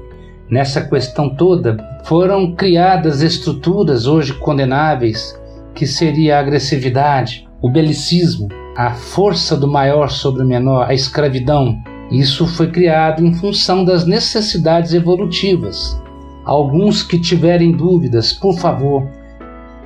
nessa 0.51 0.81
questão 0.83 1.29
toda, 1.31 1.77
foram 2.05 2.55
criadas 2.55 3.23
estruturas 3.23 4.07
hoje 4.07 4.35
condenáveis, 4.35 5.39
que 5.75 5.87
seria 5.87 6.37
a 6.37 6.41
agressividade, 6.41 7.49
o 7.61 7.69
belicismo, 7.69 8.49
a 8.77 8.91
força 8.91 9.57
do 9.57 9.67
maior 9.67 10.11
sobre 10.11 10.43
o 10.43 10.47
menor, 10.47 10.89
a 10.89 10.95
escravidão. 10.95 11.83
Isso 12.11 12.47
foi 12.47 12.71
criado 12.71 13.25
em 13.25 13.33
função 13.35 13.85
das 13.85 14.07
necessidades 14.07 14.93
evolutivas. 14.93 16.01
Alguns 16.45 17.03
que 17.03 17.19
tiverem 17.19 17.73
dúvidas, 17.73 18.33
por 18.33 18.57
favor, 18.59 19.09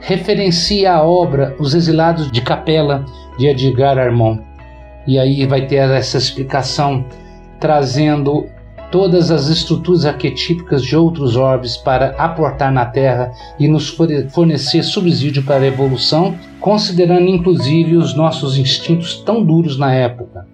referencie 0.01 0.86
a 0.86 1.03
obra 1.03 1.57
Os 1.59 1.74
Exilados 1.74 2.30
de 2.30 2.40
Capela 2.40 3.05
de 3.38 3.46
Edgar 3.46 3.99
Armand. 3.99 4.40
E 5.07 5.18
aí 5.18 5.46
vai 5.46 5.66
ter 5.66 5.76
essa 5.76 6.18
explicação 6.18 7.05
trazendo 7.59 8.46
todas 8.90 9.30
as 9.30 9.49
estruturas 9.49 10.07
arquetípicas 10.07 10.82
de 10.82 10.96
outros 10.96 11.36
orbes 11.36 11.76
para 11.76 12.11
aportar 12.18 12.72
na 12.72 12.86
Terra 12.86 13.32
e 13.59 13.68
nos 13.68 13.94
fornecer 14.30 14.82
subsídio 14.82 15.42
para 15.44 15.64
a 15.64 15.66
evolução, 15.66 16.34
considerando 16.61 17.28
inclusive 17.28 17.96
os 17.96 18.14
nossos 18.14 18.57
instintos 18.57 19.16
tão 19.20 19.44
duros 19.44 19.78
na 19.78 19.92
época. 19.92 20.46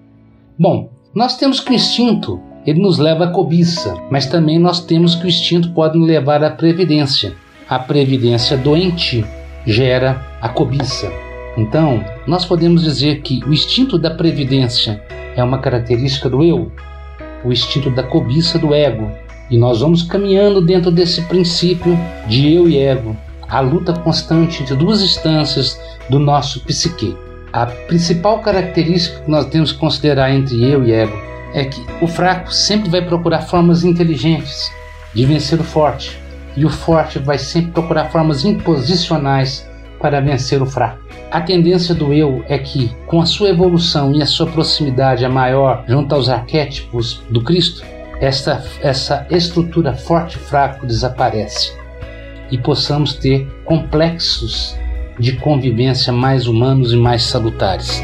Bom, 0.58 0.90
nós 1.14 1.36
temos 1.36 1.60
que 1.60 1.70
o 1.70 1.74
instinto 1.74 2.40
ele 2.66 2.80
nos 2.80 2.98
leva 2.98 3.24
à 3.24 3.30
cobiça, 3.30 3.94
mas 4.10 4.26
também 4.26 4.58
nós 4.58 4.80
temos 4.80 5.14
que 5.14 5.26
o 5.26 5.28
instinto 5.28 5.70
pode 5.72 5.98
nos 5.98 6.08
levar 6.08 6.42
à 6.42 6.50
previdência. 6.50 7.34
A 7.68 7.78
previdência 7.78 8.58
doente 8.58 9.24
gera 9.66 10.22
a 10.38 10.50
cobiça. 10.50 11.10
Então, 11.56 12.04
nós 12.26 12.44
podemos 12.44 12.82
dizer 12.82 13.22
que 13.22 13.42
o 13.46 13.54
instinto 13.54 13.98
da 13.98 14.10
previdência 14.10 15.02
é 15.34 15.42
uma 15.42 15.58
característica 15.58 16.28
do 16.28 16.44
eu, 16.44 16.70
o 17.42 17.50
instinto 17.50 17.90
da 17.90 18.02
cobiça 18.02 18.58
do 18.58 18.74
ego. 18.74 19.10
E 19.50 19.56
nós 19.56 19.80
vamos 19.80 20.02
caminhando 20.02 20.60
dentro 20.60 20.90
desse 20.90 21.22
princípio 21.22 21.98
de 22.26 22.52
eu 22.52 22.68
e 22.68 22.78
ego, 22.78 23.16
a 23.48 23.60
luta 23.60 23.94
constante 23.94 24.62
de 24.62 24.74
duas 24.74 25.00
instâncias 25.00 25.80
do 26.10 26.18
nosso 26.18 26.60
psique. 26.64 27.16
A 27.50 27.64
principal 27.64 28.40
característica 28.40 29.20
que 29.20 29.30
nós 29.30 29.46
temos 29.46 29.72
que 29.72 29.78
considerar 29.78 30.30
entre 30.34 30.62
eu 30.62 30.84
e 30.84 30.92
ego 30.92 31.16
é 31.54 31.64
que 31.64 31.80
o 32.02 32.06
fraco 32.06 32.52
sempre 32.52 32.90
vai 32.90 33.00
procurar 33.00 33.42
formas 33.42 33.84
inteligentes 33.84 34.70
de 35.14 35.24
vencer 35.24 35.60
o 35.60 35.64
forte, 35.64 36.18
e 36.56 36.64
o 36.64 36.70
forte 36.70 37.18
vai 37.18 37.38
sempre 37.38 37.72
procurar 37.72 38.10
formas 38.10 38.44
imposicionais 38.44 39.68
para 40.00 40.20
vencer 40.20 40.60
o 40.60 40.66
fraco. 40.66 41.02
A 41.30 41.40
tendência 41.40 41.94
do 41.94 42.12
eu 42.12 42.44
é 42.48 42.58
que, 42.58 42.94
com 43.06 43.20
a 43.20 43.26
sua 43.26 43.48
evolução 43.48 44.14
e 44.14 44.22
a 44.22 44.26
sua 44.26 44.46
proximidade 44.46 45.24
a 45.24 45.28
maior 45.28 45.84
junto 45.88 46.14
aos 46.14 46.28
arquétipos 46.28 47.22
do 47.30 47.42
Cristo, 47.42 47.82
essa, 48.20 48.64
essa 48.80 49.26
estrutura 49.30 49.94
forte 49.94 50.36
e 50.36 50.40
fraco 50.40 50.86
desaparece 50.86 51.72
e 52.50 52.58
possamos 52.58 53.14
ter 53.14 53.48
complexos 53.64 54.78
de 55.18 55.32
convivência 55.36 56.12
mais 56.12 56.46
humanos 56.46 56.92
e 56.92 56.96
mais 56.96 57.22
salutares. 57.22 58.02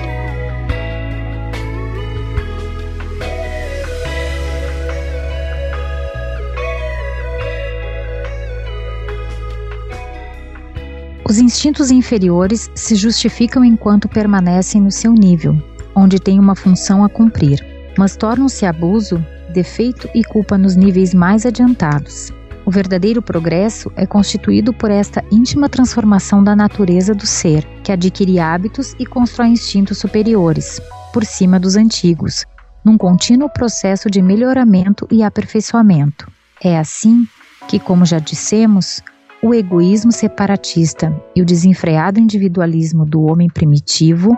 Instintos 11.41 11.91
inferiores 11.91 12.70
se 12.74 12.95
justificam 12.95 13.64
enquanto 13.64 14.09
permanecem 14.09 14.80
no 14.80 14.91
seu 14.91 15.12
nível, 15.12 15.57
onde 15.95 16.18
têm 16.18 16.38
uma 16.38 16.55
função 16.55 17.05
a 17.05 17.09
cumprir, 17.09 17.64
mas 17.99 18.16
tornam-se 18.16 18.64
abuso, 18.66 19.24
defeito 19.53 20.09
e 20.14 20.22
culpa 20.22 20.57
nos 20.57 20.76
níveis 20.76 21.12
mais 21.12 21.45
adiantados. 21.45 22.32
O 22.64 22.70
verdadeiro 22.70 23.20
progresso 23.20 23.91
é 23.97 24.07
constituído 24.07 24.72
por 24.72 24.91
esta 24.91 25.24
íntima 25.32 25.68
transformação 25.68 26.45
da 26.45 26.55
natureza 26.55 27.14
do 27.14 27.26
ser, 27.26 27.66
que 27.82 27.91
adquire 27.91 28.38
hábitos 28.38 28.95
e 28.99 29.07
constrói 29.07 29.49
instintos 29.49 29.99
superiores, 29.99 30.80
por 31.12 31.24
cima 31.24 31.59
dos 31.59 31.74
antigos, 31.74 32.45
num 32.84 32.97
contínuo 32.97 33.49
processo 33.49 34.11
de 34.11 34.22
melhoramento 34.22 35.09
e 35.11 35.22
aperfeiçoamento. 35.22 36.30
É 36.62 36.78
assim 36.78 37.26
que, 37.66 37.78
como 37.78 38.05
já 38.05 38.18
dissemos, 38.18 39.03
o 39.43 39.55
egoísmo 39.55 40.12
separatista 40.12 41.14
e 41.34 41.41
o 41.41 41.47
desenfreado 41.47 42.20
individualismo 42.20 43.07
do 43.07 43.22
homem 43.22 43.49
primitivo 43.49 44.36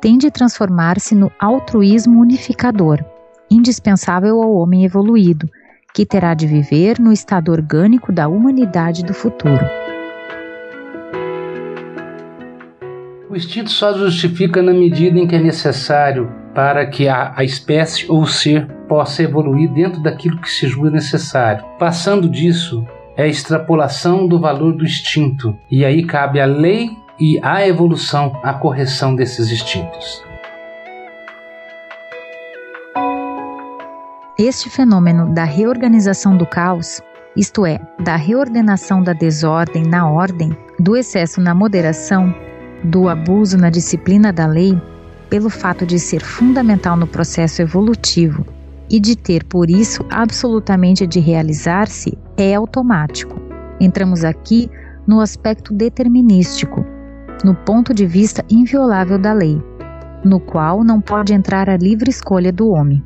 tende 0.00 0.28
a 0.28 0.30
transformar-se 0.30 1.16
no 1.16 1.32
altruísmo 1.40 2.20
unificador, 2.20 3.04
indispensável 3.50 4.40
ao 4.40 4.54
homem 4.54 4.84
evoluído, 4.84 5.50
que 5.92 6.06
terá 6.06 6.32
de 6.32 6.46
viver 6.46 7.00
no 7.00 7.12
estado 7.12 7.50
orgânico 7.50 8.12
da 8.12 8.28
humanidade 8.28 9.04
do 9.04 9.12
futuro. 9.12 9.64
O 13.28 13.34
instinto 13.34 13.70
só 13.70 13.92
justifica 13.98 14.62
na 14.62 14.72
medida 14.72 15.18
em 15.18 15.26
que 15.26 15.34
é 15.34 15.40
necessário 15.40 16.32
para 16.54 16.86
que 16.86 17.08
a, 17.08 17.32
a 17.36 17.42
espécie 17.42 18.06
ou 18.08 18.22
o 18.22 18.26
ser 18.26 18.66
possa 18.88 19.24
evoluir 19.24 19.72
dentro 19.72 20.00
daquilo 20.00 20.40
que 20.40 20.50
se 20.50 20.68
julga 20.68 20.90
necessário. 20.90 21.64
Passando 21.78 22.30
disso, 22.30 22.86
é 23.16 23.22
a 23.22 23.26
extrapolação 23.26 24.28
do 24.28 24.38
valor 24.38 24.74
do 24.74 24.84
instinto, 24.84 25.56
e 25.70 25.84
aí 25.84 26.04
cabe 26.04 26.38
a 26.38 26.44
lei 26.44 26.90
e 27.18 27.40
a 27.42 27.66
evolução, 27.66 28.38
a 28.42 28.52
correção 28.52 29.16
desses 29.16 29.50
instintos. 29.50 30.22
Este 34.38 34.68
fenômeno 34.68 35.32
da 35.32 35.44
reorganização 35.44 36.36
do 36.36 36.44
caos, 36.44 37.00
isto 37.34 37.64
é, 37.64 37.80
da 37.98 38.16
reordenação 38.16 39.02
da 39.02 39.14
desordem 39.14 39.82
na 39.82 40.10
ordem, 40.10 40.54
do 40.78 40.94
excesso 40.94 41.40
na 41.40 41.54
moderação, 41.54 42.34
do 42.84 43.08
abuso 43.08 43.56
na 43.56 43.70
disciplina 43.70 44.30
da 44.30 44.46
lei, 44.46 44.78
pelo 45.30 45.48
fato 45.48 45.86
de 45.86 45.98
ser 45.98 46.20
fundamental 46.20 46.98
no 46.98 47.06
processo 47.06 47.62
evolutivo 47.62 48.46
e 48.90 49.00
de 49.00 49.16
ter 49.16 49.42
por 49.44 49.70
isso 49.70 50.04
absolutamente 50.10 51.06
de 51.06 51.18
realizar-se 51.18 52.16
é 52.36 52.54
automático. 52.54 53.40
Entramos 53.80 54.24
aqui 54.24 54.70
no 55.06 55.20
aspecto 55.20 55.72
determinístico, 55.72 56.84
no 57.44 57.54
ponto 57.54 57.94
de 57.94 58.06
vista 58.06 58.44
inviolável 58.50 59.18
da 59.18 59.32
lei. 59.32 59.60
no 60.24 60.40
qual 60.40 60.82
não 60.82 61.00
pode 61.00 61.32
entrar 61.32 61.70
a 61.70 61.76
livre 61.76 62.10
escolha 62.10 62.52
do 62.52 62.70
homem. 62.70 63.02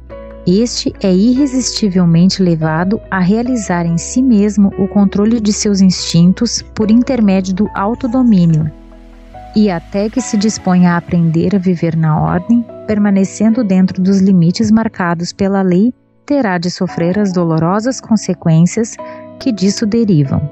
Este 0.46 0.92
é 1.02 1.12
irresistivelmente 1.12 2.42
levado 2.42 2.98
a 3.10 3.20
realizar 3.20 3.84
em 3.84 3.98
si 3.98 4.22
mesmo 4.22 4.72
o 4.78 4.88
controle 4.88 5.38
de 5.38 5.52
seus 5.52 5.82
instintos 5.82 6.62
por 6.74 6.90
intermédio 6.90 7.54
do 7.54 7.68
autodomínio, 7.74 8.70
e 9.54 9.70
até 9.70 10.08
que 10.08 10.20
se 10.20 10.36
disponha 10.38 10.92
a 10.92 10.96
aprender 10.96 11.54
a 11.54 11.58
viver 11.58 11.94
na 11.94 12.18
ordem, 12.18 12.64
permanecendo 12.86 13.62
dentro 13.62 14.00
dos 14.00 14.20
limites 14.20 14.70
marcados 14.70 15.32
pela 15.32 15.60
lei, 15.60 15.92
terá 16.30 16.58
de 16.58 16.70
sofrer 16.70 17.18
as 17.18 17.32
dolorosas 17.32 18.00
consequências 18.00 18.96
que 19.40 19.50
disso 19.50 19.84
derivam. 19.84 20.48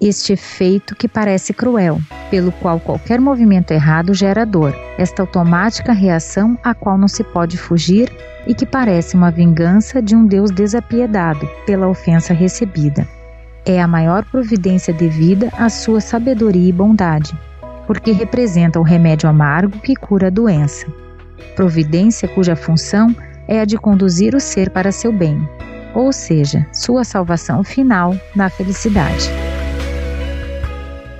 Este 0.00 0.32
efeito 0.32 0.96
que 0.96 1.06
parece 1.06 1.52
cruel, 1.52 2.00
pelo 2.30 2.50
qual 2.50 2.80
qualquer 2.80 3.20
movimento 3.20 3.72
errado 3.72 4.14
gera 4.14 4.46
dor, 4.46 4.74
esta 4.96 5.22
automática 5.22 5.92
reação 5.92 6.58
a 6.64 6.72
qual 6.72 6.96
não 6.96 7.08
se 7.08 7.22
pode 7.22 7.58
fugir 7.58 8.10
e 8.46 8.54
que 8.54 8.64
parece 8.64 9.16
uma 9.16 9.30
vingança 9.30 10.00
de 10.00 10.16
um 10.16 10.24
Deus 10.24 10.50
desapiedado 10.50 11.46
pela 11.66 11.86
ofensa 11.86 12.32
recebida. 12.32 13.06
É 13.66 13.82
a 13.82 13.86
maior 13.86 14.24
providência 14.24 14.94
devida 14.94 15.50
à 15.58 15.68
sua 15.68 16.00
sabedoria 16.00 16.70
e 16.70 16.72
bondade, 16.72 17.38
porque 17.86 18.12
representa 18.12 18.80
o 18.80 18.82
remédio 18.82 19.28
amargo 19.28 19.78
que 19.80 19.94
cura 19.94 20.28
a 20.28 20.30
doença. 20.30 20.86
Providência 21.54 22.26
cuja 22.26 22.56
função 22.56 23.14
é 23.50 23.58
a 23.60 23.64
de 23.64 23.76
conduzir 23.76 24.32
o 24.36 24.40
ser 24.40 24.70
para 24.70 24.92
seu 24.92 25.12
bem, 25.12 25.36
ou 25.92 26.12
seja, 26.12 26.64
sua 26.72 27.02
salvação 27.02 27.64
final 27.64 28.16
na 28.34 28.48
felicidade. 28.48 29.28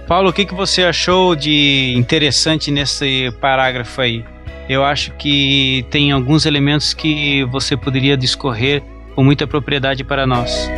Paulo, 0.06 0.30
o 0.30 0.32
que, 0.32 0.46
que 0.46 0.54
você 0.54 0.84
achou 0.84 1.34
de 1.34 1.92
interessante 1.96 2.70
nesse 2.70 3.32
parágrafo 3.40 4.00
aí? 4.00 4.24
Eu 4.68 4.84
acho 4.84 5.12
que 5.14 5.84
tem 5.90 6.12
alguns 6.12 6.46
elementos 6.46 6.94
que 6.94 7.44
você 7.46 7.76
poderia 7.76 8.16
discorrer 8.16 8.80
com 9.16 9.24
muita 9.24 9.44
propriedade 9.44 10.04
para 10.04 10.24
nós. 10.24 10.70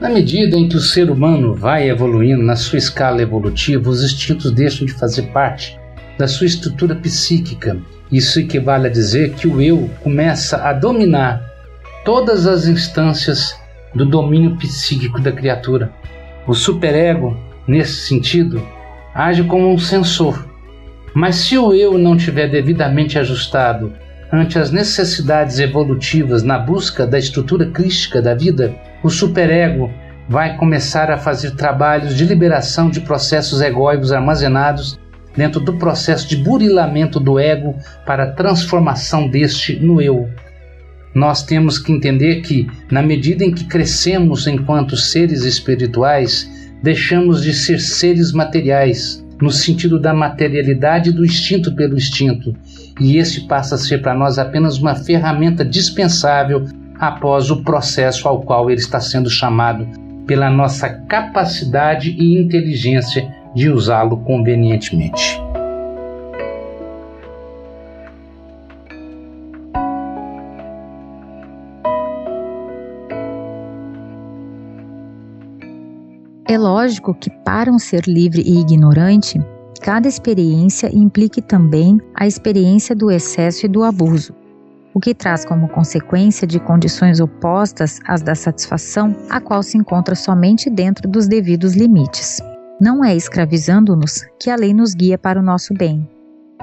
Na 0.00 0.08
medida 0.08 0.56
em 0.56 0.68
que 0.68 0.76
o 0.76 0.80
ser 0.80 1.10
humano 1.10 1.52
vai 1.54 1.88
evoluindo 1.88 2.42
na 2.44 2.54
sua 2.54 2.78
escala 2.78 3.22
evolutiva, 3.22 3.90
os 3.90 4.04
instintos 4.04 4.52
deixam 4.52 4.86
de 4.86 4.92
fazer 4.92 5.22
parte 5.32 5.81
da 6.18 6.28
sua 6.28 6.46
estrutura 6.46 6.94
psíquica. 6.94 7.76
Isso 8.10 8.40
equivale 8.40 8.88
a 8.88 8.90
dizer 8.90 9.32
que 9.34 9.48
o 9.48 9.60
eu 9.60 9.90
começa 10.02 10.58
a 10.64 10.72
dominar 10.72 11.42
todas 12.04 12.46
as 12.46 12.66
instâncias 12.66 13.56
do 13.94 14.04
domínio 14.04 14.56
psíquico 14.56 15.20
da 15.20 15.32
criatura. 15.32 15.92
O 16.46 16.54
superego, 16.54 17.36
nesse 17.66 18.06
sentido, 18.06 18.62
age 19.14 19.44
como 19.44 19.72
um 19.72 19.78
sensor. 19.78 20.46
Mas 21.14 21.36
se 21.36 21.58
o 21.58 21.74
eu 21.74 21.98
não 21.98 22.16
tiver 22.16 22.48
devidamente 22.48 23.18
ajustado 23.18 23.92
ante 24.32 24.58
as 24.58 24.70
necessidades 24.70 25.58
evolutivas 25.58 26.42
na 26.42 26.58
busca 26.58 27.06
da 27.06 27.18
estrutura 27.18 27.66
crística 27.66 28.22
da 28.22 28.34
vida, 28.34 28.74
o 29.02 29.10
superego 29.10 29.90
vai 30.28 30.56
começar 30.56 31.10
a 31.10 31.18
fazer 31.18 31.50
trabalhos 31.52 32.16
de 32.16 32.24
liberação 32.24 32.88
de 32.88 33.00
processos 33.00 33.60
egóicos 33.60 34.12
armazenados 34.12 34.98
dentro 35.36 35.60
do 35.60 35.74
processo 35.74 36.28
de 36.28 36.36
burilamento 36.36 37.18
do 37.18 37.38
ego 37.38 37.74
para 38.06 38.24
a 38.24 38.30
transformação 38.32 39.28
deste 39.28 39.76
no 39.76 40.00
eu. 40.00 40.28
Nós 41.14 41.42
temos 41.42 41.78
que 41.78 41.92
entender 41.92 42.40
que, 42.40 42.66
na 42.90 43.02
medida 43.02 43.44
em 43.44 43.52
que 43.52 43.64
crescemos 43.64 44.46
enquanto 44.46 44.96
seres 44.96 45.44
espirituais, 45.44 46.50
deixamos 46.82 47.42
de 47.42 47.52
ser 47.52 47.80
seres 47.80 48.32
materiais, 48.32 49.22
no 49.40 49.50
sentido 49.50 49.98
da 49.98 50.14
materialidade 50.14 51.12
do 51.12 51.24
instinto 51.24 51.74
pelo 51.74 51.96
instinto, 51.96 52.56
e 53.00 53.18
este 53.18 53.42
passa 53.42 53.74
a 53.74 53.78
ser 53.78 54.00
para 54.00 54.14
nós 54.14 54.38
apenas 54.38 54.78
uma 54.78 54.94
ferramenta 54.94 55.64
dispensável 55.64 56.64
após 56.98 57.50
o 57.50 57.62
processo 57.62 58.28
ao 58.28 58.42
qual 58.42 58.70
ele 58.70 58.80
está 58.80 59.00
sendo 59.00 59.28
chamado, 59.28 59.86
pela 60.26 60.48
nossa 60.48 60.88
capacidade 60.88 62.10
e 62.10 62.40
inteligência 62.40 63.41
de 63.54 63.68
usá-lo 63.70 64.16
convenientemente. 64.18 65.40
É 76.46 76.58
lógico 76.58 77.14
que, 77.14 77.30
para 77.44 77.70
um 77.70 77.78
ser 77.78 78.04
livre 78.06 78.42
e 78.42 78.60
ignorante, 78.60 79.40
cada 79.80 80.06
experiência 80.06 80.90
implique 80.94 81.40
também 81.40 81.98
a 82.14 82.26
experiência 82.26 82.94
do 82.94 83.10
excesso 83.10 83.66
e 83.66 83.68
do 83.68 83.82
abuso 83.82 84.34
o 84.94 85.00
que 85.00 85.14
traz 85.14 85.44
como 85.44 85.68
consequência 85.68 86.46
de 86.46 86.60
condições 86.60 87.20
opostas 87.20 87.98
às 88.06 88.22
da 88.22 88.34
satisfação, 88.34 89.16
a 89.30 89.40
qual 89.40 89.62
se 89.62 89.78
encontra 89.78 90.14
somente 90.14 90.68
dentro 90.68 91.08
dos 91.08 91.26
devidos 91.26 91.74
limites. 91.74 92.40
Não 92.82 93.04
é 93.04 93.14
escravizando-nos 93.14 94.26
que 94.40 94.50
a 94.50 94.56
lei 94.56 94.74
nos 94.74 94.92
guia 94.92 95.16
para 95.16 95.38
o 95.38 95.42
nosso 95.42 95.72
bem, 95.72 96.04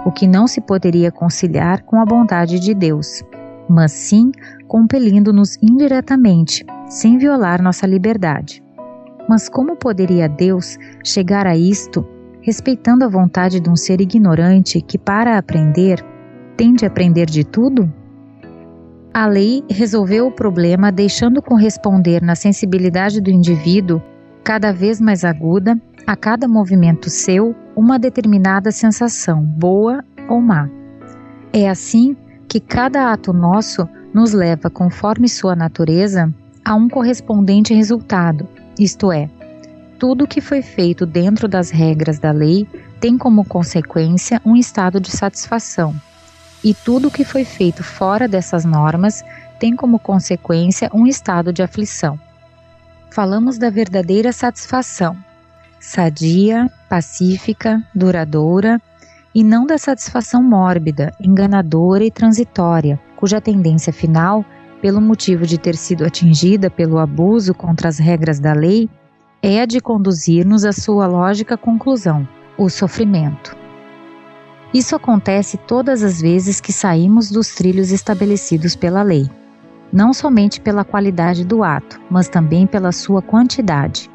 o 0.05 0.11
que 0.11 0.27
não 0.27 0.47
se 0.47 0.59
poderia 0.59 1.13
conciliar 1.13 1.83
com 1.83 1.95
a 1.95 2.03
bondade 2.03 2.59
de 2.59 2.73
Deus, 2.73 3.23
mas 3.69 3.93
sim 3.93 4.29
compelindo-nos 4.67 5.57
indiretamente, 5.61 6.65
sem 6.89 7.17
violar 7.17 7.61
nossa 7.61 7.87
liberdade. 7.87 8.61
Mas 9.29 9.47
como 9.47 9.77
poderia 9.77 10.27
Deus 10.27 10.77
chegar 11.05 11.47
a 11.47 11.55
isto, 11.55 12.05
respeitando 12.41 13.05
a 13.05 13.07
vontade 13.07 13.61
de 13.61 13.69
um 13.69 13.77
ser 13.77 14.01
ignorante 14.01 14.81
que, 14.81 14.97
para 14.97 15.37
aprender, 15.37 16.05
tem 16.57 16.73
de 16.73 16.85
aprender 16.85 17.27
de 17.27 17.45
tudo? 17.45 17.89
A 19.13 19.25
lei 19.25 19.63
resolveu 19.69 20.27
o 20.27 20.31
problema 20.33 20.91
deixando 20.91 21.41
corresponder 21.41 22.21
na 22.21 22.35
sensibilidade 22.35 23.21
do 23.21 23.29
indivíduo, 23.29 24.01
cada 24.43 24.73
vez 24.73 24.99
mais 24.99 25.23
aguda, 25.23 25.79
a 26.09 26.15
cada 26.15 26.47
movimento 26.47 27.07
seu, 27.07 27.55
uma 27.75 27.99
determinada 27.99 28.71
sensação, 28.71 29.43
boa 29.43 30.03
ou 30.27 30.41
má. 30.41 30.67
É 31.53 31.69
assim 31.69 32.17
que 32.47 32.59
cada 32.59 33.13
ato 33.13 33.31
nosso 33.31 33.87
nos 34.11 34.33
leva, 34.33 34.71
conforme 34.71 35.29
sua 35.29 35.55
natureza, 35.55 36.33
a 36.65 36.73
um 36.73 36.89
correspondente 36.89 37.75
resultado, 37.75 38.47
isto 38.79 39.11
é, 39.11 39.29
tudo 39.99 40.25
que 40.25 40.41
foi 40.41 40.63
feito 40.63 41.05
dentro 41.05 41.47
das 41.47 41.69
regras 41.69 42.17
da 42.17 42.31
lei 42.31 42.67
tem 42.99 43.15
como 43.15 43.45
consequência 43.45 44.41
um 44.43 44.55
estado 44.55 44.99
de 44.99 45.11
satisfação 45.11 45.93
e 46.63 46.73
tudo 46.73 47.11
que 47.11 47.23
foi 47.23 47.45
feito 47.45 47.83
fora 47.83 48.27
dessas 48.27 48.65
normas 48.65 49.23
tem 49.59 49.75
como 49.75 49.99
consequência 49.99 50.89
um 50.91 51.05
estado 51.05 51.53
de 51.53 51.61
aflição. 51.61 52.19
Falamos 53.11 53.59
da 53.59 53.69
verdadeira 53.69 54.33
satisfação, 54.33 55.15
sadia, 55.79 56.69
pacífica, 56.89 57.83
duradoura, 57.95 58.81
e 59.33 59.43
não 59.43 59.65
da 59.65 59.77
satisfação 59.77 60.43
mórbida, 60.43 61.13
enganadora 61.21 62.03
e 62.03 62.11
transitória, 62.11 62.99
cuja 63.15 63.39
tendência 63.39 63.93
final, 63.93 64.43
pelo 64.81 64.99
motivo 64.99 65.45
de 65.45 65.57
ter 65.57 65.75
sido 65.75 66.05
atingida 66.05 66.69
pelo 66.69 66.97
abuso 66.97 67.53
contra 67.53 67.89
as 67.89 67.99
regras 67.99 68.39
da 68.39 68.53
lei, 68.53 68.89
é 69.41 69.61
a 69.61 69.65
de 69.65 69.79
conduzir-nos 69.79 70.65
à 70.65 70.71
sua 70.71 71.07
lógica 71.07 71.57
conclusão, 71.57 72.27
o 72.57 72.69
sofrimento. 72.69 73.55
Isso 74.73 74.95
acontece 74.95 75.57
todas 75.57 76.03
as 76.03 76.21
vezes 76.21 76.59
que 76.59 76.71
saímos 76.71 77.31
dos 77.31 77.55
trilhos 77.55 77.91
estabelecidos 77.91 78.75
pela 78.75 79.01
lei, 79.01 79.29
não 79.91 80.13
somente 80.13 80.61
pela 80.61 80.83
qualidade 80.83 81.43
do 81.43 81.63
ato, 81.63 81.99
mas 82.09 82.29
também 82.29 82.67
pela 82.67 82.91
sua 82.91 83.21
quantidade. 83.21 84.09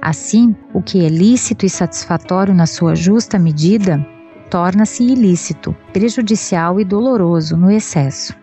Assim, 0.00 0.54
o 0.72 0.80
que 0.80 1.04
é 1.04 1.08
lícito 1.08 1.66
e 1.66 1.70
satisfatório 1.70 2.54
na 2.54 2.66
sua 2.66 2.94
justa 2.94 3.38
medida 3.38 4.04
torna-se 4.48 5.02
ilícito, 5.02 5.76
prejudicial 5.92 6.80
e 6.80 6.84
doloroso 6.84 7.56
no 7.56 7.70
excesso. 7.70 8.34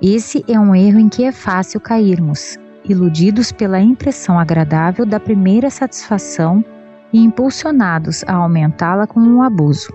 Esse 0.00 0.44
é 0.48 0.58
um 0.58 0.74
erro 0.74 0.98
em 0.98 1.08
que 1.08 1.24
é 1.24 1.32
fácil 1.32 1.80
cairmos, 1.80 2.58
iludidos 2.84 3.52
pela 3.52 3.80
impressão 3.80 4.38
agradável 4.38 5.06
da 5.06 5.18
primeira 5.18 5.70
satisfação 5.70 6.64
e 7.12 7.20
impulsionados 7.20 8.24
a 8.26 8.34
aumentá-la 8.34 9.06
com 9.06 9.20
um 9.20 9.42
abuso. 9.42 9.92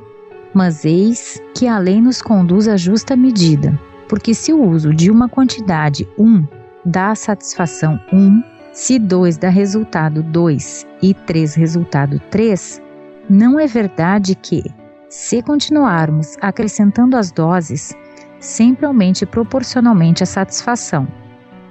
Mas 0.54 0.86
eis 0.86 1.42
que 1.54 1.68
a 1.68 1.78
lei 1.78 2.02
nos 2.02 2.22
conduz 2.22 2.68
à 2.68 2.78
justa 2.78 3.16
medida, 3.16 3.78
porque 4.08 4.34
se 4.34 4.54
o 4.54 4.64
uso 4.64 4.94
de 4.94 5.12
uma 5.12 5.28
quantidade 5.28 6.08
1 6.18 6.26
um, 6.26 6.48
dá 6.86 7.14
satisfação 7.14 8.00
1, 8.12 8.18
um, 8.18 8.44
se 8.78 9.00
2 9.00 9.40
dá 9.40 9.50
resultado 9.50 10.22
2 10.22 10.86
e 11.02 11.12
3 11.12 11.56
resultado 11.56 12.20
3, 12.30 12.80
não 13.28 13.60
é 13.60 13.66
verdade 13.66 14.36
que, 14.36 14.64
se 15.10 15.42
continuarmos 15.42 16.38
acrescentando 16.40 17.18
as 17.18 17.32
doses, 17.32 17.96
sempre 18.40 18.86
aumente 18.86 19.26
proporcionalmente 19.26 20.22
a 20.22 20.28
satisfação. 20.28 21.08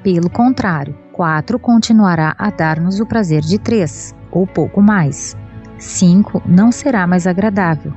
Pelo 0.03 0.29
contrário, 0.29 0.99
4 1.13 1.61
continuará 1.61 2.35
a 2.37 2.51
dar-nos 2.51 2.99
o 2.99 3.07
prazer 3.07 3.41
de 3.43 3.57
3, 3.57 4.13
ou 4.33 4.45
pouco 4.45 4.83
mais. 4.83 5.37
5. 5.79 6.43
Não 6.45 6.73
será 6.73 7.07
mais 7.07 7.25
agradável, 7.25 7.95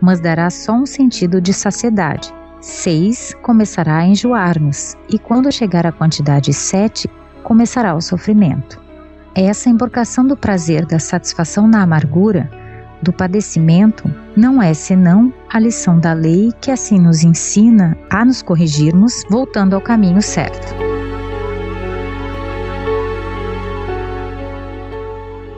mas 0.00 0.18
dará 0.18 0.48
só 0.48 0.72
um 0.72 0.86
sentido 0.86 1.42
de 1.42 1.52
saciedade. 1.52 2.32
6. 2.62 3.34
Começará 3.42 3.98
a 3.98 4.06
enjoar-nos, 4.06 4.96
e 5.10 5.18
quando 5.18 5.52
chegar 5.52 5.86
à 5.86 5.92
quantidade 5.92 6.54
7, 6.54 7.06
começará 7.46 7.94
o 7.94 8.00
sofrimento. 8.00 8.82
Essa 9.32 9.70
embarcação 9.70 10.26
do 10.26 10.36
prazer 10.36 10.84
da 10.84 10.98
satisfação 10.98 11.68
na 11.68 11.80
amargura, 11.80 12.50
do 13.00 13.12
padecimento, 13.12 14.12
não 14.36 14.60
é 14.60 14.74
senão 14.74 15.32
a 15.48 15.60
lição 15.60 16.00
da 16.00 16.12
lei 16.12 16.50
que 16.60 16.72
assim 16.72 16.98
nos 16.98 17.22
ensina 17.22 17.96
a 18.10 18.24
nos 18.24 18.42
corrigirmos, 18.42 19.22
voltando 19.30 19.74
ao 19.74 19.80
caminho 19.80 20.20
certo. 20.20 20.74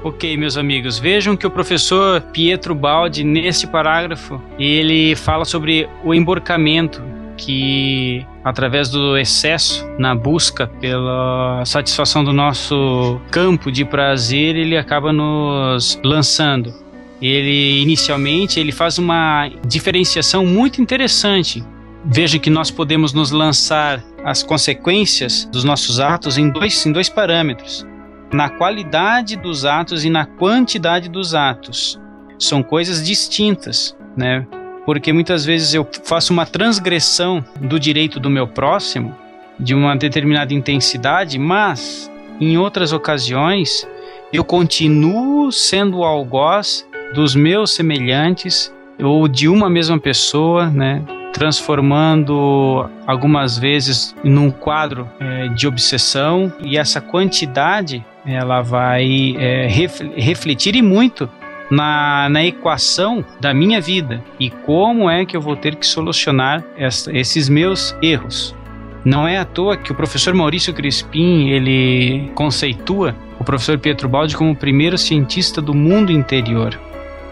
Ok, 0.05 0.36
meus 0.36 0.59
amigos, 0.59 0.99
vejam 0.99 1.39
que 1.39 1.47
o 1.47 1.51
professor 1.51 2.20
Pietro 2.20 2.74
Baldi, 2.74 3.24
neste 3.24 3.66
parágrafo, 3.66 4.39
ele 4.59 5.16
fala 5.16 5.47
sobre 5.47 5.89
o 6.05 6.12
emborcamento 6.12 7.03
que 7.39 8.26
através 8.45 8.91
do 8.91 9.16
excesso 9.16 9.89
na 9.99 10.14
busca 10.14 10.66
pela 10.66 11.64
satisfação 11.64 12.22
do 12.22 12.32
nosso 12.32 13.20
campo 13.30 13.72
de 13.72 13.84
prazer, 13.84 14.57
ele 14.57 14.76
acaba 14.76 15.12
nos 15.12 15.99
lançando. 16.05 16.74
Ele 17.22 17.80
inicialmente 17.80 18.61
ele 18.61 18.72
faz 18.72 18.99
uma 18.99 19.49
diferenciação 19.66 20.45
muito 20.45 20.82
interessante. 20.82 21.64
Veja 22.05 22.39
que 22.39 22.51
nós 22.51 22.70
podemos 22.70 23.12
nos 23.12 23.30
lançar 23.30 24.03
as 24.24 24.43
consequências 24.43 25.45
dos 25.47 25.64
nossos 25.64 25.99
atos 25.99 26.36
em 26.36 26.51
dois, 26.51 26.84
em 26.84 26.93
dois 26.93 27.09
parâmetros 27.09 27.86
na 28.32 28.49
qualidade 28.49 29.36
dos 29.36 29.64
atos 29.64 30.05
e 30.05 30.11
na 30.11 30.26
quantidade 30.26 31.09
dos 31.09 31.34
atos. 31.34 32.01
São 32.39 32.62
coisas 32.62 33.05
distintas, 33.05 33.97
né? 34.16 34.47
Porque 34.89 35.12
muitas 35.12 35.45
vezes 35.45 35.74
eu 35.74 35.86
faço 36.03 36.32
uma 36.32 36.47
transgressão 36.47 37.45
do 37.61 37.78
direito 37.78 38.18
do 38.18 38.30
meu 38.30 38.49
próximo 38.49 39.14
de 39.61 39.74
uma 39.74 39.95
determinada 39.95 40.55
intensidade, 40.55 41.39
mas 41.39 42.11
em 42.41 42.57
outras 42.57 42.91
ocasiões 42.91 43.86
eu 44.32 44.43
continuo 44.43 45.53
sendo 45.53 45.99
o 45.99 46.05
algoz 46.05 46.89
dos 47.14 47.34
meus 47.34 47.74
semelhantes 47.74 48.72
ou 48.99 49.28
de 49.28 49.47
uma 49.47 49.68
mesma 49.68 49.99
pessoa, 49.99 50.70
né? 50.70 51.05
transformando 51.34 52.89
algumas 53.07 53.59
vezes 53.59 54.16
num 54.24 54.51
quadro 54.51 55.07
é, 55.20 55.49
de 55.49 55.66
obsessão 55.66 56.51
e 56.61 56.78
essa 56.78 56.99
quantidade 56.99 58.03
ela 58.24 58.62
vai 58.62 59.36
é, 59.39 59.68
refletir 60.16 60.74
e 60.74 60.80
muito 60.80 61.28
na, 61.71 62.29
na 62.29 62.45
equação 62.45 63.25
da 63.41 63.53
minha 63.53 63.81
vida 63.81 64.23
e 64.39 64.51
como 64.51 65.09
é 65.09 65.25
que 65.25 65.37
eu 65.37 65.41
vou 65.41 65.57
ter 65.57 65.77
que 65.77 65.87
solucionar 65.87 66.64
essa, 66.77 67.16
esses 67.16 67.49
meus 67.49 67.95
erros. 68.03 68.55
Não 69.05 69.27
é 69.27 69.39
à 69.39 69.45
toa 69.45 69.77
que 69.77 69.93
o 69.93 69.95
professor 69.95 70.35
Maurício 70.35 70.75
Crispim 70.75 71.49
ele 71.51 72.31
conceitua 72.35 73.14
o 73.39 73.45
professor 73.45 73.79
Pietro 73.79 74.09
Baldi 74.09 74.37
como 74.37 74.53
o 74.53 74.57
primeiro 74.57 74.99
cientista 74.99 75.62
do 75.62 75.73
mundo 75.73 76.11
interior. 76.11 76.79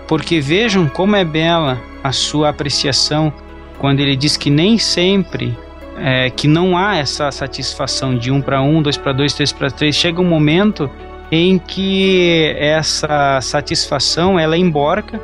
Porque 0.07 0.41
vejam 0.41 0.89
como 0.89 1.17
é 1.17 1.25
bela 1.25 1.81
a 2.03 2.13
sua 2.13 2.51
apreciação 2.51 3.33
quando 3.79 4.01
ele 4.01 4.17
diz 4.17 4.37
que 4.37 4.49
nem 4.49 4.79
sempre 4.79 5.57
é, 5.99 6.31
que 6.31 6.47
não 6.47 6.77
há 6.77 6.97
essa 6.97 7.31
satisfação 7.31 8.17
de 8.17 8.31
um 8.31 8.41
para 8.41 8.63
um, 8.63 8.81
dois 8.81 8.97
para 8.97 9.13
dois, 9.13 9.33
três 9.33 9.53
para 9.53 9.71
três. 9.71 9.97
Chega 9.97 10.21
um 10.21 10.29
momento 10.29 10.91
em 11.31 11.59
que 11.59 12.55
essa 12.59 13.41
satisfação 13.41 14.39
ela 14.39 14.57
emborca 14.57 15.21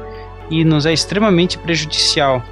e 0.51 0.65
nos 0.65 0.87
é 0.87 0.93
extremamente 0.93 1.59
prejudicial. 1.59 2.43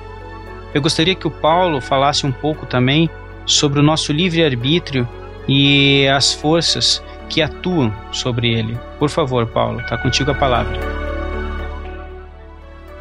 Eu 0.73 0.81
gostaria 0.81 1.15
que 1.15 1.27
o 1.27 1.31
Paulo 1.31 1.81
falasse 1.81 2.27
um 2.27 2.33
pouco 2.33 2.65
também 2.65 3.11
sobre 3.45 3.81
o 3.81 3.83
nosso 3.83 4.13
livre-arbítrio 4.13 5.09
e 5.49 6.07
as 6.09 6.33
forças 6.33 7.03
que 7.29 7.43
atuam 7.43 7.93
sobre 8.13 8.53
ele. 8.53 8.79
Por 8.99 9.09
favor, 9.09 9.47
Paulo, 9.47 9.81
está 9.81 9.99
contigo 9.99 10.31
a 10.31 10.35
palavra. 10.35 10.79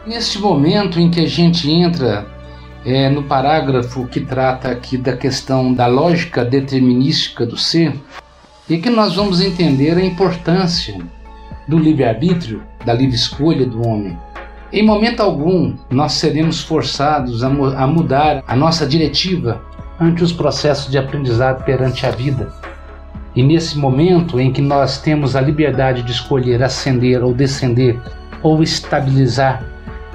Neste 0.06 0.40
momento 0.40 1.00
em 1.00 1.12
que 1.12 1.20
a 1.20 1.28
gente 1.28 1.70
entra 1.70 2.26
é, 2.86 3.10
no 3.10 3.24
parágrafo 3.24 4.08
que 4.08 4.22
trata 4.22 4.70
aqui 4.70 4.98
da 4.98 5.16
questão 5.16 5.74
da 5.74 5.86
lógica 5.86 6.44
determinística 6.44 7.46
do 7.46 7.58
ser, 7.58 7.94
e 8.70 8.78
que 8.78 8.90
nós 8.90 9.16
vamos 9.16 9.42
entender 9.42 9.98
a 9.98 10.06
importância 10.06 10.98
do 11.68 11.78
livre-arbítrio, 11.78 12.62
da 12.86 12.94
livre 12.94 13.16
escolha 13.16 13.66
do 13.66 13.88
homem. 13.88 14.18
Em 14.72 14.86
momento 14.86 15.22
algum, 15.22 15.74
nós 15.90 16.14
seremos 16.14 16.62
forçados 16.62 17.44
a, 17.44 17.50
mu 17.50 17.66
a 17.66 17.88
mudar 17.88 18.44
a 18.48 18.56
nossa 18.56 18.86
diretiva 18.86 19.62
ante 20.00 20.24
os 20.24 20.32
processos 20.32 20.92
de 20.92 20.98
aprendizado 20.98 21.64
perante 21.66 22.06
a 22.06 22.12
vida. 22.12 22.54
E 23.36 23.42
nesse 23.42 23.78
momento 23.78 24.40
em 24.40 24.52
que 24.52 24.62
nós 24.62 25.00
temos 25.00 25.36
a 25.36 25.42
liberdade 25.42 26.04
de 26.04 26.12
escolher 26.12 26.62
ascender 26.62 27.24
ou 27.24 27.34
descender, 27.34 28.00
ou 28.44 28.62
estabilizar 28.62 29.64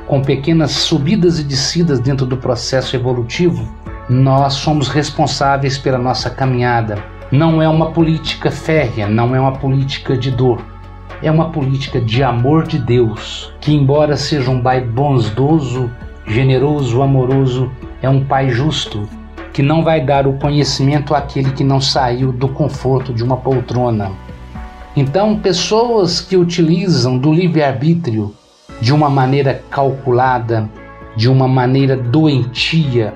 com 0.07 0.22
pequenas 0.22 0.70
subidas 0.70 1.38
e 1.40 1.44
descidas 1.44 1.98
dentro 1.98 2.26
do 2.26 2.36
processo 2.36 2.94
evolutivo, 2.94 3.68
nós 4.09 4.55
somos 4.55 4.88
responsáveis 4.88 5.78
pela 5.78 5.98
nossa 5.98 6.30
caminhada. 6.30 7.13
Não 7.35 7.61
é 7.61 7.68
uma 7.68 7.91
política 7.91 8.49
férrea, 8.49 9.09
não 9.09 9.35
é 9.35 9.41
uma 9.41 9.55
política 9.55 10.16
de 10.16 10.30
dor. 10.30 10.64
É 11.20 11.28
uma 11.32 11.51
política 11.51 12.01
de 12.01 12.22
amor 12.22 12.64
de 12.64 12.78
Deus, 12.78 13.53
que, 13.61 13.74
embora 13.74 14.16
seja 14.16 14.53
um 14.53 14.62
pai 14.62 14.80
bondoso, 14.80 15.91
generoso, 16.28 17.03
amoroso, 17.03 17.72
é 18.01 18.09
um 18.09 18.24
pai 18.24 18.51
justo, 18.51 19.09
que 19.53 19.64
não 19.64 19.82
vai 19.82 20.01
dar 20.01 20.28
o 20.28 20.35
conhecimento 20.35 21.12
àquele 21.12 21.51
que 21.51 21.64
não 21.64 21.80
saiu 21.80 22.30
do 22.30 22.47
conforto 22.47 23.12
de 23.12 23.24
uma 23.24 23.37
poltrona. 23.37 24.12
Então, 24.95 25.37
pessoas 25.37 26.20
que 26.20 26.37
utilizam 26.37 27.18
do 27.18 27.32
livre-arbítrio 27.32 28.32
de 28.80 28.95
uma 28.95 29.11
maneira 29.11 29.61
calculada, 29.68 30.70
de 31.16 31.28
uma 31.28 31.49
maneira 31.49 31.97
doentia, 31.97 33.12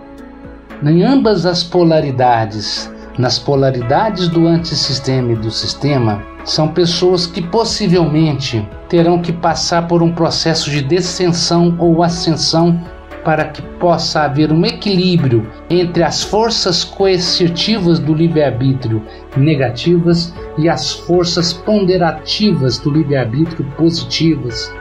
em 0.83 1.05
ambas 1.05 1.47
as 1.47 1.63
polaridades, 1.63 2.91
nas 3.19 3.39
polaridades 3.39 4.29
do 4.29 4.47
antissistema 4.47 5.33
e 5.33 5.37
do 5.37 5.51
sistema, 5.51 6.23
são 6.45 6.69
pessoas 6.69 7.27
que 7.27 7.43
possivelmente 7.43 8.67
terão 8.89 9.21
que 9.21 9.33
passar 9.33 9.89
por 9.89 10.03
um 10.03 10.13
processo 10.13 10.71
de 10.71 10.81
descensão 10.81 11.77
ou 11.79 12.03
ascensão 12.03 12.81
para 13.25 13.45
que 13.47 13.61
possa 13.79 14.23
haver 14.23 14.53
um 14.53 14.65
equilíbrio 14.65 15.51
entre 15.69 16.03
as 16.03 16.23
forças 16.23 16.85
coercitivas 16.85 17.99
do 17.99 18.15
livre-arbítrio 18.15 19.03
negativas 19.37 20.33
e 20.57 20.69
as 20.69 20.93
forças 20.93 21.53
ponderativas 21.53 22.79
do 22.79 22.91
livre-arbítrio 22.91 23.67
positivas. 23.77 24.73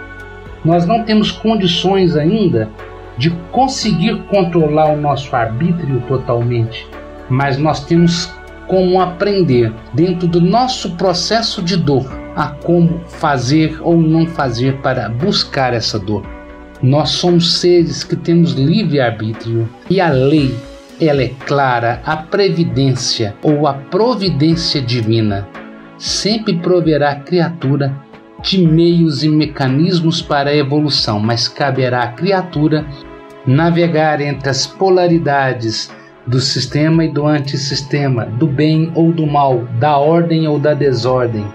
Nós 0.64 0.86
não 0.86 1.04
temos 1.04 1.32
condições 1.32 2.16
ainda 2.16 2.70
de 3.18 3.32
conseguir 3.52 4.24
controlar 4.28 4.94
o 4.94 5.02
nosso 5.02 5.36
arbítrio 5.36 6.02
totalmente, 6.08 6.88
mas 7.30 7.58
nós 7.58 7.84
temos 7.86 8.32
como 8.68 9.02
aprender 9.02 9.74
dentro 9.94 10.28
do 10.28 10.42
nosso 10.42 10.92
processo 10.92 11.62
de 11.62 11.78
dor 11.78 12.06
a 12.36 12.48
como 12.48 13.00
fazer 13.08 13.80
ou 13.82 13.98
não 13.98 14.28
fazer 14.28 14.78
para 14.82 15.10
buscar 15.10 15.74
essa 15.74 15.98
dor. 15.98 16.24
Nós 16.82 17.10
somos 17.10 17.56
seres 17.60 18.04
que 18.04 18.16
temos 18.16 18.54
livre 18.54 19.00
arbítrio 19.00 19.68
e 19.90 20.00
a 20.00 20.10
lei 20.10 20.56
ela 21.00 21.24
é 21.24 21.32
clara, 21.46 22.02
a 22.06 22.18
previdência 22.18 23.36
ou 23.42 23.68
a 23.68 23.74
providência 23.74 24.82
divina 24.82 25.48
sempre 25.98 26.58
proverá 26.58 27.12
à 27.12 27.16
criatura 27.16 27.96
de 28.42 28.60
meios 28.60 29.24
e 29.24 29.30
mecanismos 29.30 30.22
para 30.22 30.52
a 30.52 30.56
evolução, 30.56 31.20
mas 31.20 31.48
caberá 31.48 32.04
à 32.04 32.08
criatura 32.10 32.86
navegar 33.46 34.22
entre 34.22 34.50
as 34.50 34.68
polaridades 34.68 35.92
do 36.28 36.42
sistema 36.42 37.06
e 37.06 37.08
do 37.08 37.26
antissistema, 37.26 38.26
do 38.26 38.46
bem 38.46 38.92
ou 38.94 39.12
do 39.12 39.26
mal, 39.26 39.64
da 39.80 39.98
ordem 39.98 40.48
ou 40.48 40.60
da 40.60 40.74
desordem. 40.74 41.46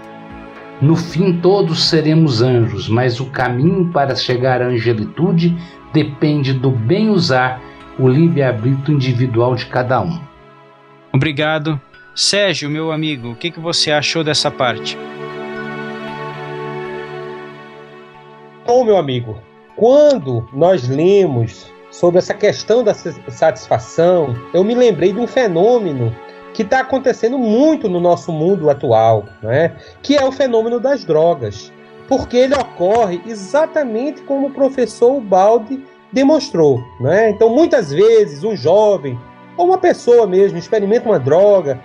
No 0.81 0.95
fim, 0.95 1.39
todos 1.39 1.87
seremos 1.87 2.41
anjos, 2.41 2.89
mas 2.89 3.19
o 3.19 3.27
caminho 3.27 3.89
para 3.93 4.15
chegar 4.15 4.61
à 4.61 4.65
angelitude 4.65 5.55
depende 5.93 6.53
do 6.53 6.71
bem 6.71 7.09
usar 7.09 7.61
o 7.99 8.07
livre-arbítrio 8.07 8.95
individual 8.95 9.55
de 9.55 9.67
cada 9.67 10.01
um. 10.01 10.19
Obrigado. 11.13 11.79
Sérgio, 12.15 12.69
meu 12.69 12.91
amigo, 12.91 13.31
o 13.31 13.35
que, 13.35 13.51
que 13.51 13.59
você 13.59 13.91
achou 13.91 14.23
dessa 14.23 14.51
parte? 14.51 14.97
Bom, 18.65 18.83
meu 18.83 18.97
amigo, 18.97 19.37
quando 19.75 20.47
nós 20.53 20.87
lemos 20.87 21.72
sobre 21.93 22.17
essa 22.17 22.33
questão 22.33 22.83
da 22.83 22.93
satisfação, 22.93 24.35
eu 24.51 24.63
me 24.63 24.73
lembrei 24.73 25.13
de 25.13 25.19
um 25.19 25.27
fenômeno 25.27 26.13
que 26.51 26.63
está 26.63 26.79
acontecendo 26.79 27.37
muito 27.37 27.87
no 27.87 27.99
nosso 27.99 28.31
mundo 28.31 28.67
atual, 28.67 29.25
né? 29.43 29.75
que 30.01 30.17
é 30.17 30.25
o 30.25 30.31
fenômeno 30.31 30.79
das 30.79 31.05
drogas. 31.05 31.71
porque 32.07 32.35
ele 32.35 32.53
ocorre 32.55 33.21
exatamente 33.25 34.21
como 34.23 34.47
o 34.47 34.51
professor 34.51 35.21
Balde 35.21 35.85
demonstrou. 36.11 36.83
Né? 36.99 37.29
Então, 37.29 37.49
muitas 37.49 37.91
vezes, 37.91 38.43
um 38.43 38.55
jovem 38.55 39.17
ou 39.55 39.67
uma 39.67 39.77
pessoa 39.77 40.27
mesmo 40.27 40.57
experimenta 40.57 41.07
uma 41.07 41.19
droga, 41.19 41.79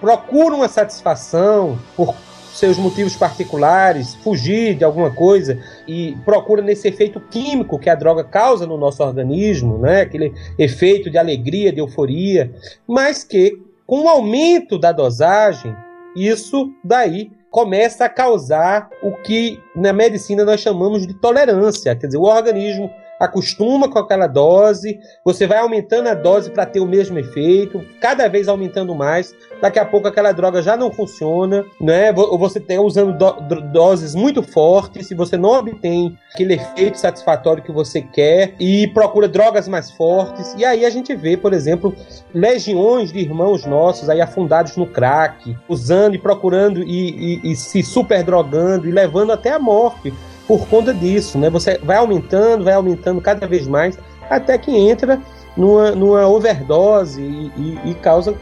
procura 0.00 0.56
uma 0.56 0.66
satisfação 0.66 1.78
por 1.94 2.14
seus 2.52 2.76
motivos 2.76 3.16
particulares, 3.16 4.14
fugir 4.16 4.74
de 4.74 4.84
alguma 4.84 5.10
coisa 5.10 5.58
e 5.86 6.16
procura 6.24 6.62
nesse 6.62 6.88
efeito 6.88 7.20
químico 7.20 7.78
que 7.78 7.88
a 7.88 7.94
droga 7.94 8.22
causa 8.22 8.66
no 8.66 8.76
nosso 8.76 9.02
organismo, 9.02 9.78
né? 9.78 10.02
aquele 10.02 10.32
efeito 10.58 11.10
de 11.10 11.18
alegria, 11.18 11.72
de 11.72 11.80
euforia, 11.80 12.52
mas 12.86 13.24
que 13.24 13.58
com 13.86 14.04
o 14.04 14.08
aumento 14.08 14.78
da 14.78 14.92
dosagem, 14.92 15.74
isso 16.14 16.70
daí 16.84 17.30
começa 17.50 18.06
a 18.06 18.08
causar 18.08 18.88
o 19.02 19.12
que 19.12 19.60
na 19.76 19.92
medicina 19.92 20.44
nós 20.44 20.60
chamamos 20.60 21.06
de 21.06 21.12
tolerância, 21.14 21.94
quer 21.94 22.06
dizer, 22.06 22.18
o 22.18 22.22
organismo 22.22 22.90
acostuma 23.22 23.88
com 23.88 24.00
aquela 24.00 24.26
dose, 24.26 24.98
você 25.24 25.46
vai 25.46 25.58
aumentando 25.58 26.08
a 26.08 26.14
dose 26.14 26.50
para 26.50 26.66
ter 26.66 26.80
o 26.80 26.86
mesmo 26.86 27.18
efeito, 27.20 27.84
cada 28.00 28.28
vez 28.28 28.48
aumentando 28.48 28.94
mais. 28.96 29.32
Daqui 29.60 29.78
a 29.78 29.84
pouco 29.84 30.08
aquela 30.08 30.32
droga 30.32 30.60
já 30.60 30.76
não 30.76 30.90
funciona, 30.90 31.64
né? 31.80 32.12
Ou 32.16 32.36
você 32.36 32.58
está 32.58 32.80
usando 32.80 33.16
do 33.16 33.60
doses 33.72 34.14
muito 34.16 34.42
fortes, 34.42 35.06
se 35.06 35.14
você 35.14 35.36
não 35.36 35.50
obtém 35.50 36.18
aquele 36.34 36.54
efeito 36.54 36.98
satisfatório 36.98 37.62
que 37.62 37.70
você 37.70 38.02
quer 38.02 38.54
e 38.58 38.88
procura 38.88 39.28
drogas 39.28 39.68
mais 39.68 39.90
fortes. 39.92 40.54
E 40.58 40.64
aí 40.64 40.84
a 40.84 40.90
gente 40.90 41.14
vê, 41.14 41.36
por 41.36 41.52
exemplo, 41.52 41.94
legiões 42.34 43.12
de 43.12 43.20
irmãos 43.20 43.64
nossos 43.64 44.10
aí 44.10 44.20
afundados 44.20 44.76
no 44.76 44.86
crack, 44.86 45.56
usando 45.68 46.16
e 46.16 46.18
procurando 46.18 46.82
e, 46.82 47.38
e, 47.44 47.52
e 47.52 47.56
se 47.56 47.84
super 47.84 48.24
drogando 48.24 48.88
e 48.88 48.90
levando 48.90 49.30
até 49.30 49.52
a 49.52 49.60
morte 49.60 50.12
por 50.52 50.68
conta 50.68 50.92
disso, 50.92 51.38
né? 51.38 51.48
Você 51.48 51.78
vai 51.82 51.96
aumentando, 51.96 52.64
vai 52.64 52.74
aumentando 52.74 53.22
cada 53.22 53.46
vez 53.46 53.66
mais, 53.66 53.98
até 54.28 54.58
que 54.58 54.70
entra 54.70 55.18
numa, 55.56 55.92
numa 55.92 56.28
overdose 56.28 57.22
e, 57.22 57.50
e, 57.56 57.90
e 57.90 57.94
causa 57.94 58.34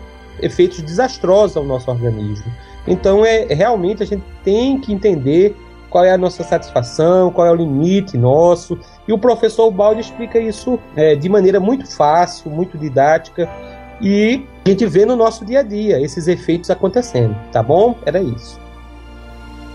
efeitos 0.43 0.83
desastrosos 0.83 1.57
ao 1.57 1.63
nosso 1.63 1.89
organismo. 1.89 2.53
Então, 2.85 3.25
é 3.25 3.45
realmente 3.55 4.03
a 4.03 4.07
gente 4.07 4.25
tem 4.43 4.81
que 4.81 4.93
entender 4.93 5.55
qual 5.89 6.05
é 6.05 6.11
a 6.11 6.19
nossa 6.19 6.43
satisfação, 6.43 7.31
qual 7.31 7.47
é 7.47 7.53
o 7.53 7.55
limite 7.55 8.19
nosso. 8.19 8.77
E 9.07 9.13
o 9.13 9.19
professor 9.19 9.71
Balde 9.71 10.01
explica 10.01 10.41
isso 10.41 10.81
é, 10.97 11.15
de 11.15 11.29
maneira 11.29 11.61
muito 11.61 11.89
fácil, 11.95 12.51
muito 12.51 12.77
didática. 12.77 13.49
E 14.01 14.45
a 14.67 14.69
gente 14.69 14.85
vê 14.85 15.07
no 15.07 15.15
nosso 15.15 15.45
dia 15.45 15.61
a 15.61 15.63
dia 15.63 16.01
esses 16.01 16.27
efeitos 16.27 16.71
acontecendo, 16.71 17.37
tá 17.53 17.63
bom? 17.63 17.95
Era 18.05 18.21
isso. 18.21 18.59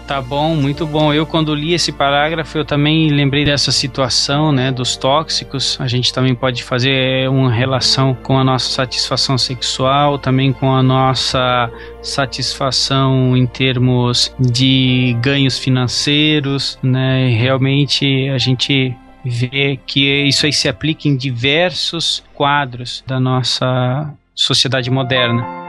Tá 0.07 0.21
bom, 0.21 0.55
muito 0.55 0.85
bom. 0.85 1.11
Eu 1.11 1.25
quando 1.25 1.55
li 1.55 1.73
esse 1.73 1.91
parágrafo, 1.91 2.59
eu 2.59 2.63
também 2.63 3.09
lembrei 3.09 3.43
dessa 3.43 3.71
situação, 3.71 4.51
né, 4.51 4.71
dos 4.71 4.95
tóxicos. 4.95 5.77
A 5.81 5.87
gente 5.87 6.13
também 6.13 6.35
pode 6.35 6.63
fazer 6.63 7.27
uma 7.27 7.51
relação 7.51 8.13
com 8.13 8.37
a 8.37 8.43
nossa 8.43 8.69
satisfação 8.69 9.35
sexual, 9.35 10.19
também 10.19 10.53
com 10.53 10.71
a 10.71 10.83
nossa 10.83 11.71
satisfação 12.03 13.35
em 13.35 13.47
termos 13.47 14.31
de 14.39 15.17
ganhos 15.21 15.57
financeiros, 15.57 16.77
né? 16.83 17.29
Realmente 17.29 18.29
a 18.29 18.37
gente 18.37 18.95
vê 19.25 19.79
que 19.87 20.23
isso 20.27 20.45
aí 20.45 20.53
se 20.53 20.69
aplica 20.69 21.07
em 21.07 21.17
diversos 21.17 22.23
quadros 22.35 23.03
da 23.07 23.19
nossa 23.19 24.13
sociedade 24.35 24.91
moderna. 24.91 25.64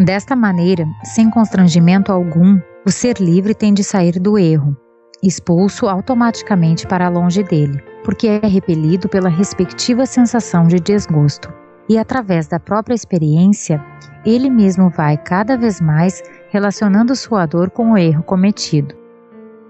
Desta 0.00 0.34
maneira, 0.34 0.88
sem 1.04 1.28
constrangimento 1.28 2.10
algum, 2.10 2.58
o 2.86 2.90
ser 2.90 3.18
livre 3.20 3.54
tem 3.54 3.74
de 3.74 3.84
sair 3.84 4.18
do 4.18 4.38
erro, 4.38 4.74
expulso 5.22 5.86
automaticamente 5.86 6.86
para 6.86 7.10
longe 7.10 7.42
dele, 7.42 7.78
porque 8.02 8.26
é 8.26 8.46
repelido 8.46 9.10
pela 9.10 9.28
respectiva 9.28 10.06
sensação 10.06 10.66
de 10.66 10.80
desgosto. 10.80 11.52
E 11.86 11.98
através 11.98 12.48
da 12.48 12.58
própria 12.58 12.94
experiência, 12.94 13.84
ele 14.24 14.48
mesmo 14.48 14.88
vai 14.88 15.18
cada 15.18 15.54
vez 15.54 15.82
mais 15.82 16.22
relacionando 16.48 17.14
sua 17.14 17.44
dor 17.44 17.68
com 17.68 17.92
o 17.92 17.98
erro 17.98 18.22
cometido. 18.22 18.94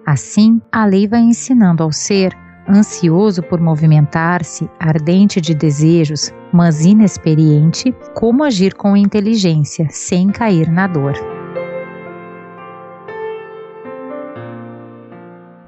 Assim, 0.06 0.62
a 0.70 0.84
lei 0.84 1.08
vai 1.08 1.22
ensinando 1.22 1.82
ao 1.82 1.90
ser 1.90 2.32
ansioso 2.70 3.42
por 3.42 3.60
movimentar-se, 3.60 4.70
ardente 4.78 5.40
de 5.40 5.54
desejos, 5.54 6.32
mas 6.52 6.84
inexperiente, 6.84 7.94
como 8.14 8.44
agir 8.44 8.74
com 8.74 8.96
inteligência, 8.96 9.86
sem 9.90 10.28
cair 10.28 10.70
na 10.70 10.86
dor. 10.86 11.14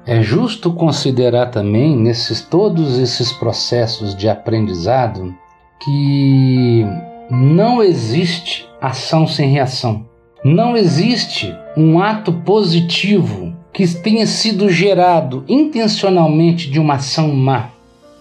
É 0.05 0.21
justo 0.21 0.73
considerar 0.73 1.47
também, 1.47 1.97
nesses 1.97 2.41
todos 2.41 2.99
esses 2.99 3.31
processos 3.31 4.15
de 4.15 4.27
aprendizado, 4.27 5.33
que 5.81 6.85
não 7.29 7.81
existe 7.81 8.69
ação 8.81 9.25
sem 9.25 9.49
reação. 9.49 10.05
Não 10.43 10.75
existe 10.75 11.55
um 11.77 12.01
ato 12.01 12.33
positivo 12.33 13.52
que 13.73 13.87
tenha 13.87 14.27
sido 14.27 14.69
gerado 14.69 15.43
intencionalmente 15.47 16.69
de 16.69 16.79
uma 16.79 16.95
ação 16.95 17.33
má. 17.33 17.69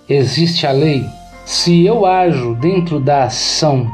Existe 0.08 0.66
a 0.66 0.72
lei. 0.72 1.04
Se 1.44 1.84
eu 1.84 2.06
ajo 2.06 2.54
dentro 2.54 2.98
da 2.98 3.24
ação 3.24 3.86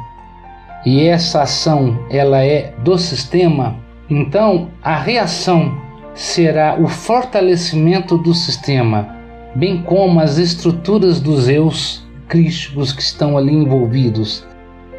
e 0.86 1.02
essa 1.02 1.42
ação 1.42 1.98
ela 2.08 2.44
é 2.44 2.72
do 2.84 2.96
sistema, 2.96 3.76
então 4.08 4.68
a 4.82 4.96
reação 4.96 5.76
será 6.14 6.78
o 6.78 6.86
fortalecimento 6.86 8.16
do 8.16 8.32
sistema, 8.32 9.16
bem 9.54 9.82
como 9.82 10.20
as 10.20 10.38
estruturas 10.38 11.20
dos 11.20 11.48
eus 11.48 12.06
crísticos 12.28 12.92
que 12.92 13.02
estão 13.02 13.36
ali 13.36 13.52
envolvidos 13.52 14.46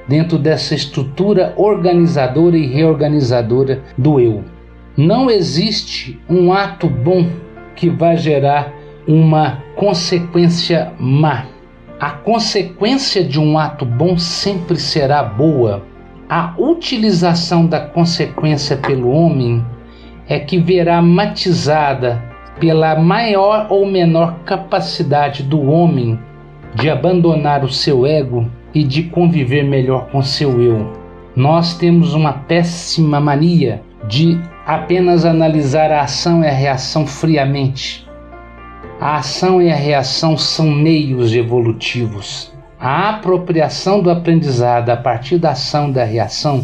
dentro 0.07 0.37
dessa 0.37 0.73
estrutura 0.73 1.53
organizadora 1.55 2.57
e 2.57 2.65
reorganizadora 2.65 3.83
do 3.97 4.19
eu. 4.19 4.43
Não 4.99 5.29
existe 5.29 6.19
um 6.29 6.51
ato 6.51 6.89
bom 6.89 7.25
que 7.73 7.89
vai 7.89 8.17
gerar 8.17 8.73
uma 9.07 9.63
consequência 9.73 10.91
má. 10.99 11.45
A 11.97 12.09
consequência 12.09 13.23
de 13.23 13.39
um 13.39 13.57
ato 13.57 13.85
bom 13.85 14.17
sempre 14.17 14.75
será 14.75 15.23
boa. 15.23 15.83
A 16.27 16.53
utilização 16.57 17.65
da 17.65 17.79
consequência 17.79 18.75
pelo 18.75 19.09
homem 19.09 19.65
é 20.27 20.37
que 20.37 20.59
verá 20.59 21.01
matizada 21.01 22.21
pela 22.59 22.99
maior 22.99 23.67
ou 23.69 23.85
menor 23.85 24.39
capacidade 24.43 25.43
do 25.43 25.61
homem 25.61 26.19
de 26.75 26.89
abandonar 26.89 27.63
o 27.63 27.71
seu 27.71 28.05
ego 28.05 28.51
e 28.73 28.83
de 28.83 29.03
conviver 29.03 29.63
melhor 29.63 30.09
com 30.09 30.21
seu 30.21 30.61
eu. 30.61 30.91
Nós 31.37 31.77
temos 31.77 32.13
uma 32.13 32.33
péssima 32.33 33.21
mania 33.21 33.81
de 34.05 34.37
apenas 34.75 35.25
analisar 35.25 35.91
a 35.91 36.01
ação 36.03 36.43
e 36.43 36.47
a 36.47 36.51
reação 36.51 37.07
friamente. 37.07 38.07
A 39.01 39.15
ação 39.15 39.59
e 39.59 39.71
a 39.71 39.75
reação 39.75 40.37
são 40.37 40.69
meios 40.69 41.33
evolutivos. 41.33 42.53
A 42.79 43.09
apropriação 43.09 43.99
do 43.99 44.11
aprendizado 44.11 44.91
a 44.91 44.95
partir 44.95 45.39
da 45.39 45.51
ação 45.51 45.89
e 45.89 45.93
da 45.93 46.03
reação 46.03 46.63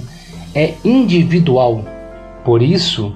é 0.54 0.76
individual. 0.86 1.84
Por 2.44 2.62
isso, 2.62 3.16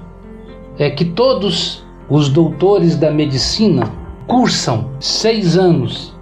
é 0.76 0.90
que 0.90 1.04
todos 1.04 1.86
os 2.08 2.28
doutores 2.28 2.96
da 2.96 3.12
medicina 3.12 3.84
cursam 4.26 4.90
seis 4.98 5.56
anos 5.56 6.18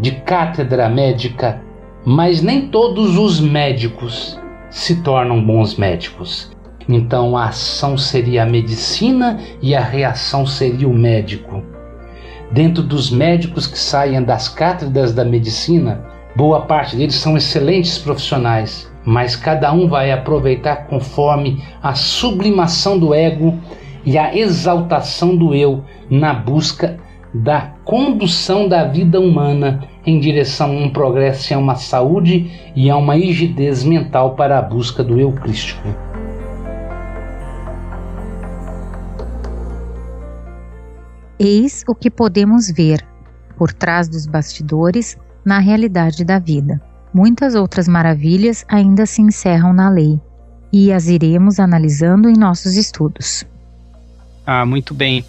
de 0.00 0.10
cátedra 0.10 0.88
médica, 0.88 1.62
mas 2.04 2.42
nem 2.42 2.66
todos 2.70 3.16
os 3.16 3.38
médicos 3.38 4.36
se 4.68 4.96
tornam 4.96 5.40
bons 5.40 5.76
médicos. 5.76 6.49
Então 6.94 7.36
a 7.36 7.46
ação 7.46 7.96
seria 7.96 8.42
a 8.42 8.46
medicina 8.46 9.38
e 9.62 9.74
a 9.76 9.80
reação 9.80 10.44
seria 10.44 10.88
o 10.88 10.92
médico. 10.94 11.62
Dentro 12.50 12.82
dos 12.82 13.10
médicos 13.10 13.66
que 13.68 13.78
saem 13.78 14.20
das 14.22 14.48
cátedras 14.48 15.14
da 15.14 15.24
medicina, 15.24 16.04
boa 16.34 16.62
parte 16.62 16.96
deles 16.96 17.14
são 17.14 17.36
excelentes 17.36 17.96
profissionais, 17.96 18.90
mas 19.04 19.36
cada 19.36 19.72
um 19.72 19.88
vai 19.88 20.10
aproveitar 20.10 20.88
conforme 20.88 21.62
a 21.80 21.94
sublimação 21.94 22.98
do 22.98 23.14
ego 23.14 23.56
e 24.04 24.18
a 24.18 24.36
exaltação 24.36 25.36
do 25.36 25.54
eu 25.54 25.84
na 26.10 26.34
busca 26.34 26.98
da 27.32 27.72
condução 27.84 28.66
da 28.66 28.82
vida 28.82 29.20
humana 29.20 29.84
em 30.04 30.18
direção 30.18 30.70
a 30.70 30.80
um 30.80 30.90
progresso 30.90 31.52
e 31.52 31.54
a 31.54 31.58
uma 31.58 31.76
saúde 31.76 32.50
e 32.74 32.90
a 32.90 32.96
uma 32.96 33.14
rigidez 33.14 33.84
mental 33.84 34.34
para 34.34 34.58
a 34.58 34.62
busca 34.62 35.04
do 35.04 35.20
eu 35.20 35.30
crístico. 35.30 36.09
Eis 41.42 41.82
o 41.88 41.94
que 41.94 42.10
podemos 42.10 42.70
ver 42.70 43.02
por 43.56 43.72
trás 43.72 44.10
dos 44.10 44.26
bastidores 44.26 45.16
na 45.42 45.58
realidade 45.58 46.22
da 46.22 46.38
vida. 46.38 46.78
muitas 47.14 47.54
outras 47.54 47.88
maravilhas 47.88 48.64
ainda 48.68 49.06
se 49.06 49.22
encerram 49.22 49.72
na 49.72 49.88
lei 49.88 50.20
e 50.70 50.92
as 50.92 51.08
iremos 51.08 51.58
analisando 51.58 52.28
em 52.28 52.36
nossos 52.36 52.76
estudos. 52.76 53.44
Ah, 54.46 54.66
muito 54.66 54.92
bem. 54.92 55.24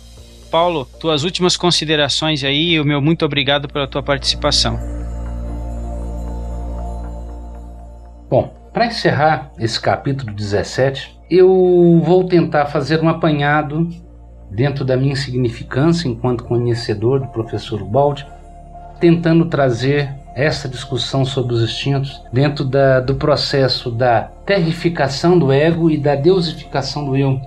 Paulo, 0.52 0.86
tuas 1.00 1.24
últimas 1.24 1.56
considerações 1.56 2.44
aí, 2.44 2.78
o 2.78 2.86
meu 2.86 3.02
muito 3.02 3.26
obrigado 3.26 3.70
pela 3.70 3.88
tua 3.88 4.04
participação. 4.04 4.78
Bom, 8.30 8.54
para 8.74 8.86
encerrar 8.86 9.50
esse 9.58 9.80
capítulo 9.80 10.34
17, 10.34 11.20
eu 11.30 12.02
vou 12.04 12.26
tentar 12.26 12.66
fazer 12.66 13.02
um 13.02 13.08
apanhado 13.08 13.90
dentro 14.52 14.84
da 14.84 14.98
minha 14.98 15.14
insignificância 15.14 16.08
enquanto 16.08 16.44
conhecedor 16.44 17.22
do 17.22 17.28
professor 17.28 17.84
Baldi, 17.84 18.28
tentando 19.00 19.46
trazer 19.46 20.14
essa 20.36 20.70
discussão 20.70 21.26
sobre 21.26 21.54
os 21.54 21.64
instintos 21.64 22.22
dentro 22.32 22.64
da, 22.64 23.00
do 23.00 23.16
processo 23.16 23.90
da 23.90 24.30
terrificação 24.46 25.38
do 25.38 25.52
ego 25.52 25.90
e 25.90 25.98
da 25.98 26.16
deusificação 26.16 27.06
do 27.06 27.18
eu. 27.18 27.40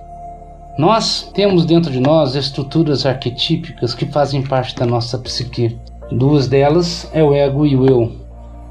Nós 0.77 1.31
temos 1.33 1.65
dentro 1.65 1.91
de 1.91 1.99
nós 1.99 2.35
estruturas 2.35 3.05
arquetípicas 3.05 3.93
que 3.93 4.05
fazem 4.05 4.41
parte 4.41 4.75
da 4.75 4.85
nossa 4.85 5.17
psique. 5.17 5.77
Duas 6.11 6.47
delas 6.47 7.09
é 7.13 7.23
o 7.23 7.33
ego 7.33 7.65
e 7.65 7.75
o 7.75 7.87
eu. 7.87 8.11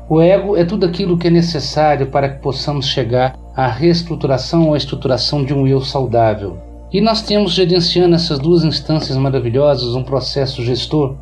O 0.09 0.21
ego 0.21 0.55
é 0.57 0.65
tudo 0.65 0.85
aquilo 0.85 1.17
que 1.17 1.29
é 1.29 1.31
necessário 1.31 2.09
para 2.09 2.29
que 2.29 2.43
possamos 2.43 2.87
chegar 2.87 3.35
à 3.57 3.67
reestruturação 3.69 4.69
ou 4.69 4.77
estruturação 4.77 5.43
de 5.43 5.55
um 5.55 5.67
eu 5.67 5.81
saudável. 5.81 6.74
E 6.93 7.01
nós 7.01 7.23
temos 7.23 7.53
gerenciando 7.53 8.15
essas 8.15 8.39
duas 8.39 8.65
instâncias 8.65 9.17
maravilhosas 9.17 9.95
um 9.95 10.05
processo 10.05 10.63
gestor 10.63 11.17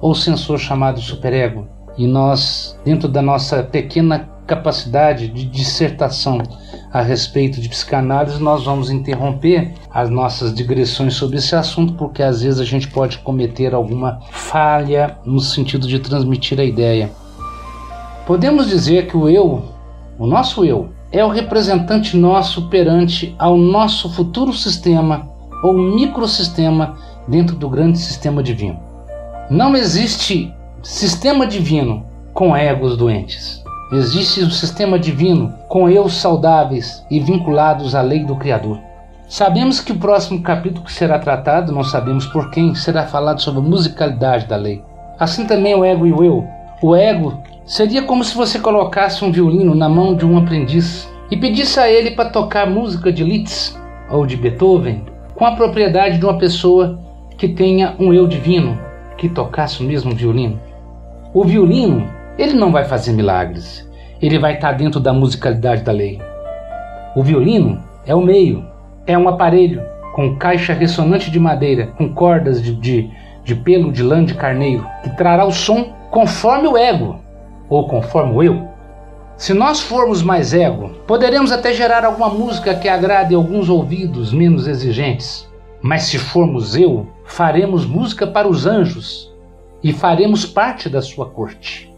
ou 0.00 0.14
sensor 0.14 0.58
chamado 0.58 1.00
superego. 1.00 1.66
E 1.96 2.06
nós, 2.06 2.78
dentro 2.84 3.08
da 3.08 3.22
nossa 3.22 3.62
pequena 3.62 4.28
capacidade 4.46 5.28
de 5.28 5.46
dissertação 5.46 6.42
a 6.92 7.00
respeito 7.00 7.60
de 7.60 7.68
psicanálise, 7.68 8.38
nós 8.42 8.64
vamos 8.64 8.90
interromper 8.90 9.72
as 9.90 10.10
nossas 10.10 10.52
digressões 10.52 11.14
sobre 11.14 11.38
esse 11.38 11.56
assunto, 11.56 11.94
porque 11.94 12.22
às 12.22 12.42
vezes 12.42 12.60
a 12.60 12.64
gente 12.64 12.88
pode 12.88 13.18
cometer 13.18 13.74
alguma 13.74 14.20
falha 14.30 15.18
no 15.24 15.40
sentido 15.40 15.88
de 15.88 15.98
transmitir 15.98 16.60
a 16.60 16.64
ideia. 16.64 17.10
Podemos 18.26 18.68
dizer 18.68 19.06
que 19.06 19.16
o 19.16 19.28
eu, 19.28 19.64
o 20.18 20.26
nosso 20.26 20.64
eu, 20.64 20.90
é 21.14 21.24
o 21.24 21.28
representante 21.28 22.16
nosso 22.16 22.68
perante 22.68 23.36
ao 23.38 23.56
nosso 23.56 24.12
futuro 24.12 24.52
sistema 24.52 25.28
ou 25.62 25.72
microsistema 25.72 26.96
dentro 27.28 27.54
do 27.54 27.70
grande 27.70 27.98
sistema 27.98 28.42
divino. 28.42 28.80
Não 29.48 29.76
existe 29.76 30.52
sistema 30.82 31.46
divino 31.46 32.04
com 32.34 32.56
egos 32.56 32.96
doentes. 32.96 33.62
Existe 33.92 34.42
um 34.42 34.50
sistema 34.50 34.98
divino 34.98 35.54
com 35.68 35.88
eu 35.88 36.08
saudáveis 36.08 37.04
e 37.08 37.20
vinculados 37.20 37.94
à 37.94 38.02
lei 38.02 38.24
do 38.24 38.34
Criador. 38.34 38.80
Sabemos 39.28 39.78
que 39.78 39.92
o 39.92 39.98
próximo 39.98 40.42
capítulo 40.42 40.84
que 40.84 40.92
será 40.92 41.20
tratado, 41.20 41.72
não 41.72 41.84
sabemos 41.84 42.26
por 42.26 42.50
quem, 42.50 42.74
será 42.74 43.06
falado 43.06 43.40
sobre 43.40 43.60
a 43.60 43.64
musicalidade 43.64 44.46
da 44.46 44.56
lei. 44.56 44.82
Assim 45.18 45.46
também 45.46 45.76
o 45.76 45.84
ego 45.84 46.08
e 46.08 46.12
o 46.12 46.24
eu. 46.24 46.44
O 46.82 46.96
ego 46.96 47.40
seria 47.64 48.02
como 48.02 48.22
se 48.22 48.36
você 48.36 48.58
colocasse 48.58 49.24
um 49.24 49.32
violino 49.32 49.74
na 49.74 49.88
mão 49.88 50.14
de 50.14 50.26
um 50.26 50.36
aprendiz 50.36 51.10
e 51.30 51.36
pedisse 51.36 51.80
a 51.80 51.90
ele 51.90 52.10
para 52.10 52.28
tocar 52.28 52.68
música 52.68 53.12
de 53.12 53.24
Liszt 53.24 53.76
ou 54.10 54.26
de 54.26 54.36
Beethoven 54.36 55.02
com 55.34 55.46
a 55.46 55.56
propriedade 55.56 56.18
de 56.18 56.24
uma 56.24 56.38
pessoa 56.38 56.98
que 57.38 57.48
tenha 57.48 57.94
um 57.98 58.12
eu 58.12 58.26
divino, 58.26 58.78
que 59.16 59.28
tocasse 59.28 59.80
o 59.80 59.86
mesmo 59.86 60.14
violino. 60.14 60.60
O 61.32 61.44
violino, 61.44 62.08
ele 62.38 62.52
não 62.52 62.70
vai 62.70 62.84
fazer 62.84 63.12
milagres. 63.12 63.88
Ele 64.22 64.38
vai 64.38 64.54
estar 64.54 64.72
dentro 64.72 65.00
da 65.00 65.12
musicalidade 65.12 65.82
da 65.82 65.90
lei. 65.90 66.20
O 67.16 67.22
violino 67.22 67.82
é 68.06 68.14
o 68.14 68.20
meio, 68.20 68.64
é 69.06 69.18
um 69.18 69.28
aparelho 69.28 69.82
com 70.14 70.36
caixa 70.36 70.72
ressonante 70.72 71.30
de 71.30 71.40
madeira, 71.40 71.88
com 71.98 72.12
cordas 72.14 72.62
de, 72.62 72.74
de, 72.74 73.10
de 73.42 73.54
pelo 73.56 73.90
de 73.90 74.02
lã 74.02 74.24
de 74.24 74.34
carneiro, 74.34 74.86
que 75.02 75.16
trará 75.16 75.44
o 75.44 75.50
som 75.50 75.92
conforme 76.10 76.68
o 76.68 76.76
ego, 76.76 77.23
ou 77.68 77.88
conforme 77.88 78.46
eu. 78.46 78.68
Se 79.36 79.52
nós 79.52 79.80
formos 79.80 80.22
mais 80.22 80.54
ego, 80.54 80.90
poderemos 81.06 81.50
até 81.50 81.72
gerar 81.72 82.04
alguma 82.04 82.28
música 82.28 82.74
que 82.74 82.88
agrade 82.88 83.34
alguns 83.34 83.68
ouvidos 83.68 84.32
menos 84.32 84.66
exigentes. 84.68 85.48
Mas 85.82 86.04
se 86.04 86.18
formos 86.18 86.76
eu, 86.76 87.06
faremos 87.24 87.84
música 87.84 88.26
para 88.26 88.48
os 88.48 88.64
anjos, 88.64 89.34
e 89.82 89.92
faremos 89.92 90.46
parte 90.46 90.88
da 90.88 91.02
sua 91.02 91.26
corte. 91.26 91.92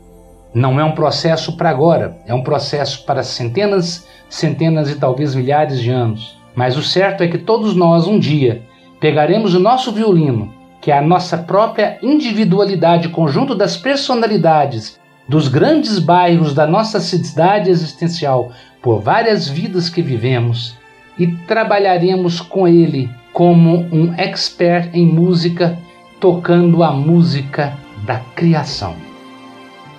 Não 0.52 0.80
é 0.80 0.84
um 0.84 0.92
processo 0.92 1.56
para 1.56 1.70
agora, 1.70 2.16
é 2.26 2.34
um 2.34 2.42
processo 2.42 3.04
para 3.04 3.22
centenas, 3.22 4.08
centenas 4.28 4.90
e 4.90 4.96
talvez 4.96 5.34
milhares 5.34 5.80
de 5.80 5.90
anos. 5.90 6.36
Mas 6.54 6.76
o 6.76 6.82
certo 6.82 7.22
é 7.22 7.28
que 7.28 7.38
todos 7.38 7.76
nós, 7.76 8.08
um 8.08 8.18
dia, 8.18 8.62
pegaremos 8.98 9.54
o 9.54 9.60
nosso 9.60 9.92
violino, 9.92 10.52
que 10.80 10.90
é 10.90 10.98
a 10.98 11.02
nossa 11.02 11.38
própria 11.38 11.98
individualidade, 12.02 13.10
conjunto 13.10 13.54
das 13.54 13.76
personalidades 13.76 14.98
dos 15.28 15.48
grandes 15.48 15.98
bairros 15.98 16.54
da 16.54 16.66
nossa 16.66 17.00
cidade 17.00 17.70
existencial, 17.70 18.52
por 18.80 19.00
várias 19.00 19.48
vidas 19.48 19.88
que 19.88 20.02
vivemos, 20.02 20.76
e 21.18 21.26
trabalharemos 21.26 22.40
com 22.40 22.68
ele 22.68 23.10
como 23.32 23.86
um 23.92 24.14
expert 24.16 24.90
em 24.94 25.06
música 25.06 25.76
tocando 26.20 26.82
a 26.82 26.92
música 26.92 27.74
da 28.04 28.20
criação. 28.34 28.94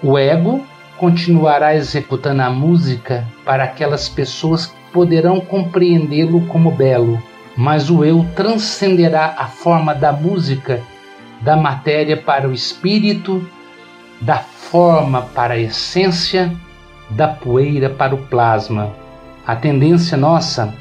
O 0.02 0.18
ego 0.18 0.66
continuará 0.98 1.76
executando 1.76 2.42
a 2.42 2.50
música 2.50 3.26
para 3.46 3.64
aquelas 3.64 4.10
pessoas 4.10 4.68
que 4.68 4.76
poderão 4.92 5.40
compreendê-lo 5.40 6.42
como 6.48 6.72
belo, 6.72 7.22
mas 7.56 7.90
o 7.90 8.04
eu 8.04 8.26
transcenderá 8.36 9.36
a 9.38 9.48
forma 9.48 9.94
da 9.94 10.12
música, 10.12 10.82
da 11.42 11.56
matéria 11.56 12.18
para 12.18 12.48
o 12.48 12.54
espírito, 12.54 13.48
da 14.22 14.38
forma 14.38 15.22
para 15.22 15.54
a 15.54 15.60
essência, 15.60 16.52
da 17.10 17.28
poeira 17.28 17.90
para 17.90 18.16
o 18.16 18.18
plasma. 18.18 18.92
A 19.46 19.56
tendência 19.56 20.18
nossa 20.18 20.74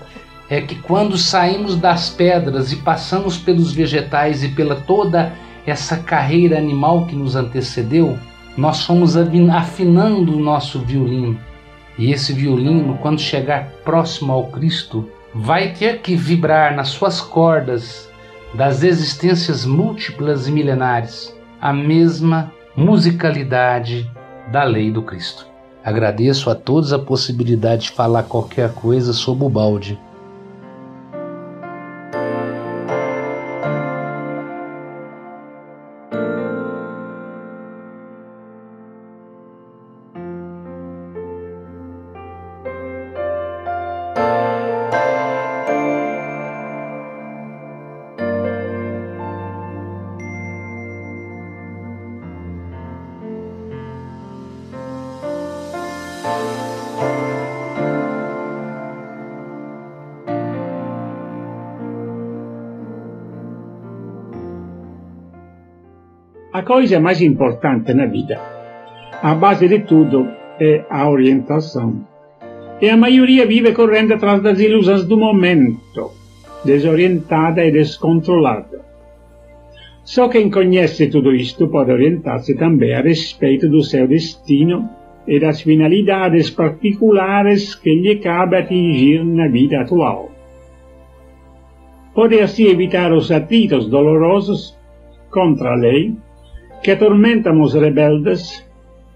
é 0.48 0.60
que 0.60 0.76
quando 0.76 1.16
saímos 1.16 1.76
das 1.76 2.08
pedras 2.08 2.72
e 2.72 2.76
passamos 2.76 3.36
pelos 3.36 3.72
vegetais 3.72 4.42
e 4.42 4.48
pela 4.48 4.76
toda 4.76 5.32
essa 5.66 5.96
carreira 5.96 6.56
animal 6.56 7.06
que 7.06 7.16
nos 7.16 7.34
antecedeu, 7.36 8.18
nós 8.56 8.84
fomos 8.84 9.16
afinando 9.16 10.36
o 10.36 10.40
nosso 10.40 10.80
violino. 10.80 11.38
E 11.98 12.12
esse 12.12 12.32
violino, 12.32 12.98
quando 12.98 13.20
chegar 13.20 13.70
próximo 13.84 14.32
ao 14.32 14.48
Cristo, 14.48 15.08
vai 15.34 15.72
ter 15.72 16.00
que 16.00 16.14
vibrar 16.14 16.74
nas 16.74 16.88
suas 16.88 17.20
cordas 17.20 18.08
das 18.54 18.82
existências 18.82 19.66
múltiplas 19.66 20.48
e 20.48 20.52
milenares 20.52 21.36
a 21.60 21.72
mesma 21.72 22.52
musicalidade 22.76 24.10
da 24.52 24.62
lei 24.62 24.90
do 24.90 25.02
Cristo. 25.02 25.46
Agradeço 25.82 26.50
a 26.50 26.54
todos 26.54 26.92
a 26.92 26.98
possibilidade 26.98 27.84
de 27.84 27.90
falar 27.90 28.24
qualquer 28.24 28.70
coisa 28.74 29.14
sobre 29.14 29.46
o 29.46 29.48
balde. 29.48 29.98
Coisa 66.66 66.98
mais 66.98 67.22
importante 67.22 67.94
na 67.94 68.06
vida, 68.06 68.40
a 69.22 69.34
base 69.36 69.68
de 69.68 69.78
tudo, 69.80 70.26
é 70.58 70.84
a 70.90 71.08
orientação. 71.08 72.04
E 72.80 72.90
a 72.90 72.96
maioria 72.96 73.46
vive 73.46 73.72
correndo 73.72 74.14
atrás 74.14 74.42
das 74.42 74.58
ilusões 74.58 75.04
do 75.04 75.16
momento, 75.16 76.10
desorientada 76.64 77.64
e 77.64 77.70
descontrolada. 77.70 78.84
Só 80.02 80.28
quem 80.28 80.50
conhece 80.50 81.06
tudo 81.06 81.32
isto 81.32 81.68
pode 81.68 81.92
orientar-se 81.92 82.56
também 82.56 82.94
a 82.94 83.00
respeito 83.00 83.68
do 83.68 83.82
seu 83.82 84.06
destino 84.08 84.88
e 85.26 85.38
das 85.38 85.60
finalidades 85.62 86.50
particulares 86.50 87.76
que 87.76 87.94
lhe 87.94 88.16
cabe 88.16 88.56
atingir 88.56 89.24
na 89.24 89.46
vida 89.48 89.80
atual. 89.80 90.30
Pode 92.12 92.40
assim 92.40 92.66
evitar 92.66 93.12
os 93.12 93.30
atritos 93.30 93.88
dolorosos 93.88 94.76
contra 95.30 95.72
a 95.72 95.76
lei 95.76 96.16
que 96.82 96.90
atormentam 96.90 97.60
os 97.60 97.74
rebeldes 97.74 98.64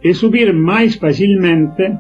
e 0.03 0.15
subir 0.15 0.53
mais 0.53 0.97
facilmente 0.97 1.93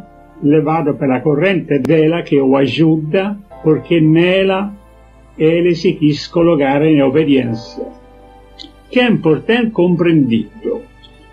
levado 0.43 0.95
pela 0.95 1.20
corrente 1.20 1.78
dela 1.78 2.23
que 2.23 2.41
o 2.41 2.57
ajuda, 2.57 3.37
porque 3.62 4.01
nela 4.01 4.73
ele 5.39 5.74
se 5.74 5.93
quis 5.93 6.27
colocar 6.27 6.82
em 6.82 7.03
obediência. 7.03 7.85
Que 8.91 9.01
é 9.01 9.09
importante 9.09 9.70
compreendido. 9.70 10.82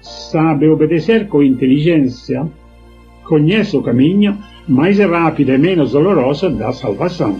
Sabe 0.02 0.70
obedecer 0.70 1.28
com 1.28 1.44
inteligência, 1.44 2.46
conhece 3.24 3.76
o 3.76 3.82
caminho 3.82 4.38
mais 4.68 5.00
rápido 5.00 5.52
e 5.54 5.58
menos 5.58 5.92
doloroso 5.92 6.50
da 6.50 6.72
salvação. 6.72 7.38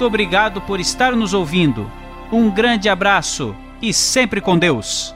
Muito 0.00 0.08
obrigado 0.08 0.62
por 0.62 0.80
estar 0.80 1.14
nos 1.14 1.34
ouvindo. 1.34 1.86
Um 2.32 2.50
grande 2.50 2.88
abraço 2.88 3.54
e 3.82 3.92
sempre 3.92 4.40
com 4.40 4.56
Deus. 4.56 5.14